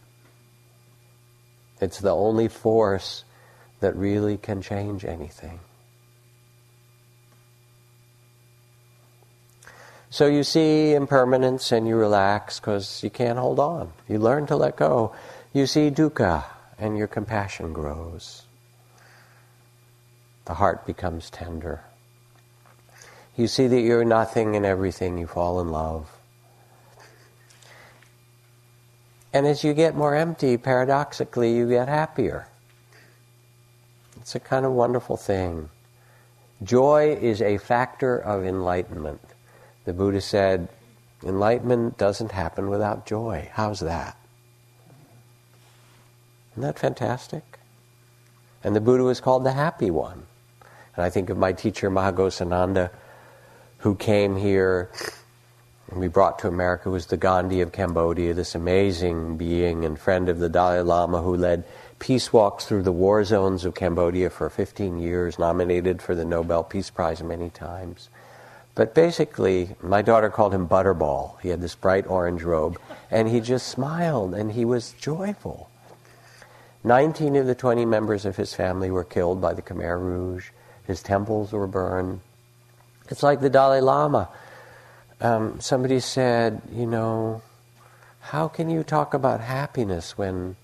It's 1.80 2.00
the 2.00 2.14
only 2.14 2.48
force 2.48 3.24
that 3.80 3.96
really 3.96 4.38
can 4.38 4.62
change 4.62 5.06
anything. 5.06 5.60
So 10.10 10.28
you 10.28 10.44
see 10.44 10.94
impermanence 10.94 11.72
and 11.72 11.88
you 11.88 11.96
relax 11.96 12.60
because 12.60 13.02
you 13.04 13.10
can't 13.10 13.40
hold 13.40 13.60
on. 13.60 13.94
You 14.08 14.20
learn 14.20 14.46
to 14.48 14.56
let 14.56 14.76
go. 14.76 15.16
You 15.54 15.66
see 15.66 15.90
dukkha 15.90 16.44
and 16.78 16.98
your 16.98 17.08
compassion 17.08 17.74
grows 17.74 18.44
the 20.46 20.56
heart 20.56 20.86
becomes 20.86 21.30
tender. 21.30 21.82
You 23.36 23.48
see 23.48 23.68
that 23.68 23.82
you're 23.82 24.06
nothing 24.06 24.56
and 24.56 24.66
everything, 24.66 25.18
you 25.18 25.28
fall 25.28 25.62
in 25.62 25.72
love. 25.72 26.10
And 29.34 29.48
as 29.48 29.64
you 29.64 29.74
get 29.74 29.96
more 29.96 30.14
empty, 30.16 30.58
paradoxically, 30.58 31.56
you 31.56 31.70
get 31.70 31.88
happier. 31.88 32.48
It's 34.18 34.36
a 34.36 34.40
kind 34.40 34.66
of 34.66 34.74
wonderful 34.74 35.18
thing. 35.18 35.70
Joy 36.62 37.18
is 37.20 37.42
a 37.42 37.58
factor 37.58 38.18
of 38.18 38.46
enlightenment. 38.46 39.22
The 39.86 39.94
Buddha 39.94 40.22
said, 40.22 40.68
enlightenment 41.24 41.98
doesn't 41.98 42.32
happen 42.32 42.70
without 42.70 43.06
joy. 43.06 43.50
How's 43.54 43.80
that? 43.80 44.18
Isn't 46.52 46.64
that 46.64 46.78
fantastic? 46.78 47.60
And 48.64 48.76
the 48.76 48.82
Buddha 48.82 49.04
was 49.04 49.22
called 49.22 49.44
the 49.44 49.54
happy 49.54 49.90
one. 49.90 50.24
And 50.96 51.06
I 51.06 51.10
think 51.10 51.30
of 51.30 51.38
my 51.38 51.54
teacher 51.54 51.90
Maha 51.90 52.12
Ghosananda, 52.12 52.92
who 53.82 53.96
came 53.96 54.36
here 54.36 54.90
and 55.90 56.00
we 56.00 56.08
brought 56.08 56.40
to 56.40 56.48
America 56.48 56.90
was 56.90 57.08
the 57.08 57.18
Gandhi 57.18 57.60
of 57.60 57.74
Cambodia, 57.74 58.34
this 58.34 58.56
amazing 58.56 59.36
being 59.36 59.84
and 59.84 60.00
friend 60.00 60.30
of 60.30 60.40
the 60.40 60.48
Dalai 60.48 60.82
Lama 60.82 61.22
who 61.22 61.36
led 61.36 61.66
peace 62.00 62.32
walks 62.32 62.66
through 62.66 62.84
the 62.84 62.92
war 62.92 63.24
zones 63.26 63.66
of 63.66 63.76
Cambodia 63.76 64.30
for 64.30 64.50
15 64.50 65.00
years, 65.00 65.38
nominated 65.38 66.02
for 66.02 66.16
the 66.16 66.24
Nobel 66.24 66.64
Peace 66.64 66.90
Prize 66.90 67.22
many 67.22 67.50
times. 67.50 68.08
But 68.74 68.96
basically, 68.96 69.76
my 69.82 70.02
daughter 70.02 70.30
called 70.30 70.54
him 70.54 70.68
Butterball. 70.68 71.42
He 71.42 71.50
had 71.50 71.60
this 71.60 71.76
bright 71.76 72.08
orange 72.08 72.44
robe, 72.44 72.80
and 73.10 73.28
he 73.28 73.42
just 73.42 73.68
smiled 73.68 74.34
and 74.34 74.54
he 74.54 74.64
was 74.64 74.94
joyful. 74.94 75.70
19 76.86 77.36
of 77.36 77.48
the 77.48 77.56
20 77.56 77.86
members 77.86 78.26
of 78.26 78.38
his 78.38 78.54
family 78.54 78.90
were 78.90 79.04
killed 79.04 79.42
by 79.42 79.54
the 79.54 79.62
Khmer 79.62 80.00
Rouge. 80.00 80.52
His 80.88 81.04
temples 81.04 81.52
were 81.52 81.68
burned. 81.68 82.22
It's 83.10 83.24
like 83.24 83.42
the 83.42 83.50
Dalai 83.50 83.82
Lama 83.82 84.30
um, 85.22 85.60
somebody 85.60 86.00
said, 86.00 86.62
you 86.74 86.88
know, 86.88 87.42
how 88.20 88.48
can 88.48 88.70
you 88.70 88.84
talk 88.84 89.14
about 89.14 89.40
happiness 89.40 90.18
when 90.18 90.56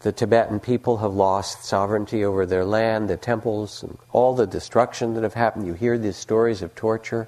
the 0.00 0.12
Tibetan 0.12 0.60
people 0.60 0.98
have 0.98 1.14
lost 1.14 1.64
sovereignty 1.64 2.24
over 2.24 2.44
their 2.44 2.64
land, 2.64 3.08
the 3.08 3.16
temples, 3.16 3.82
and 3.82 3.96
all 4.12 4.34
the 4.34 4.46
destruction 4.46 5.14
that 5.14 5.22
have 5.22 5.34
happened? 5.34 5.66
You 5.66 5.72
hear 5.72 5.96
these 5.96 6.16
stories 6.16 6.60
of 6.60 6.74
torture. 6.74 7.26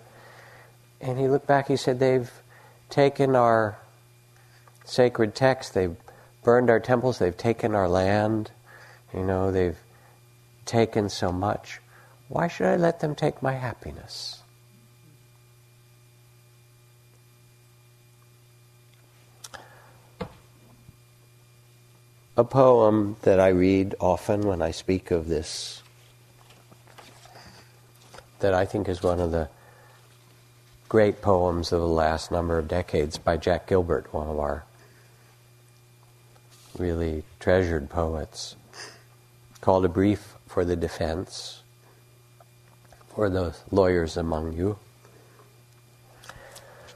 And 1.00 1.18
he 1.18 1.26
looked 1.26 1.46
back, 1.46 1.68
he 1.68 1.76
said, 1.76 2.00
they've 2.00 2.30
taken 2.90 3.34
our 3.34 3.78
sacred 4.84 5.34
texts, 5.34 5.72
they've 5.72 5.96
burned 6.42 6.68
our 6.68 6.80
temples, 6.80 7.18
they've 7.18 7.36
taken 7.36 7.74
our 7.74 7.88
land, 7.88 8.50
you 9.14 9.24
know, 9.24 9.50
they've 9.50 9.78
taken 10.66 11.08
so 11.08 11.32
much. 11.32 11.80
Why 12.28 12.48
should 12.48 12.66
I 12.66 12.76
let 12.76 13.00
them 13.00 13.14
take 13.14 13.42
my 13.42 13.52
happiness? 13.52 14.42
a 22.38 22.44
poem 22.44 23.16
that 23.22 23.40
I 23.40 23.48
read 23.48 23.96
often 23.98 24.42
when 24.42 24.62
I 24.62 24.70
speak 24.70 25.10
of 25.10 25.26
this, 25.26 25.82
that 28.38 28.54
I 28.54 28.64
think 28.64 28.88
is 28.88 29.02
one 29.02 29.18
of 29.18 29.32
the 29.32 29.48
great 30.88 31.20
poems 31.20 31.72
of 31.72 31.80
the 31.80 31.88
last 31.88 32.30
number 32.30 32.56
of 32.56 32.68
decades 32.68 33.18
by 33.18 33.38
Jack 33.38 33.66
Gilbert, 33.66 34.14
one 34.14 34.28
of 34.28 34.38
our 34.38 34.64
really 36.78 37.24
treasured 37.40 37.90
poets, 37.90 38.54
called 39.60 39.84
A 39.84 39.88
Brief 39.88 40.36
for 40.46 40.64
the 40.64 40.76
Defense, 40.76 41.64
for 43.18 43.28
the 43.28 43.52
lawyers 43.72 44.16
among 44.16 44.52
you. 44.52 44.78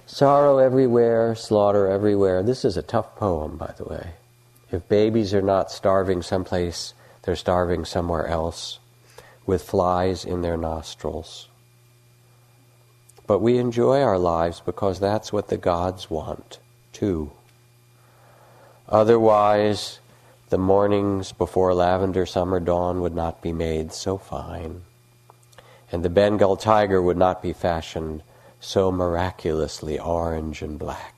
Sorrow 0.07 0.59
everywhere, 0.59 1.35
slaughter 1.35 1.89
everywhere. 1.89 2.45
This 2.45 2.65
is 2.65 2.77
a 2.77 2.83
tough 2.83 3.17
poem, 3.17 3.57
by 3.57 3.75
the 3.77 3.83
way. 3.83 4.13
If 4.71 4.89
babies 4.89 5.35
are 5.35 5.43
not 5.43 5.73
starving 5.73 6.23
someplace, 6.23 6.95
they're 7.23 7.35
starving 7.35 7.85
somewhere 7.85 8.29
else 8.29 8.79
with 9.47 9.65
flies 9.65 10.25
in 10.25 10.43
their 10.43 10.57
nostrils. 10.57 11.49
But 13.27 13.41
we 13.41 13.59
enjoy 13.59 14.01
our 14.01 14.17
lives 14.17 14.63
because 14.65 15.01
that's 15.01 15.33
what 15.33 15.49
the 15.49 15.57
gods 15.57 16.09
want, 16.09 16.61
too. 16.93 17.33
Otherwise, 18.89 19.99
the 20.51 20.59
mornings 20.59 21.33
before 21.33 21.75
lavender 21.75 22.27
summer 22.27 22.61
dawn 22.61 23.01
would 23.01 23.17
not 23.17 23.43
be 23.43 23.53
made 23.53 23.93
so 23.93 24.17
fine, 24.17 24.83
and 25.93 26.03
the 26.03 26.11
Bengal 26.11 26.57
tiger 26.57 27.03
would 27.03 27.19
not 27.19 27.43
be 27.43 27.53
fashioned 27.53 28.23
so 28.59 28.91
miraculously 28.91 29.99
orange 29.99 30.63
and 30.63 30.79
black. 30.79 31.15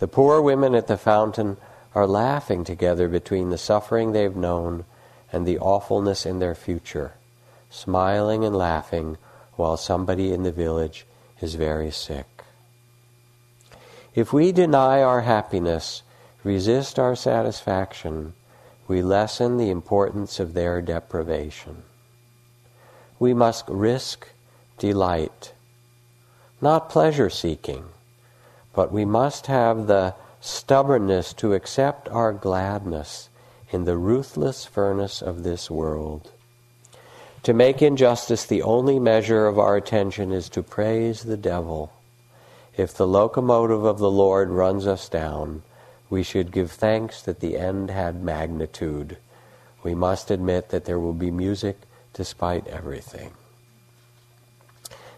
The 0.00 0.08
poor 0.08 0.42
women 0.42 0.74
at 0.74 0.86
the 0.86 0.98
fountain 0.98 1.56
are 1.94 2.06
laughing 2.06 2.62
together 2.62 3.08
between 3.08 3.48
the 3.48 3.58
suffering 3.58 4.12
they've 4.12 4.36
known 4.36 4.84
and 5.32 5.46
the 5.46 5.58
awfulness 5.58 6.26
in 6.26 6.40
their 6.40 6.54
future, 6.54 7.14
smiling 7.70 8.44
and 8.44 8.54
laughing 8.54 9.16
while 9.54 9.76
somebody 9.76 10.32
in 10.32 10.42
the 10.42 10.52
village 10.52 11.06
is 11.40 11.54
very 11.54 11.90
sick. 11.90 12.44
If 14.14 14.32
we 14.32 14.52
deny 14.52 15.02
our 15.02 15.22
happiness, 15.22 16.02
resist 16.42 16.98
our 16.98 17.16
satisfaction, 17.16 18.34
we 18.86 19.00
lessen 19.00 19.56
the 19.56 19.70
importance 19.70 20.38
of 20.38 20.52
their 20.52 20.82
deprivation. 20.82 21.84
We 23.24 23.32
must 23.32 23.66
risk 23.70 24.28
delight, 24.76 25.54
not 26.60 26.90
pleasure 26.90 27.30
seeking, 27.30 27.86
but 28.74 28.92
we 28.92 29.06
must 29.06 29.46
have 29.46 29.86
the 29.86 30.14
stubbornness 30.42 31.32
to 31.40 31.54
accept 31.54 32.06
our 32.10 32.34
gladness 32.34 33.30
in 33.70 33.86
the 33.86 33.96
ruthless 33.96 34.66
furnace 34.66 35.22
of 35.22 35.42
this 35.42 35.70
world. 35.70 36.32
To 37.44 37.54
make 37.54 37.80
injustice 37.80 38.44
the 38.44 38.60
only 38.60 38.98
measure 38.98 39.46
of 39.46 39.58
our 39.58 39.74
attention 39.74 40.30
is 40.30 40.50
to 40.50 40.62
praise 40.62 41.22
the 41.22 41.38
devil. 41.38 41.94
If 42.76 42.92
the 42.92 43.06
locomotive 43.06 43.86
of 43.86 43.96
the 43.96 44.10
Lord 44.10 44.50
runs 44.50 44.86
us 44.86 45.08
down, 45.08 45.62
we 46.10 46.22
should 46.22 46.52
give 46.52 46.70
thanks 46.70 47.22
that 47.22 47.40
the 47.40 47.56
end 47.56 47.88
had 47.88 48.22
magnitude. 48.22 49.16
We 49.82 49.94
must 49.94 50.30
admit 50.30 50.68
that 50.68 50.84
there 50.84 51.00
will 51.00 51.14
be 51.14 51.30
music 51.30 51.78
despite 52.14 52.66
everything. 52.68 53.32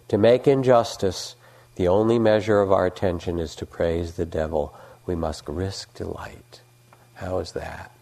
To 0.08 0.18
make 0.18 0.48
injustice 0.48 1.36
the 1.76 1.88
only 1.88 2.18
measure 2.18 2.60
of 2.60 2.72
our 2.72 2.86
attention 2.86 3.38
is 3.38 3.54
to 3.56 3.66
praise 3.66 4.14
the 4.14 4.24
devil. 4.24 4.74
We 5.04 5.14
must 5.14 5.46
risk 5.46 5.94
delight. 5.94 6.62
How 7.14 7.38
is 7.38 7.52
that? 7.52 7.92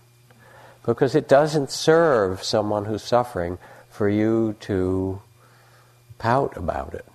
Because 0.86 1.14
it 1.14 1.28
doesn't 1.28 1.70
serve 1.70 2.42
someone 2.42 2.84
who's 2.84 3.02
suffering 3.02 3.58
for 3.90 4.08
you 4.08 4.54
to 4.60 5.20
pout 6.18 6.56
about 6.56 6.94
it 6.94 7.06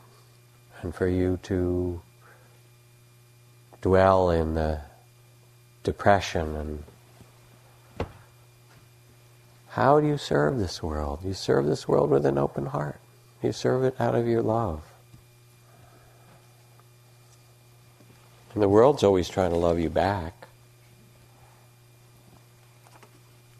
and 0.81 0.93
for 0.93 1.07
you 1.07 1.39
to 1.43 2.01
dwell 3.81 4.29
in 4.29 4.55
the 4.55 4.81
depression 5.83 6.55
and 6.55 6.83
how 9.79 10.01
do 10.01 10.07
you 10.07 10.17
serve 10.17 10.59
this 10.59 10.83
world? 10.83 11.19
You 11.23 11.33
serve 11.33 11.65
this 11.65 11.87
world 11.87 12.09
with 12.09 12.25
an 12.25 12.37
open 12.37 12.65
heart. 12.65 12.99
You 13.41 13.53
serve 13.53 13.85
it 13.85 13.95
out 13.97 14.13
of 14.13 14.27
your 14.27 14.41
love. 14.41 14.83
And 18.53 18.61
the 18.61 18.67
world's 18.67 19.03
always 19.03 19.29
trying 19.29 19.51
to 19.51 19.55
love 19.55 19.79
you 19.79 19.89
back. 19.89 20.49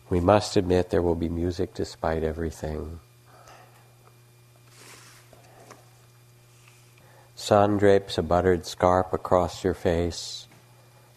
We 0.10 0.20
must 0.20 0.58
admit 0.58 0.90
there 0.90 1.02
will 1.02 1.16
be 1.16 1.30
music 1.30 1.74
despite 1.74 2.22
everything. 2.22 3.00
Sun 7.34 7.78
drapes 7.78 8.18
a 8.18 8.24
buttered 8.24 8.66
scarf 8.66 9.14
across 9.14 9.64
your 9.64 9.74
face. 9.74 10.48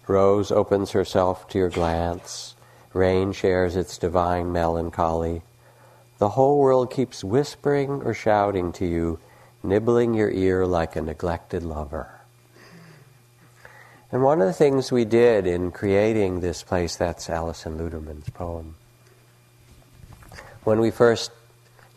Rose 0.06 0.52
opens 0.52 0.92
herself 0.92 1.48
to 1.48 1.58
your 1.58 1.70
glance. 1.70 2.51
Rain 2.94 3.32
shares 3.32 3.76
its 3.76 3.98
divine 3.98 4.52
melancholy. 4.52 5.42
The 6.18 6.30
whole 6.30 6.58
world 6.58 6.90
keeps 6.90 7.24
whispering 7.24 8.02
or 8.02 8.14
shouting 8.14 8.72
to 8.74 8.86
you, 8.86 9.18
nibbling 9.62 10.14
your 10.14 10.30
ear 10.30 10.66
like 10.66 10.94
a 10.94 11.02
neglected 11.02 11.62
lover. 11.62 12.20
And 14.12 14.22
one 14.22 14.42
of 14.42 14.46
the 14.46 14.52
things 14.52 14.92
we 14.92 15.06
did 15.06 15.46
in 15.46 15.70
creating 15.70 16.40
this 16.40 16.62
place, 16.62 16.96
that's 16.96 17.30
Alison 17.30 17.78
Luterman's 17.78 18.28
poem. 18.28 18.74
When 20.64 20.80
we 20.80 20.90
first 20.90 21.32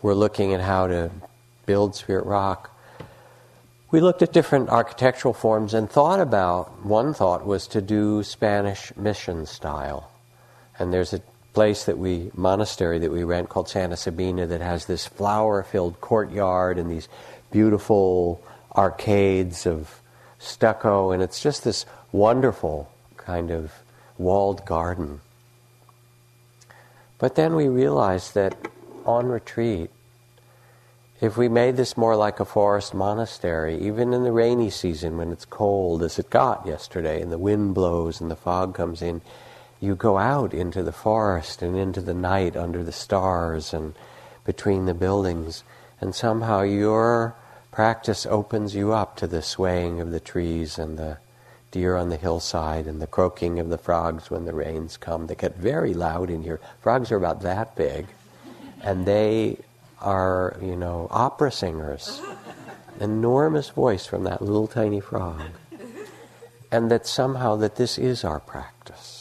were 0.02 0.16
looking 0.16 0.54
at 0.54 0.62
how 0.62 0.88
to 0.88 1.12
build 1.66 1.94
Spirit 1.94 2.26
Rock, 2.26 2.72
we 3.92 4.00
looked 4.00 4.22
at 4.22 4.32
different 4.32 4.70
architectural 4.70 5.34
forms 5.34 5.74
and 5.74 5.90
thought 5.90 6.22
about 6.22 6.86
one 6.86 7.14
thought 7.14 7.46
was 7.46 7.68
to 7.68 7.82
do 7.82 8.24
Spanish 8.24 8.96
mission 8.96 9.46
style. 9.46 10.10
And 10.80 10.94
there's 10.94 11.14
a 11.14 11.22
place 11.54 11.86
that 11.86 11.98
we 11.98 12.32
monastery 12.36 13.00
that 13.00 13.12
we 13.12 13.24
rent 13.24 13.50
called 13.50 13.70
Santa 13.70 13.96
Sabina 13.96 14.46
that 14.48 14.62
has 14.62 14.86
this 14.86 15.06
flower 15.06 15.64
filled 15.64 16.02
courtyard 16.02 16.78
and 16.78 16.92
these 16.92 17.08
beautiful 17.52 18.42
arcades 18.76 19.66
of 19.66 20.02
stucco 20.38 21.12
and 21.12 21.24
it's 21.24 21.42
just 21.42 21.64
this 21.64 21.86
wonderful 22.12 22.92
kind 23.16 23.52
of 23.52 23.72
walled 24.18 24.66
garden. 24.66 25.22
But 27.18 27.36
then 27.36 27.56
we 27.56 27.68
realized 27.68 28.36
that 28.36 28.56
on 29.06 29.28
retreat, 29.28 29.90
if 31.22 31.38
we 31.38 31.48
made 31.48 31.78
this 31.78 31.96
more 31.96 32.16
like 32.16 32.40
a 32.40 32.46
forest 32.46 32.94
monastery, 32.94 33.80
even 33.80 34.14
in 34.14 34.24
the 34.24 34.32
rainy 34.32 34.70
season 34.70 35.18
when 35.18 35.32
it's 35.32 35.46
cold, 35.46 36.04
as 36.04 36.20
it 36.20 36.30
got 36.30 36.68
yesterday, 36.68 37.22
and 37.22 37.32
the 37.32 37.38
wind 37.38 37.74
blows 37.74 38.20
and 38.20 38.30
the 38.30 38.36
fog 38.36 38.76
comes 38.76 39.02
in, 39.02 39.22
you 39.80 39.96
go 39.96 40.18
out 40.18 40.54
into 40.54 40.82
the 40.84 40.92
forest 40.92 41.62
and 41.62 41.78
into 41.78 42.02
the 42.02 42.14
night 42.14 42.56
under 42.56 42.84
the 42.84 42.92
stars 42.92 43.74
and 43.74 43.94
between 44.44 44.86
the 44.86 44.94
buildings, 44.94 45.64
and 46.00 46.14
somehow 46.14 46.62
your 46.62 47.36
practice 47.72 48.26
opens 48.26 48.76
you 48.76 48.94
up 48.94 49.18
to 49.18 49.28
the 49.28 49.42
swaying 49.42 50.00
of 50.00 50.12
the 50.12 50.20
trees 50.20 50.78
and 50.78 50.98
the 50.98 51.18
deer 51.72 51.98
on 51.98 52.10
the 52.10 52.16
hillside 52.16 52.88
and 52.88 53.02
the 53.02 53.08
croaking 53.08 53.60
of 53.60 53.70
the 53.70 53.78
frogs 53.78 54.30
when 54.30 54.46
the 54.46 54.54
rains 54.54 54.96
come. 54.96 55.28
They 55.28 55.36
get 55.36 55.58
very 55.58 55.94
loud 55.94 56.30
in 56.30 56.44
here. 56.44 56.62
Frogs 56.80 57.12
are 57.12 57.18
about 57.18 57.42
that 57.42 57.76
big, 57.76 58.08
and 58.82 59.06
they 59.06 59.58
are, 60.00 60.56
you 60.62 60.76
know, 60.76 61.08
opera 61.12 61.52
singers. 61.52 62.22
Enormous 63.00 63.70
voice 63.70 64.06
from 64.06 64.24
that 64.24 64.42
little 64.42 64.68
tiny 64.68 65.02
frog. 65.02 65.42
And 66.72 66.90
that 66.92 67.06
somehow 67.06 67.58
that 67.58 67.76
this 67.76 67.98
is 67.98 68.24
our 68.24 68.40
practice. 68.40 69.15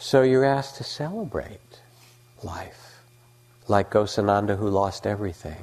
So 0.00 0.22
you're 0.22 0.46
asked 0.46 0.76
to 0.76 0.84
celebrate 0.84 1.60
life. 2.42 3.02
Like 3.68 3.90
Ghosananda 3.90 4.56
who 4.56 4.68
lost 4.70 5.06
everything. 5.06 5.62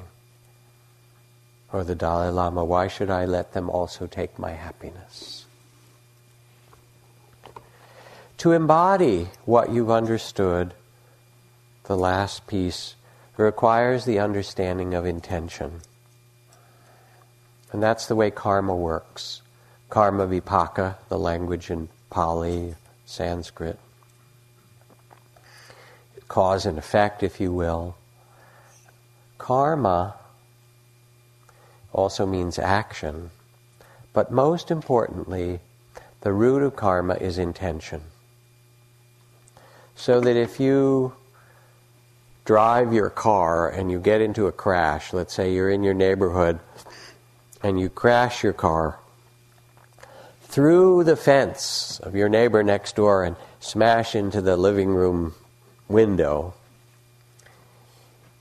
Or 1.72 1.82
the 1.82 1.96
Dalai 1.96 2.30
Lama, 2.30 2.64
why 2.64 2.86
should 2.86 3.10
I 3.10 3.24
let 3.24 3.52
them 3.52 3.68
also 3.68 4.06
take 4.06 4.38
my 4.38 4.52
happiness? 4.52 5.44
To 8.38 8.52
embody 8.52 9.26
what 9.44 9.72
you've 9.72 9.90
understood 9.90 10.72
the 11.84 11.96
last 11.96 12.46
piece 12.46 12.94
requires 13.36 14.04
the 14.04 14.20
understanding 14.20 14.94
of 14.94 15.04
intention. 15.04 15.80
And 17.72 17.82
that's 17.82 18.06
the 18.06 18.14
way 18.14 18.30
karma 18.30 18.76
works. 18.76 19.42
Karma 19.90 20.28
vipaka, 20.28 20.94
the 21.08 21.18
language 21.18 21.70
in 21.70 21.88
Pali, 22.08 22.76
Sanskrit. 23.04 23.80
Cause 26.28 26.66
and 26.66 26.78
effect, 26.78 27.22
if 27.22 27.40
you 27.40 27.52
will. 27.52 27.96
Karma 29.38 30.14
also 31.92 32.26
means 32.26 32.58
action. 32.58 33.30
But 34.12 34.30
most 34.30 34.70
importantly, 34.70 35.60
the 36.20 36.32
root 36.32 36.62
of 36.62 36.76
karma 36.76 37.14
is 37.14 37.38
intention. 37.38 38.02
So 39.94 40.20
that 40.20 40.36
if 40.36 40.60
you 40.60 41.14
drive 42.44 42.92
your 42.92 43.10
car 43.10 43.68
and 43.68 43.90
you 43.90 43.98
get 43.98 44.20
into 44.20 44.46
a 44.46 44.52
crash, 44.52 45.12
let's 45.12 45.34
say 45.34 45.52
you're 45.52 45.70
in 45.70 45.82
your 45.82 45.94
neighborhood 45.94 46.58
and 47.62 47.80
you 47.80 47.88
crash 47.88 48.42
your 48.42 48.52
car 48.52 48.98
through 50.42 51.04
the 51.04 51.16
fence 51.16 52.00
of 52.00 52.14
your 52.14 52.28
neighbor 52.28 52.62
next 52.62 52.96
door 52.96 53.24
and 53.24 53.36
smash 53.60 54.14
into 54.14 54.40
the 54.40 54.56
living 54.56 54.88
room 54.88 55.34
window. 55.88 56.54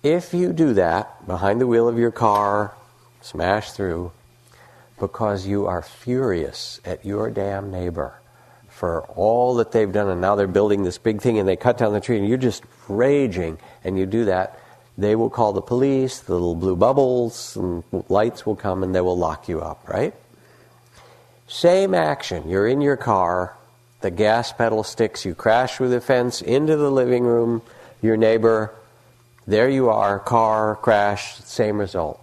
If 0.04 0.34
you 0.34 0.54
do 0.54 0.74
that 0.74 1.26
behind 1.26 1.60
the 1.60 1.68
wheel 1.68 1.88
of 1.88 1.98
your 1.98 2.12
car, 2.12 2.76
smash 3.22 3.72
through, 3.72 4.12
because 5.00 5.48
you 5.48 5.66
are 5.68 5.82
furious 5.82 6.80
at 6.86 7.06
your 7.06 7.30
damn 7.30 7.72
neighbor 7.72 8.20
for 8.70 9.02
all 9.16 9.56
that 9.56 9.72
they've 9.72 9.92
done, 9.92 10.08
and 10.08 10.22
now 10.22 10.36
they're 10.36 10.48
building 10.48 10.84
this 10.84 10.98
big 10.98 11.22
thing 11.22 11.40
and 11.40 11.48
they 11.48 11.56
cut 11.56 11.78
down 11.78 11.94
the 11.94 12.00
tree, 12.00 12.18
and 12.18 12.28
you're 12.28 12.38
just 12.38 12.64
raging, 12.88 13.58
and 13.84 13.98
you 13.98 14.06
do 14.06 14.26
that, 14.26 14.60
they 14.98 15.16
will 15.16 15.30
call 15.30 15.54
the 15.54 15.62
police, 15.62 16.20
the 16.20 16.34
little 16.34 16.56
blue 16.56 16.76
bubbles 16.76 17.56
and 17.56 17.84
lights 18.10 18.46
will 18.46 18.56
come 18.56 18.84
and 18.84 18.96
they 18.96 19.02
will 19.02 19.18
lock 19.18 19.48
you 19.48 19.62
up, 19.62 19.88
right? 19.88 20.14
Same 21.48 21.94
action. 21.94 22.50
You're 22.50 22.68
in 22.68 22.82
your 22.82 22.98
car, 22.98 23.56
the 24.02 24.12
gas 24.12 24.54
pedal 24.54 24.84
sticks, 24.84 25.26
you 25.26 25.34
crash 25.34 25.78
through 25.78 25.90
the 25.90 26.02
fence 26.02 26.42
into 26.42 26.76
the 26.76 26.92
living 26.92 27.24
room, 27.24 27.62
your 28.02 28.18
neighbor, 28.18 28.74
there 29.48 29.70
you 29.70 29.90
are, 29.90 30.20
car, 30.20 30.76
crash, 30.76 31.38
same 31.38 31.80
result. 31.80 32.22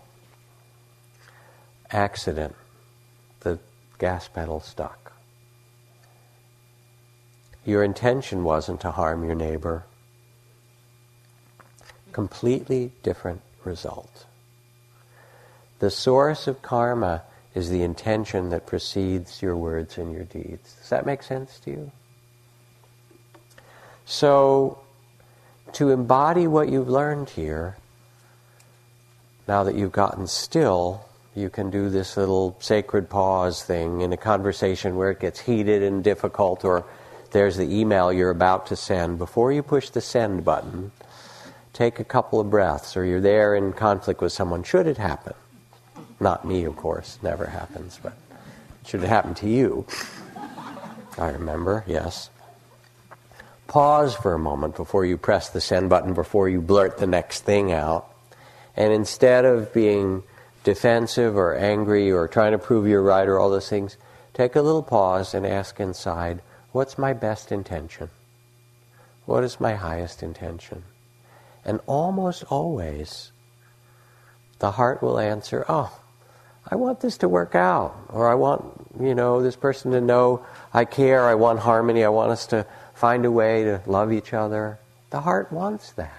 Accident. 1.91 2.55
The 3.41 3.59
gas 3.99 4.29
pedal 4.29 4.61
stuck. 4.61 5.12
Your 7.64 7.83
intention 7.83 8.45
wasn't 8.45 8.83
to 8.83 8.91
harm 8.91 9.25
your 9.25 9.35
neighbor. 9.35 9.85
Completely 12.12 12.93
different 13.03 13.41
result. 13.64 14.27
The 15.79 15.91
source 15.91 16.47
of 16.47 16.61
karma 16.61 17.22
is 17.55 17.70
the 17.70 17.82
intention 17.82 18.50
that 18.50 18.66
precedes 18.66 19.40
your 19.40 19.57
words 19.57 19.98
and 19.98 20.12
your 20.12 20.24
deeds. 20.24 20.74
Does 20.80 20.88
that 20.90 21.07
make 21.07 21.22
sense 21.22 21.59
to 21.61 21.70
you? 21.70 21.92
So, 24.05 24.78
to 25.72 25.90
embody 25.90 26.46
what 26.46 26.68
you've 26.68 26.88
learned 26.88 27.30
here, 27.30 27.76
now 29.46 29.64
that 29.64 29.74
you've 29.74 29.92
gotten 29.92 30.26
still, 30.26 31.05
you 31.34 31.50
can 31.50 31.70
do 31.70 31.88
this 31.88 32.16
little 32.16 32.57
sacred 32.61 33.09
pause 33.09 33.62
thing 33.62 34.00
in 34.00 34.12
a 34.12 34.16
conversation 34.16 34.96
where 34.96 35.11
it 35.11 35.20
gets 35.20 35.40
heated 35.40 35.82
and 35.82 36.05
difficult 36.05 36.64
or 36.64 36.84
there's 37.34 37.57
the 37.57 37.68
email 37.68 38.12
you're 38.12 38.30
about 38.30 38.66
to 38.66 38.76
send, 38.76 39.18
before 39.18 39.50
you 39.50 39.61
push 39.61 39.90
the 39.90 40.00
send 40.00 40.44
button, 40.44 40.92
take 41.72 41.98
a 41.98 42.05
couple 42.05 42.38
of 42.38 42.48
breaths, 42.48 42.96
or 42.96 43.05
you're 43.05 43.20
there 43.20 43.57
in 43.57 43.72
conflict 43.72 44.20
with 44.20 44.32
someone, 44.32 44.62
should 44.62 44.86
it 44.86 44.98
happen. 44.98 45.34
Not 46.21 46.45
me, 46.45 46.65
of 46.65 46.77
course, 46.77 47.19
never 47.23 47.47
happens, 47.47 47.99
but 48.03 48.15
should 48.87 49.03
it 49.03 49.09
happen 49.09 49.35
to 49.35 49.49
you. 49.49 49.87
I 51.19 51.31
remember, 51.31 51.85
yes. 51.87 52.31
Pause 53.67 54.15
for 54.15 54.35
a 54.35 54.39
moment 54.39 54.77
before 54.77 55.05
you 55.05 55.17
press 55.17 55.49
the 55.49 55.61
send 55.61 55.89
button, 55.89 56.15
before 56.15 56.49
you 56.49 56.61
blurt 56.61 56.99
the 56.99 57.07
next 57.07 57.41
thing 57.41 57.73
out. 57.73 58.09
And 58.77 58.93
instead 58.93 59.45
of 59.45 59.73
being 59.73 60.23
defensive 60.65 61.37
or 61.37 61.55
angry 61.55 62.11
or 62.11 62.29
trying 62.29 62.53
to 62.53 62.59
prove 62.59 62.87
you're 62.87 63.03
right 63.03 63.29
or 63.29 63.39
all 63.39 63.51
those 63.51 63.69
things, 63.69 63.97
take 64.33 64.57
a 64.57 64.62
little 64.62 64.83
pause 64.83 65.35
and 65.35 65.47
ask 65.47 65.79
inside, 65.81 66.43
What's 66.73 66.99
my 66.99 67.12
best 67.12 67.53
intention? 67.53 68.11
What 69.27 69.45
is 69.45 69.61
my 69.61 69.75
highest 69.75 70.23
intention? 70.23 70.83
And 71.65 71.81
almost 71.87 72.43
always, 72.51 73.31
the 74.59 74.73
heart 74.73 75.01
will 75.03 75.19
answer, 75.19 75.65
Oh, 75.69 76.01
I 76.71 76.77
want 76.77 77.01
this 77.01 77.19
to 77.19 77.29
work 77.29 77.55
out. 77.55 77.95
Or 78.09 78.29
I 78.29 78.35
want, 78.35 78.65
you 79.01 79.15
know, 79.15 79.43
this 79.43 79.57
person 79.57 79.93
to 79.93 80.01
know 80.01 80.45
I 80.73 80.85
care, 80.85 81.27
I 81.27 81.35
want 81.35 81.61
harmony, 81.61 82.05
I 82.05 82.09
want 82.09 82.33
us 82.33 82.47
to 82.49 82.67
find 82.95 83.25
a 83.25 83.31
way 83.31 83.65
to 83.65 83.83
love 83.87 84.12
each 84.12 84.33
other. 84.33 84.79
The 85.11 85.21
heart 85.21 85.53
wants 85.53 85.93
that. 85.93 86.12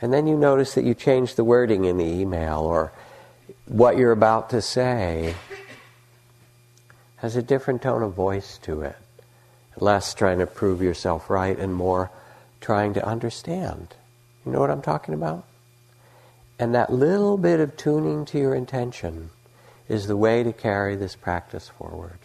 And 0.00 0.12
then 0.12 0.26
you 0.26 0.36
notice 0.36 0.74
that 0.74 0.84
you 0.84 0.94
change 0.94 1.36
the 1.36 1.44
wording 1.44 1.84
in 1.84 1.96
the 1.96 2.04
email 2.04 2.60
or 2.60 2.92
what 3.66 3.96
you're 3.96 4.12
about 4.12 4.50
to 4.50 4.60
say 4.60 5.34
has 7.16 7.36
a 7.36 7.42
different 7.42 7.82
tone 7.82 8.02
of 8.02 8.12
voice 8.12 8.58
to 8.58 8.82
it 8.82 8.96
less 9.76 10.14
trying 10.14 10.38
to 10.38 10.46
prove 10.46 10.82
yourself 10.82 11.30
right 11.30 11.58
and 11.58 11.74
more 11.74 12.10
trying 12.60 12.94
to 12.94 13.04
understand. 13.04 13.88
You 14.44 14.52
know 14.52 14.60
what 14.60 14.70
I'm 14.70 14.82
talking 14.82 15.14
about? 15.14 15.44
And 16.62 16.76
that 16.76 16.92
little 16.92 17.38
bit 17.38 17.58
of 17.58 17.76
tuning 17.76 18.24
to 18.26 18.38
your 18.38 18.54
intention 18.54 19.30
is 19.88 20.06
the 20.06 20.16
way 20.16 20.44
to 20.44 20.52
carry 20.52 20.94
this 20.94 21.16
practice 21.16 21.68
forward. 21.68 22.20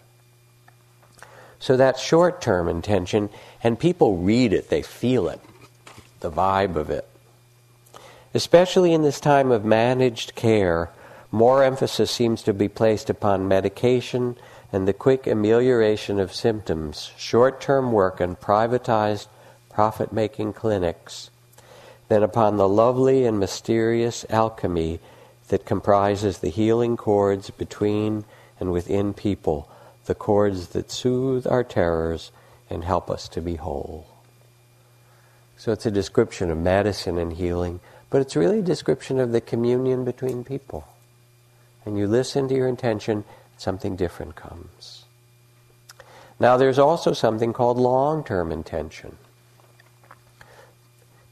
So 1.58 1.76
that 1.76 1.98
short 1.98 2.40
term 2.40 2.68
intention, 2.68 3.32
and 3.64 3.80
people 3.80 4.18
read 4.18 4.54
it, 4.54 4.70
they 4.70 4.84
feel 4.84 5.28
it, 5.28 5.40
the 6.20 6.30
vibe 6.30 6.76
of 6.76 6.92
it. 6.92 7.08
Especially 8.32 8.94
in 8.94 9.02
this 9.02 9.20
time 9.20 9.50
of 9.50 9.66
managed 9.66 10.36
care, 10.36 10.92
more 11.32 11.64
emphasis 11.64 12.12
seems 12.12 12.44
to 12.44 12.54
be 12.54 12.68
placed 12.68 13.10
upon 13.10 13.48
medication 13.48 14.36
and 14.72 14.88
the 14.88 14.94
quick 14.94 15.26
amelioration 15.26 16.20
of 16.20 16.32
symptoms, 16.32 17.12
short 17.18 17.60
term 17.60 17.92
work, 17.92 18.20
and 18.20 18.40
privatized 18.40 19.30
profit 19.72 20.14
making 20.14 20.54
clinics 20.54 21.32
than 22.08 22.24
upon 22.24 22.58
the 22.58 22.68
lovely 22.68 23.26
and 23.26 23.40
mysterious 23.40 24.26
alchemy 24.30 25.00
that 25.50 25.66
comprises 25.66 26.40
the 26.40 26.50
healing 26.50 26.98
chords 26.98 27.50
between 27.50 28.26
and 28.60 28.72
within 28.72 29.14
people, 29.14 29.70
the 30.06 30.16
chords 30.16 30.68
that 30.70 30.92
soothe 30.92 31.46
our 31.48 31.64
terrors 31.64 32.32
and 32.70 32.84
help 32.84 33.10
us 33.10 33.28
to 33.30 33.42
be 33.42 33.56
whole. 33.56 34.08
So 35.58 35.72
it's 35.72 35.86
a 35.86 35.92
description 35.92 36.52
of 36.52 36.58
medicine 36.58 37.18
and 37.18 37.34
healing, 37.34 37.80
but 38.10 38.22
it's 38.22 38.36
really 38.36 38.60
a 38.60 38.64
description 38.64 39.20
of 39.20 39.32
the 39.32 39.42
communion 39.42 40.06
between 40.06 40.44
people. 40.44 40.88
And 41.86 41.98
you 41.98 42.08
listen 42.08 42.48
to 42.48 42.56
your 42.56 42.68
intention 42.68 43.24
something 43.58 43.96
different 43.96 44.36
comes. 44.36 45.06
Now, 46.40 46.58
there's 46.58 46.78
also 46.78 47.14
something 47.14 47.54
called 47.54 47.78
long 47.78 48.24
term 48.24 48.52
intention. 48.52 49.18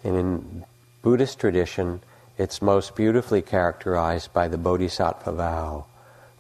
And 0.06 0.16
in 0.16 0.66
Buddhist 1.02 1.40
tradition, 1.40 2.02
it's 2.38 2.62
most 2.62 2.96
beautifully 2.96 3.42
characterized 3.42 4.32
by 4.34 4.48
the 4.48 4.58
Bodhisattva 4.58 5.32
vow, 5.32 5.86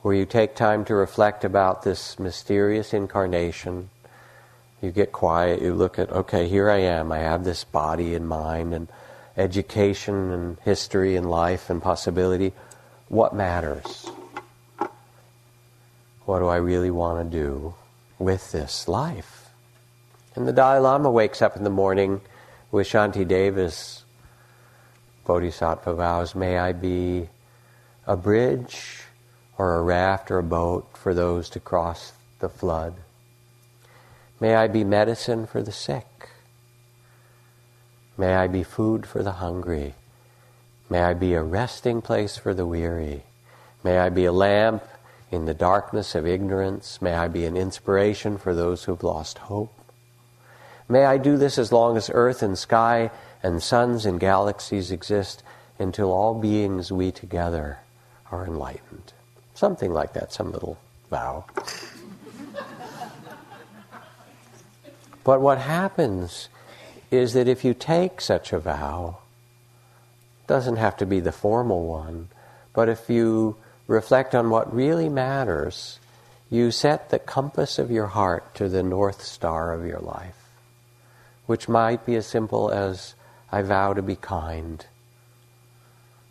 where 0.04 0.14
you 0.14 0.28
take 0.28 0.56
time 0.56 0.86
to 0.86 0.94
reflect 0.94 1.44
about 1.44 1.82
this 1.82 2.20
mysterious 2.20 2.94
incarnation. 2.94 3.90
You 4.84 4.92
get 4.92 5.12
quiet, 5.12 5.64
you 5.64 5.74
look 5.74 5.98
at, 5.98 6.12
okay, 6.12 6.48
here 6.48 6.70
I 6.70 6.78
am, 6.78 7.12
I 7.12 7.18
have 7.18 7.44
this 7.44 7.64
body 7.64 8.14
and 8.14 8.28
mind 8.28 8.72
and 8.72 8.88
education 9.36 10.32
and 10.32 10.58
history 10.60 11.16
and 11.16 11.28
life 11.28 11.72
and 11.72 11.82
possibility. 11.82 12.54
What 13.08 13.34
matters? 13.34 14.12
What 16.26 16.40
do 16.40 16.48
I 16.48 16.58
really 16.58 16.92
want 16.92 17.32
to 17.32 17.38
do 17.38 17.74
with 18.20 18.52
this 18.52 18.88
life? 18.88 19.50
And 20.36 20.48
the 20.48 20.54
Dalai 20.54 20.80
Lama 20.80 21.10
wakes 21.10 21.42
up 21.42 21.58
in 21.58 21.64
the 21.64 21.72
morning 21.72 22.22
with 22.76 22.88
Shantideva's 22.88 24.04
Bodhisattva 25.24 25.94
vows 25.94 26.36
May 26.36 26.58
I 26.58 26.74
be 26.74 27.30
a 28.06 28.18
bridge 28.18 29.04
or 29.58 29.78
a 29.78 29.82
raft 29.82 30.30
or 30.30 30.40
a 30.40 30.44
boat 30.44 30.86
for 30.94 31.14
those 31.14 31.50
to 31.52 31.62
cross 31.62 32.12
the 32.40 32.50
flood. 32.50 32.96
May 34.42 34.56
I 34.56 34.68
be 34.68 34.84
medicine 34.84 35.48
for 35.48 35.64
the 35.64 35.72
sick. 35.72 36.32
May 38.18 38.36
I 38.36 38.48
be 38.48 38.64
food 38.64 39.06
for 39.06 39.24
the 39.24 39.40
hungry. 39.40 39.96
May 40.90 41.00
I 41.00 41.14
be 41.14 41.34
a 41.34 41.44
resting 41.44 42.02
place 42.02 42.36
for 42.36 42.54
the 42.54 42.66
weary. 42.66 43.24
May 43.86 44.00
I 44.00 44.10
be 44.10 44.26
a 44.26 44.34
lamp 44.34 44.84
in 45.32 45.46
the 45.46 45.54
darkness 45.54 46.14
of 46.14 46.28
ignorance. 46.28 47.02
May 47.02 47.14
I 47.14 47.30
be 47.30 47.46
an 47.46 47.56
inspiration 47.56 48.38
for 48.38 48.54
those 48.54 48.84
who've 48.84 49.02
lost 49.02 49.38
hope. 49.38 49.85
May 50.88 51.06
I 51.06 51.18
do 51.18 51.38
this 51.38 51.58
as 51.58 51.72
long 51.72 51.98
as 51.98 52.12
earth 52.14 52.44
and 52.44 52.58
sky 52.58 53.12
and 53.42 53.62
suns 53.62 54.06
and 54.06 54.20
galaxies 54.20 54.92
exist 54.92 55.44
until 55.80 56.12
all 56.12 56.36
beings 56.36 56.92
we 56.92 57.12
together 57.12 57.80
are 58.32 58.46
enlightened. 58.46 59.14
Something 59.54 59.94
like 59.94 60.14
that, 60.14 60.32
some 60.32 60.52
little 60.52 60.78
vow. 61.10 61.46
but 65.24 65.42
what 65.42 65.58
happens 65.60 66.50
is 67.12 67.34
that 67.34 67.48
if 67.48 67.64
you 67.64 67.74
take 67.74 68.22
such 68.22 68.54
a 68.54 68.60
vow, 68.60 69.20
doesn't 70.48 70.76
have 70.76 70.98
to 70.98 71.06
be 71.06 71.20
the 71.20 71.32
formal 71.32 71.86
one, 71.86 72.28
but 72.74 72.90
if 72.90 73.10
you 73.10 73.56
reflect 73.88 74.36
on 74.36 74.50
what 74.50 74.74
really 74.74 75.10
matters, 75.10 76.00
you 76.50 76.72
set 76.72 77.10
the 77.10 77.20
compass 77.20 77.80
of 77.80 77.90
your 77.90 78.08
heart 78.08 78.54
to 78.56 78.70
the 78.70 78.84
north 78.84 79.24
star 79.24 79.74
of 79.74 79.86
your 79.86 80.00
life, 80.00 80.45
which 81.46 81.70
might 81.70 82.06
be 82.06 82.16
as 82.16 82.26
simple 82.26 82.72
as 82.72 83.16
I 83.52 83.62
vow 83.62 83.94
to 83.94 84.02
be 84.02 84.16
kind, 84.16 84.86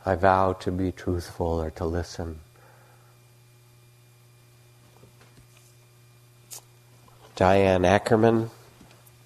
I 0.04 0.14
vow 0.16 0.52
to 0.54 0.70
be 0.70 0.92
truthful 0.92 1.62
or 1.62 1.70
to 1.72 1.84
listen. 1.84 2.40
Diane 7.36 7.84
Ackerman, 7.84 8.50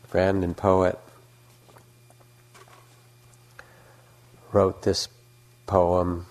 friend 0.06 0.44
and 0.44 0.56
poet, 0.56 0.98
wrote 4.52 4.82
this 4.82 5.08
poem. 5.66 6.26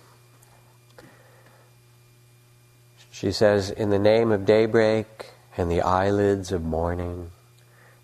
She 3.11 3.31
says, 3.31 3.69
In 3.69 3.89
the 3.89 3.99
name 3.99 4.31
of 4.31 4.45
daybreak 4.45 5.31
and 5.55 5.69
the 5.69 5.81
eyelids 5.81 6.51
of 6.51 6.63
morning 6.63 7.31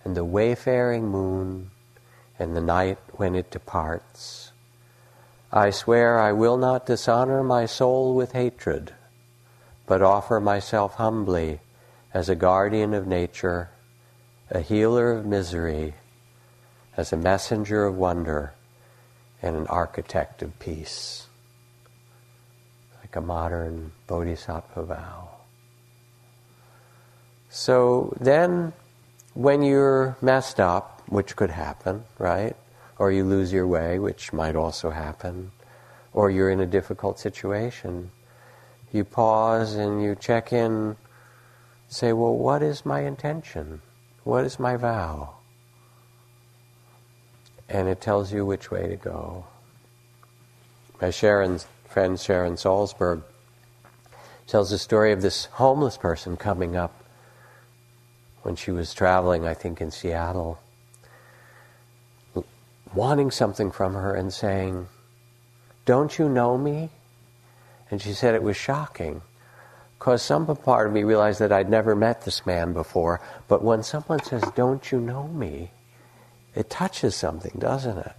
and 0.03 0.15
the 0.15 0.25
wayfaring 0.25 1.07
moon 1.07 1.71
and 2.39 2.55
the 2.55 2.61
night 2.61 2.97
when 3.13 3.35
it 3.35 3.51
departs, 3.51 4.51
I 5.51 5.69
swear 5.69 6.19
I 6.19 6.31
will 6.31 6.57
not 6.57 6.87
dishonor 6.87 7.43
my 7.43 7.65
soul 7.65 8.15
with 8.15 8.31
hatred, 8.31 8.93
but 9.85 10.01
offer 10.01 10.39
myself 10.39 10.95
humbly 10.95 11.59
as 12.13 12.27
a 12.27 12.35
guardian 12.35 12.93
of 12.93 13.07
nature, 13.07 13.69
a 14.49 14.61
healer 14.61 15.11
of 15.11 15.25
misery, 15.25 15.93
as 16.97 17.13
a 17.13 17.17
messenger 17.17 17.85
of 17.85 17.95
wonder, 17.95 18.53
and 19.41 19.55
an 19.55 19.67
architect 19.67 20.41
of 20.41 20.57
peace. 20.59 21.27
Like 23.01 23.15
a 23.15 23.21
modern 23.21 23.91
bodhisattva 24.07 24.83
vow. 24.83 25.29
So 27.49 28.15
then, 28.19 28.73
when 29.33 29.61
you're 29.61 30.17
messed 30.21 30.59
up, 30.59 31.01
which 31.07 31.35
could 31.35 31.51
happen, 31.51 32.03
right? 32.17 32.55
or 32.97 33.11
you 33.11 33.23
lose 33.25 33.51
your 33.51 33.67
way, 33.67 33.99
which 33.99 34.33
might 34.33 34.55
also 34.55 34.89
happen, 34.89 35.51
or 36.13 36.29
you're 36.29 36.49
in 36.49 36.59
a 36.59 36.65
difficult 36.65 37.19
situation, 37.19 38.11
you 38.91 39.03
pause 39.03 39.73
and 39.73 40.01
you 40.03 40.15
check 40.15 40.53
in, 40.53 40.95
say, 41.89 42.13
well, 42.13 42.35
what 42.35 42.61
is 42.61 42.85
my 42.85 43.01
intention? 43.01 43.81
What 44.23 44.45
is 44.45 44.59
my 44.59 44.77
vow? 44.77 45.35
And 47.67 47.87
it 47.87 48.01
tells 48.01 48.31
you 48.31 48.45
which 48.45 48.69
way 48.69 48.87
to 48.87 48.95
go. 48.95 49.45
My 51.01 51.09
Sharon's 51.09 51.65
friend 51.85 52.19
Sharon 52.19 52.53
Salzberg 52.53 53.23
tells 54.47 54.69
the 54.69 54.77
story 54.77 55.11
of 55.11 55.21
this 55.21 55.45
homeless 55.45 55.97
person 55.97 56.37
coming 56.37 56.75
up 56.75 57.02
when 58.43 58.55
she 58.55 58.71
was 58.71 58.93
traveling, 58.93 59.47
I 59.47 59.53
think, 59.53 59.81
in 59.81 59.91
Seattle 59.91 60.59
wanting 62.93 63.31
something 63.31 63.71
from 63.71 63.93
her 63.93 64.13
and 64.13 64.33
saying, 64.33 64.87
Don't 65.85 66.17
you 66.17 66.29
know 66.29 66.57
me? 66.57 66.89
And 67.89 68.01
she 68.01 68.13
said 68.13 68.35
it 68.35 68.43
was 68.43 68.57
shocking 68.57 69.21
because 69.99 70.21
some 70.21 70.45
part 70.57 70.87
of 70.87 70.93
me 70.93 71.03
realized 71.03 71.39
that 71.39 71.51
I'd 71.51 71.69
never 71.69 71.95
met 71.95 72.23
this 72.23 72.45
man 72.45 72.73
before. 72.73 73.21
But 73.47 73.63
when 73.63 73.83
someone 73.83 74.23
says, 74.23 74.43
Don't 74.55 74.91
you 74.91 74.99
know 74.99 75.27
me? 75.27 75.71
it 76.55 76.69
touches 76.69 77.15
something, 77.15 77.53
doesn't 77.57 77.97
it? 77.97 78.11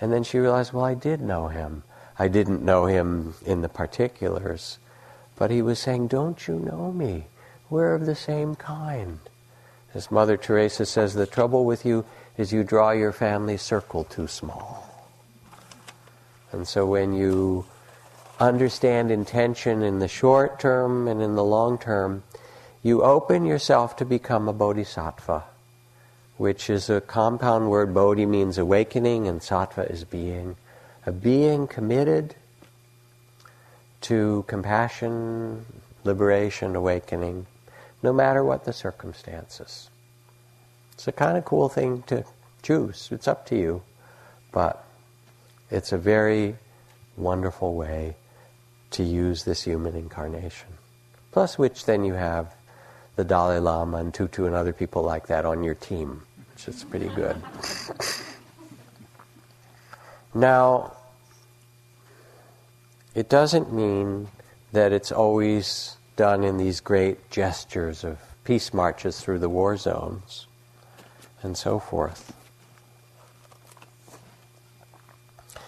And 0.00 0.12
then 0.12 0.22
she 0.22 0.38
realized, 0.38 0.72
Well, 0.72 0.84
I 0.84 0.94
did 0.94 1.20
know 1.20 1.48
him. 1.48 1.82
I 2.18 2.28
didn't 2.28 2.62
know 2.62 2.86
him 2.86 3.34
in 3.44 3.62
the 3.62 3.68
particulars, 3.68 4.78
but 5.36 5.50
he 5.50 5.62
was 5.62 5.78
saying, 5.78 6.08
Don't 6.08 6.46
you 6.46 6.58
know 6.58 6.92
me? 6.92 7.26
We're 7.68 7.94
of 7.94 8.06
the 8.06 8.14
same 8.14 8.54
kind. 8.54 9.18
As 9.92 10.10
Mother 10.10 10.36
Teresa 10.36 10.86
says, 10.86 11.14
the 11.14 11.26
trouble 11.26 11.64
with 11.64 11.84
you 11.84 12.04
is 12.36 12.52
you 12.52 12.62
draw 12.62 12.92
your 12.92 13.12
family 13.12 13.56
circle 13.56 14.04
too 14.04 14.28
small. 14.28 14.86
And 16.52 16.66
so 16.66 16.86
when 16.86 17.12
you 17.12 17.64
understand 18.38 19.10
intention 19.10 19.82
in 19.82 19.98
the 19.98 20.08
short 20.08 20.58
term 20.58 21.08
and 21.08 21.20
in 21.20 21.34
the 21.34 21.44
long 21.44 21.78
term, 21.78 22.22
you 22.82 23.02
open 23.02 23.44
yourself 23.44 23.96
to 23.96 24.04
become 24.04 24.48
a 24.48 24.52
bodhisattva, 24.52 25.44
which 26.38 26.70
is 26.70 26.88
a 26.88 27.00
compound 27.00 27.68
word. 27.68 27.92
Bodhi 27.92 28.26
means 28.26 28.56
awakening, 28.58 29.28
and 29.28 29.40
sattva 29.40 29.90
is 29.90 30.04
being. 30.04 30.56
A 31.04 31.12
being 31.12 31.66
committed 31.66 32.34
to 34.02 34.44
compassion, 34.48 35.66
liberation, 36.04 36.74
awakening, 36.74 37.46
no 38.02 38.12
matter 38.12 38.44
what 38.44 38.64
the 38.64 38.72
circumstances. 38.72 39.90
It's 40.92 41.08
a 41.08 41.12
kind 41.12 41.38
of 41.38 41.44
cool 41.44 41.68
thing 41.68 42.02
to 42.08 42.24
choose. 42.62 43.08
It's 43.10 43.28
up 43.28 43.46
to 43.46 43.56
you. 43.56 43.82
But 44.52 44.84
it's 45.70 45.92
a 45.92 45.98
very 45.98 46.56
wonderful 47.16 47.74
way 47.74 48.16
to 48.92 49.02
use 49.02 49.44
this 49.44 49.62
human 49.62 49.94
incarnation. 49.94 50.68
Plus, 51.32 51.56
which 51.56 51.84
then 51.84 52.04
you 52.04 52.14
have 52.14 52.54
the 53.16 53.24
Dalai 53.24 53.58
Lama 53.58 53.98
and 53.98 54.12
Tutu 54.12 54.46
and 54.46 54.54
other 54.54 54.72
people 54.72 55.02
like 55.02 55.28
that 55.28 55.44
on 55.44 55.62
your 55.62 55.74
team, 55.74 56.22
which 56.52 56.66
is 56.66 56.82
pretty 56.84 57.08
good. 57.08 57.36
now, 60.34 60.92
it 63.14 63.28
doesn't 63.28 63.72
mean 63.72 64.28
that 64.72 64.92
it's 64.92 65.12
always 65.12 65.96
done 66.20 66.44
in 66.44 66.58
these 66.58 66.80
great 66.80 67.30
gestures 67.30 68.04
of 68.04 68.18
peace 68.44 68.74
marches 68.74 69.22
through 69.22 69.38
the 69.38 69.48
war 69.48 69.74
zones 69.78 70.46
and 71.42 71.56
so 71.56 71.78
forth. 71.78 72.34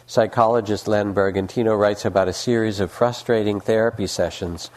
Psychologist 0.06 0.86
Len 0.86 1.14
Bergantino 1.14 1.74
writes 1.74 2.04
about 2.04 2.28
a 2.28 2.34
series 2.34 2.80
of 2.80 2.92
frustrating 2.92 3.60
therapy 3.60 4.06
sessions 4.06 4.70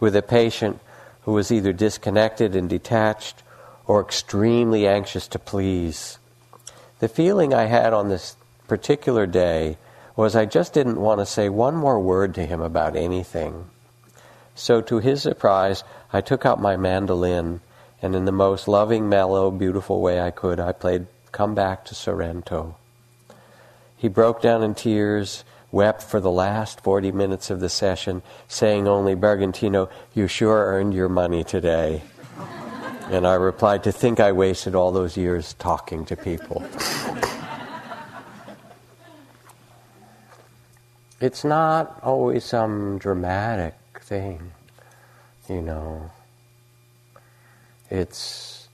with 0.00 0.16
a 0.16 0.22
patient 0.22 0.80
who 1.24 1.32
was 1.34 1.52
either 1.52 1.74
disconnected 1.74 2.56
and 2.56 2.70
detached 2.70 3.42
or 3.86 4.00
extremely 4.00 4.88
anxious 4.88 5.28
to 5.28 5.38
please. 5.38 6.18
The 7.00 7.08
feeling 7.08 7.52
I 7.52 7.66
had 7.66 7.92
on 7.92 8.08
this 8.08 8.34
particular 8.66 9.26
day 9.26 9.76
was 10.16 10.34
I 10.34 10.46
just 10.46 10.72
didn't 10.72 10.98
want 10.98 11.20
to 11.20 11.26
say 11.26 11.50
one 11.50 11.76
more 11.76 12.00
word 12.00 12.34
to 12.36 12.46
him 12.46 12.62
about 12.62 12.96
anything. 12.96 13.68
So, 14.58 14.80
to 14.80 14.98
his 14.98 15.22
surprise, 15.22 15.84
I 16.12 16.20
took 16.20 16.44
out 16.44 16.60
my 16.60 16.76
mandolin 16.76 17.60
and 18.02 18.16
in 18.16 18.24
the 18.24 18.32
most 18.32 18.66
loving, 18.66 19.08
mellow, 19.08 19.52
beautiful 19.52 20.00
way 20.00 20.20
I 20.20 20.32
could, 20.32 20.58
I 20.58 20.72
played 20.72 21.06
Come 21.30 21.54
Back 21.54 21.84
to 21.86 21.94
Sorrento. 21.94 22.74
He 23.96 24.08
broke 24.08 24.42
down 24.42 24.64
in 24.64 24.74
tears, 24.74 25.44
wept 25.70 26.02
for 26.02 26.18
the 26.18 26.32
last 26.32 26.80
40 26.80 27.12
minutes 27.12 27.50
of 27.50 27.60
the 27.60 27.68
session, 27.68 28.20
saying 28.48 28.88
only, 28.88 29.14
Bergantino, 29.14 29.88
you 30.12 30.26
sure 30.26 30.66
earned 30.66 30.92
your 30.92 31.08
money 31.08 31.44
today. 31.44 32.02
And 33.10 33.28
I 33.28 33.34
replied, 33.34 33.84
To 33.84 33.92
think 33.92 34.18
I 34.18 34.32
wasted 34.32 34.74
all 34.74 34.90
those 34.90 35.16
years 35.16 35.54
talking 35.54 36.04
to 36.06 36.16
people. 36.16 36.64
it's 41.20 41.44
not 41.44 42.00
always 42.02 42.44
some 42.44 42.98
dramatic 42.98 43.74
thing, 44.08 44.52
you 45.48 45.60
know. 45.60 46.10
It's 47.90 48.68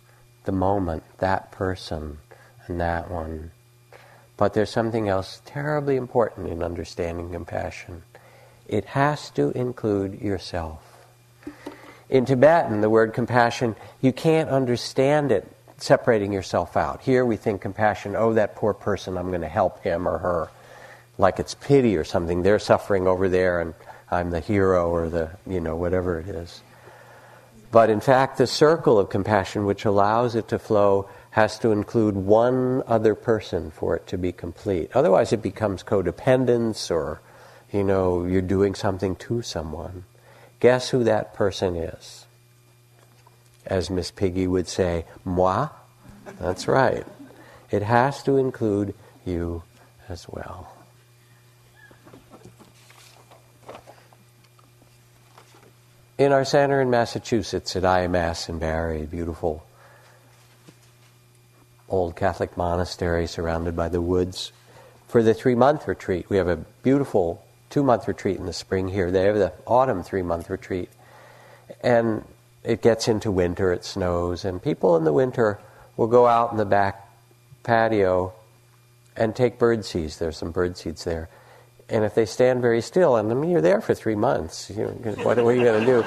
the 0.45 0.53
moment, 0.53 1.03
that 1.19 1.51
person, 1.51 2.19
and 2.67 2.81
that 2.81 3.11
one. 3.11 3.51
But 4.37 4.55
there's 4.55 4.71
something 4.71 5.09
else 5.09 5.43
terribly 5.45 5.97
important 5.97 6.49
in 6.49 6.63
understanding 6.63 7.31
compassion. 7.31 8.03
It 8.69 8.85
has 8.87 9.31
to 9.31 9.51
include 9.51 10.21
yourself. 10.21 10.83
In 12.09 12.25
Tibetan, 12.25 12.81
the 12.81 12.91
word 12.91 13.13
compassion, 13.13 13.77
you 14.01 14.13
can't 14.13 14.49
understand 14.49 15.33
it 15.33 15.51
separating 15.79 16.33
yourself 16.33 16.77
out. 16.77 17.03
Here 17.03 17.25
we 17.25 17.37
think 17.37 17.61
compassion, 17.61 18.15
oh, 18.17 18.35
that 18.35 18.57
poor 18.57 18.73
person, 18.73 19.17
I'm 19.17 19.29
going 19.29 19.41
to 19.41 19.49
help 19.49 19.83
him 19.83 20.07
or 20.07 20.19
her. 20.19 20.49
Like 21.19 21.39
it's 21.39 21.55
pity 21.55 21.97
or 21.97 22.05
something. 22.05 22.43
They're 22.43 22.59
suffering 22.59 23.07
over 23.07 23.29
there 23.29 23.61
and 23.61 23.75
I'm 24.15 24.31
the 24.31 24.41
hero 24.41 24.89
or 24.91 25.09
the, 25.09 25.31
you 25.47 25.61
know, 25.61 25.77
whatever 25.77 26.19
it 26.21 26.29
is. 26.29 26.63
But 27.71 27.91
in 27.91 28.01
fact, 28.01 28.39
the 28.39 28.47
circle 28.47 28.99
of 29.01 29.11
compassion, 29.11 29.67
which 29.67 29.85
allows 29.85 30.37
it 30.37 30.49
to 30.49 30.59
flow, 30.59 31.09
has 31.31 31.59
to 31.59 31.73
include 31.73 32.15
one 32.15 32.85
other 32.87 33.17
person 33.17 33.73
for 33.73 33.97
it 33.97 34.07
to 34.07 34.17
be 34.17 34.31
complete. 34.31 34.91
Otherwise, 34.95 35.33
it 35.33 35.43
becomes 35.43 35.83
codependence 35.83 36.91
or, 36.91 37.21
you 37.73 37.83
know, 37.83 38.25
you're 38.25 38.41
doing 38.41 38.77
something 38.77 39.17
to 39.17 39.43
someone. 39.43 40.05
Guess 40.61 40.91
who 40.91 41.03
that 41.03 41.35
person 41.35 41.75
is? 41.75 42.27
As 43.67 43.91
Miss 43.91 44.13
Piggy 44.13 44.47
would 44.47 44.69
say, 44.69 45.05
moi? 45.25 45.71
That's 46.39 46.69
right. 46.69 47.05
It 47.73 47.83
has 47.83 48.23
to 48.23 48.37
include 48.37 48.95
you 49.25 49.65
as 50.09 50.29
well. 50.29 50.74
In 56.17 56.31
our 56.31 56.45
center 56.45 56.81
in 56.81 56.91
Massachusetts 56.91 57.75
at 57.75 57.83
IMS 57.83 58.49
in 58.49 58.61
Barre, 58.61 59.05
beautiful 59.05 59.67
old 61.89 62.15
Catholic 62.15 62.57
monastery 62.57 63.27
surrounded 63.27 63.75
by 63.75 63.89
the 63.89 64.01
woods, 64.01 64.53
for 65.09 65.25
the 65.25 65.35
three 65.35 65.57
month 65.57 65.89
retreat, 65.89 66.31
we 66.31 66.37
have 66.37 66.47
a 66.47 66.57
beautiful 66.85 67.45
two 67.69 67.83
month 67.83 68.07
retreat 68.07 68.39
in 68.39 68.47
the 68.47 68.53
spring 68.53 68.87
here. 68.87 69.11
They 69.11 69.25
have 69.25 69.35
the 69.35 69.53
autumn 69.67 70.05
three 70.05 70.23
month 70.23 70.51
retreat. 70.51 70.89
And 71.81 72.25
it 72.63 72.81
gets 72.81 73.09
into 73.09 73.33
winter, 73.33 73.73
it 73.73 73.85
snows, 73.85 74.45
and 74.45 74.63
people 74.63 74.97
in 74.97 75.03
the 75.03 75.13
winter 75.13 75.59
will 75.97 76.07
go 76.07 76.29
out 76.29 76.53
in 76.53 76.59
the 76.59 76.65
back 76.65 77.09
patio 77.65 78.33
and 79.17 79.35
take 79.35 79.59
bird 79.59 79.85
seeds. 79.85 80.19
There's 80.19 80.37
some 80.37 80.53
bird 80.53 80.77
seeds 80.77 81.03
there. 81.03 81.29
And 81.89 82.05
if 82.05 82.15
they 82.15 82.25
stand 82.25 82.63
very 82.63 82.81
still, 82.81 83.17
and 83.17 83.31
I 83.31 83.35
mean, 83.35 83.51
you're 83.51 83.61
there 83.61 83.81
for 83.81 83.95
three 83.95 84.15
months, 84.15 84.71
you 84.71 84.85
know, 84.85 84.91
what, 85.23 85.39
what 85.39 85.39
are 85.39 85.55
you 85.55 85.65
going 85.65 85.81
to 85.81 85.87
do? 85.87 86.03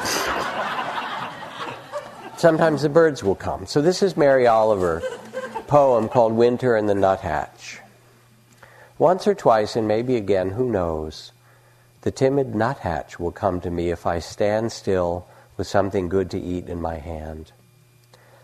Sometimes 2.38 2.82
the 2.82 2.90
birds 2.90 3.24
will 3.24 3.36
come. 3.36 3.66
So 3.66 3.82
this 3.82 4.02
is 4.02 4.18
Mary 4.18 4.48
Oliver 4.48 5.02
poem 5.68 6.08
called 6.08 6.34
Winter 6.34 6.76
and 6.76 6.88
the 6.88 6.96
Nuthatch. 6.96 7.80
Once 8.98 9.28
or 9.28 9.36
twice, 9.36 9.76
and 9.76 9.88
maybe 9.88 10.16
again, 10.16 10.52
who 10.52 10.70
knows, 10.72 11.32
the 12.02 12.12
timid 12.12 12.56
nuthatch 12.56 13.20
will 13.20 13.32
come 13.32 13.60
to 13.62 13.70
me 13.70 13.90
if 13.90 14.06
I 14.06 14.20
stand 14.20 14.72
still 14.72 15.28
with 15.58 15.68
something 15.68 16.10
good 16.10 16.32
to 16.32 16.40
eat 16.40 16.70
in 16.70 16.82
my 16.82 16.96
hand. 16.96 17.52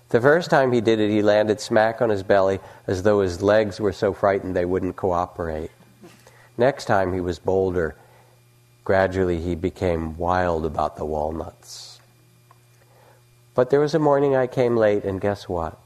The 0.09 0.21
first 0.21 0.49
time 0.49 0.71
he 0.71 0.81
did 0.81 0.99
it, 0.99 1.09
he 1.09 1.21
landed 1.21 1.59
smack 1.59 2.01
on 2.01 2.09
his 2.09 2.23
belly 2.23 2.59
as 2.85 3.03
though 3.03 3.21
his 3.21 3.41
legs 3.41 3.79
were 3.79 3.93
so 3.93 4.13
frightened 4.13 4.55
they 4.55 4.65
wouldn't 4.65 4.95
cooperate. 4.95 5.71
Next 6.57 6.85
time 6.85 7.13
he 7.13 7.19
was 7.19 7.39
bolder. 7.39 7.95
Gradually 8.83 9.39
he 9.39 9.55
became 9.55 10.17
wild 10.17 10.65
about 10.65 10.97
the 10.97 11.05
walnuts. 11.05 11.99
But 13.55 13.69
there 13.69 13.79
was 13.79 13.93
a 13.93 13.99
morning 13.99 14.35
I 14.35 14.47
came 14.47 14.75
late, 14.75 15.03
and 15.03 15.21
guess 15.21 15.47
what? 15.47 15.79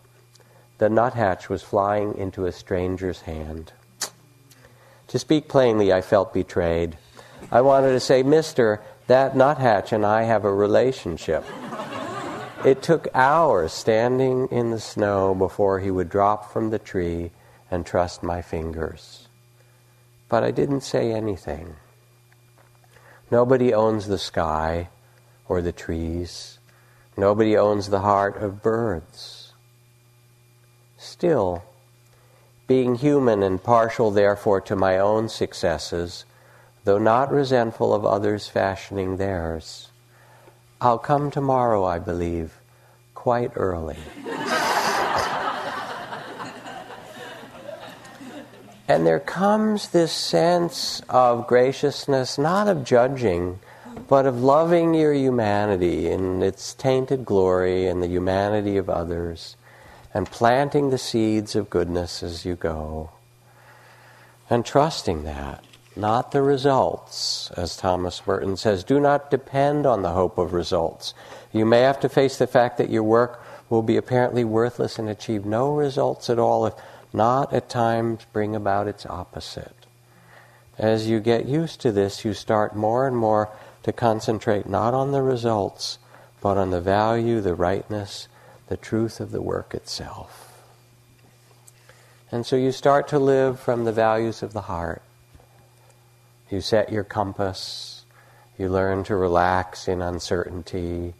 The 0.78 0.90
nuthatch 0.90 1.50
was 1.50 1.64
flying 1.64 2.18
into 2.18 2.46
a 2.46 2.52
stranger's 2.52 3.22
hand. 3.22 3.74
To 5.08 5.20
speak 5.20 5.48
plainly, 5.48 5.92
I 5.92 6.02
felt 6.02 6.34
betrayed. 6.34 6.98
I 7.52 7.62
wanted 7.62 7.92
to 7.92 8.00
say, 8.00 8.24
Mister, 8.24 8.82
that 9.08 9.36
nuthatch 9.36 9.92
and 9.92 10.06
I 10.06 10.24
have 10.24 10.44
a 10.44 10.54
relationship. 10.54 11.46
It 12.66 12.82
took 12.82 13.08
hours 13.14 13.72
standing 13.72 14.48
in 14.48 14.72
the 14.72 14.80
snow 14.80 15.34
before 15.34 15.80
he 15.80 15.92
would 15.92 16.10
drop 16.10 16.52
from 16.52 16.72
the 16.72 16.80
tree 16.80 17.32
and 17.70 17.86
trust 17.86 18.24
my 18.24 18.42
fingers. 18.42 19.27
But 20.30 20.44
I 20.44 20.52
didn't 20.52 20.82
say 20.82 21.12
anything. 21.12 21.76
Nobody 23.32 23.74
owns 23.74 24.08
the 24.08 24.18
sky 24.18 24.90
or 25.48 25.62
the 25.62 25.72
trees. 25.72 26.60
Nobody 27.16 27.58
owns 27.58 27.90
the 27.90 28.02
heart 28.02 28.38
of 28.38 28.62
birds. 28.62 29.54
Still, 30.98 31.64
being 32.68 32.96
human 32.96 33.44
and 33.44 33.64
partial, 33.64 34.12
therefore, 34.12 34.62
to 34.62 34.76
my 34.76 34.98
own 34.98 35.30
successes, 35.30 36.26
though 36.84 36.98
not 36.98 37.32
resentful 37.32 37.94
of 37.94 38.06
others 38.06 38.48
fashioning 38.48 39.18
theirs. 39.18 39.90
I'll 40.80 41.00
come 41.00 41.32
tomorrow, 41.32 41.86
I 41.86 42.00
believe, 42.00 42.60
quite 43.16 43.52
early. 43.56 43.98
And 48.88 49.06
there 49.06 49.20
comes 49.20 49.90
this 49.90 50.12
sense 50.12 51.02
of 51.10 51.48
graciousness, 51.48 52.38
not 52.38 52.68
of 52.68 52.84
judging, 52.84 53.60
but 54.08 54.26
of 54.26 54.42
loving 54.42 54.94
your 54.94 55.14
humanity 55.14 56.08
in 56.08 56.42
its 56.42 56.74
tainted 56.74 57.26
glory 57.26 57.88
and 57.88 58.02
the 58.02 58.08
humanity 58.08 58.78
of 58.78 58.90
others, 58.90 59.56
and 60.14 60.32
planting 60.32 60.90
the 60.90 60.98
seeds 60.98 61.56
of 61.56 61.70
goodness 61.70 62.24
as 62.24 62.46
you 62.46 62.56
go, 62.56 63.10
and 64.50 64.66
trusting 64.66 65.24
that 65.24 65.64
not 65.98 66.32
the 66.32 66.42
results. 66.42 67.52
As 67.58 67.76
Thomas 67.76 68.26
Merton 68.26 68.56
says, 68.56 68.84
do 68.84 69.00
not 69.00 69.32
depend 69.32 69.86
on 69.86 70.04
the 70.04 70.12
hope 70.12 70.38
of 70.38 70.54
results. 70.54 71.14
You 71.52 71.66
may 71.66 71.82
have 71.82 72.00
to 72.02 72.10
face 72.10 72.38
the 72.38 72.48
fact 72.48 72.78
that 72.78 72.90
your 72.90 73.04
work 73.04 73.44
will 73.70 73.82
be 73.82 73.98
apparently 73.98 74.44
worthless 74.44 75.00
and 75.00 75.10
achieve 75.10 75.46
no 75.46 75.74
results 75.74 76.30
at 76.30 76.40
all 76.40 76.68
if 76.68 76.74
not 77.14 77.54
at 77.54 77.70
times 77.70 78.26
bring 78.34 78.56
about 78.56 78.88
its 78.88 79.06
opposite. 79.06 79.86
As 80.78 81.08
you 81.08 81.20
get 81.20 81.46
used 81.46 81.82
to 81.82 81.92
this, 81.92 82.24
you 82.24 82.34
start 82.34 82.76
more 82.76 83.08
and 83.08 83.18
more 83.18 83.50
to 83.84 83.92
concentrate 83.92 84.68
not 84.68 84.94
on 84.94 85.12
the 85.12 85.22
results, 85.22 85.98
but 86.42 86.58
on 86.58 86.70
the 86.70 86.82
value, 86.82 87.42
the 87.42 87.56
rightness, 87.56 88.28
the 88.68 88.78
truth 88.78 89.20
of 89.20 89.32
the 89.32 89.42
work 89.42 89.74
itself. 89.74 90.62
And 92.32 92.46
so 92.46 92.56
you 92.56 92.72
start 92.72 93.08
to 93.10 93.20
live 93.20 93.60
from 93.60 93.86
the 93.86 93.94
values 93.94 94.44
of 94.44 94.54
the 94.54 94.62
heart 94.62 95.02
you 96.50 96.62
set 96.62 96.92
your 96.92 97.04
compass. 97.04 98.06
You 98.58 98.70
learn 98.70 99.04
to 99.06 99.16
relax 99.16 99.88
in 99.88 100.02
uncertainty. 100.02 101.14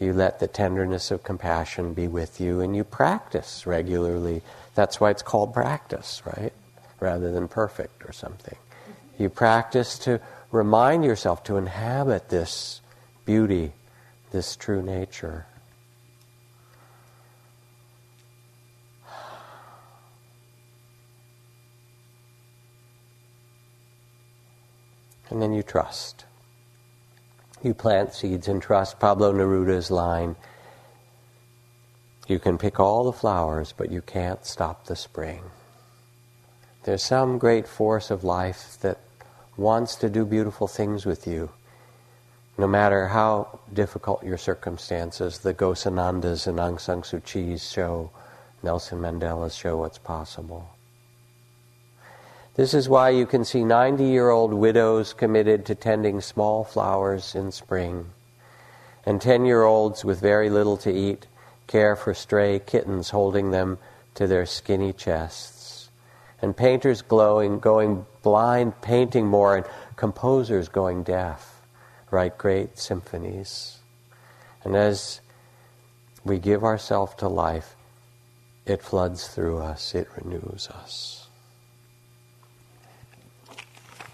You 0.00 0.12
let 0.12 0.40
the 0.40 0.46
tenderness 0.46 1.10
of 1.10 1.22
compassion 1.22 1.92
be 1.94 2.08
with 2.08 2.40
you, 2.40 2.60
and 2.60 2.74
you 2.74 2.82
practice 2.82 3.66
regularly. 3.66 4.42
That's 4.74 5.00
why 5.00 5.10
it's 5.10 5.22
called 5.22 5.52
practice, 5.52 6.22
right? 6.24 6.52
Rather 7.00 7.30
than 7.32 7.48
perfect 7.48 8.04
or 8.06 8.12
something. 8.12 8.56
You 9.18 9.28
practice 9.28 9.98
to 10.00 10.20
remind 10.50 11.04
yourself 11.04 11.44
to 11.44 11.56
inhabit 11.56 12.28
this 12.28 12.80
beauty, 13.24 13.72
this 14.30 14.56
true 14.56 14.82
nature. 14.82 15.46
and 25.32 25.40
then 25.40 25.54
you 25.54 25.62
trust. 25.62 26.26
You 27.62 27.72
plant 27.72 28.12
seeds 28.12 28.48
and 28.48 28.60
trust. 28.60 29.00
Pablo 29.00 29.32
Neruda's 29.32 29.90
line 29.90 30.36
You 32.28 32.38
can 32.38 32.56
pick 32.56 32.78
all 32.78 33.04
the 33.04 33.12
flowers, 33.12 33.74
but 33.76 33.90
you 33.90 34.00
can't 34.00 34.46
stop 34.46 34.86
the 34.86 34.96
spring. 34.96 35.42
There's 36.84 37.02
some 37.02 37.38
great 37.38 37.66
force 37.66 38.10
of 38.10 38.24
life 38.24 38.76
that 38.80 38.98
wants 39.56 39.96
to 39.96 40.08
do 40.08 40.24
beautiful 40.24 40.66
things 40.66 41.04
with 41.04 41.26
you. 41.26 41.50
No 42.56 42.66
matter 42.66 43.08
how 43.08 43.60
difficult 43.72 44.24
your 44.24 44.38
circumstances, 44.38 45.38
the 45.38 45.54
Ghosanandas 45.54 46.46
and 46.46 46.58
Aung 46.58 46.80
San 46.80 47.02
Suu 47.02 47.22
Kyi's 47.24 47.70
show, 47.70 48.10
Nelson 48.62 49.00
Mandela's 49.00 49.54
show 49.54 49.78
what's 49.78 49.98
possible. 49.98 50.70
This 52.54 52.74
is 52.74 52.88
why 52.88 53.08
you 53.08 53.26
can 53.26 53.44
see 53.44 53.64
90 53.64 54.04
year 54.04 54.30
old 54.30 54.52
widows 54.52 55.12
committed 55.12 55.64
to 55.66 55.74
tending 55.74 56.20
small 56.20 56.64
flowers 56.64 57.34
in 57.34 57.50
spring, 57.50 58.10
and 59.06 59.20
10 59.20 59.44
year 59.44 59.62
olds 59.64 60.04
with 60.04 60.20
very 60.20 60.50
little 60.50 60.76
to 60.78 60.92
eat 60.92 61.26
care 61.72 61.96
for 61.96 62.12
stray 62.12 62.58
kittens 62.58 63.08
holding 63.08 63.50
them 63.50 63.78
to 64.14 64.26
their 64.26 64.44
skinny 64.44 64.92
chests, 64.92 65.88
and 66.42 66.54
painters 66.54 67.00
glowing, 67.00 67.58
going 67.58 68.04
blind 68.22 68.78
painting 68.82 69.26
more, 69.26 69.56
and 69.56 69.64
composers 69.96 70.68
going 70.68 71.02
deaf 71.02 71.62
write 72.10 72.36
great 72.36 72.78
symphonies. 72.78 73.78
And 74.64 74.76
as 74.76 75.22
we 76.22 76.38
give 76.38 76.62
ourselves 76.62 77.14
to 77.16 77.28
life, 77.28 77.74
it 78.66 78.82
floods 78.82 79.26
through 79.28 79.60
us, 79.60 79.94
it 79.94 80.08
renews 80.22 80.68
us. 80.68 81.28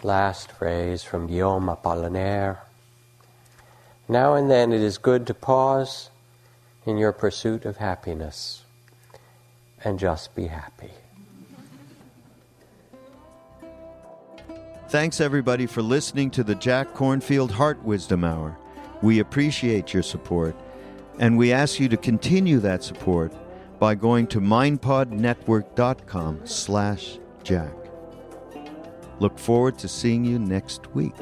Last 0.04 0.52
phrase 0.52 1.02
from 1.02 1.26
Guillaume 1.26 1.66
Apollinaire. 1.66 2.58
Now 4.08 4.34
and 4.34 4.48
then 4.48 4.72
it 4.72 4.80
is 4.80 4.96
good 4.96 5.26
to 5.26 5.34
pause 5.34 6.10
in 6.88 6.96
your 6.96 7.12
pursuit 7.12 7.66
of 7.66 7.76
happiness 7.76 8.62
and 9.84 9.98
just 9.98 10.34
be 10.34 10.46
happy. 10.46 10.90
Thanks, 14.88 15.20
everybody, 15.20 15.66
for 15.66 15.82
listening 15.82 16.30
to 16.30 16.42
the 16.42 16.54
Jack 16.54 16.94
Kornfield 16.94 17.50
Heart 17.50 17.84
Wisdom 17.84 18.24
Hour. 18.24 18.56
We 19.02 19.18
appreciate 19.18 19.92
your 19.92 20.02
support, 20.02 20.56
and 21.18 21.36
we 21.36 21.52
ask 21.52 21.78
you 21.78 21.90
to 21.90 21.98
continue 21.98 22.58
that 22.60 22.82
support 22.82 23.34
by 23.78 23.94
going 23.94 24.26
to 24.28 24.40
mindpodnetwork.com 24.40 26.46
slash 26.46 27.18
jack. 27.44 27.74
Look 29.20 29.38
forward 29.38 29.78
to 29.80 29.88
seeing 29.88 30.24
you 30.24 30.38
next 30.38 30.86
week. 30.94 31.12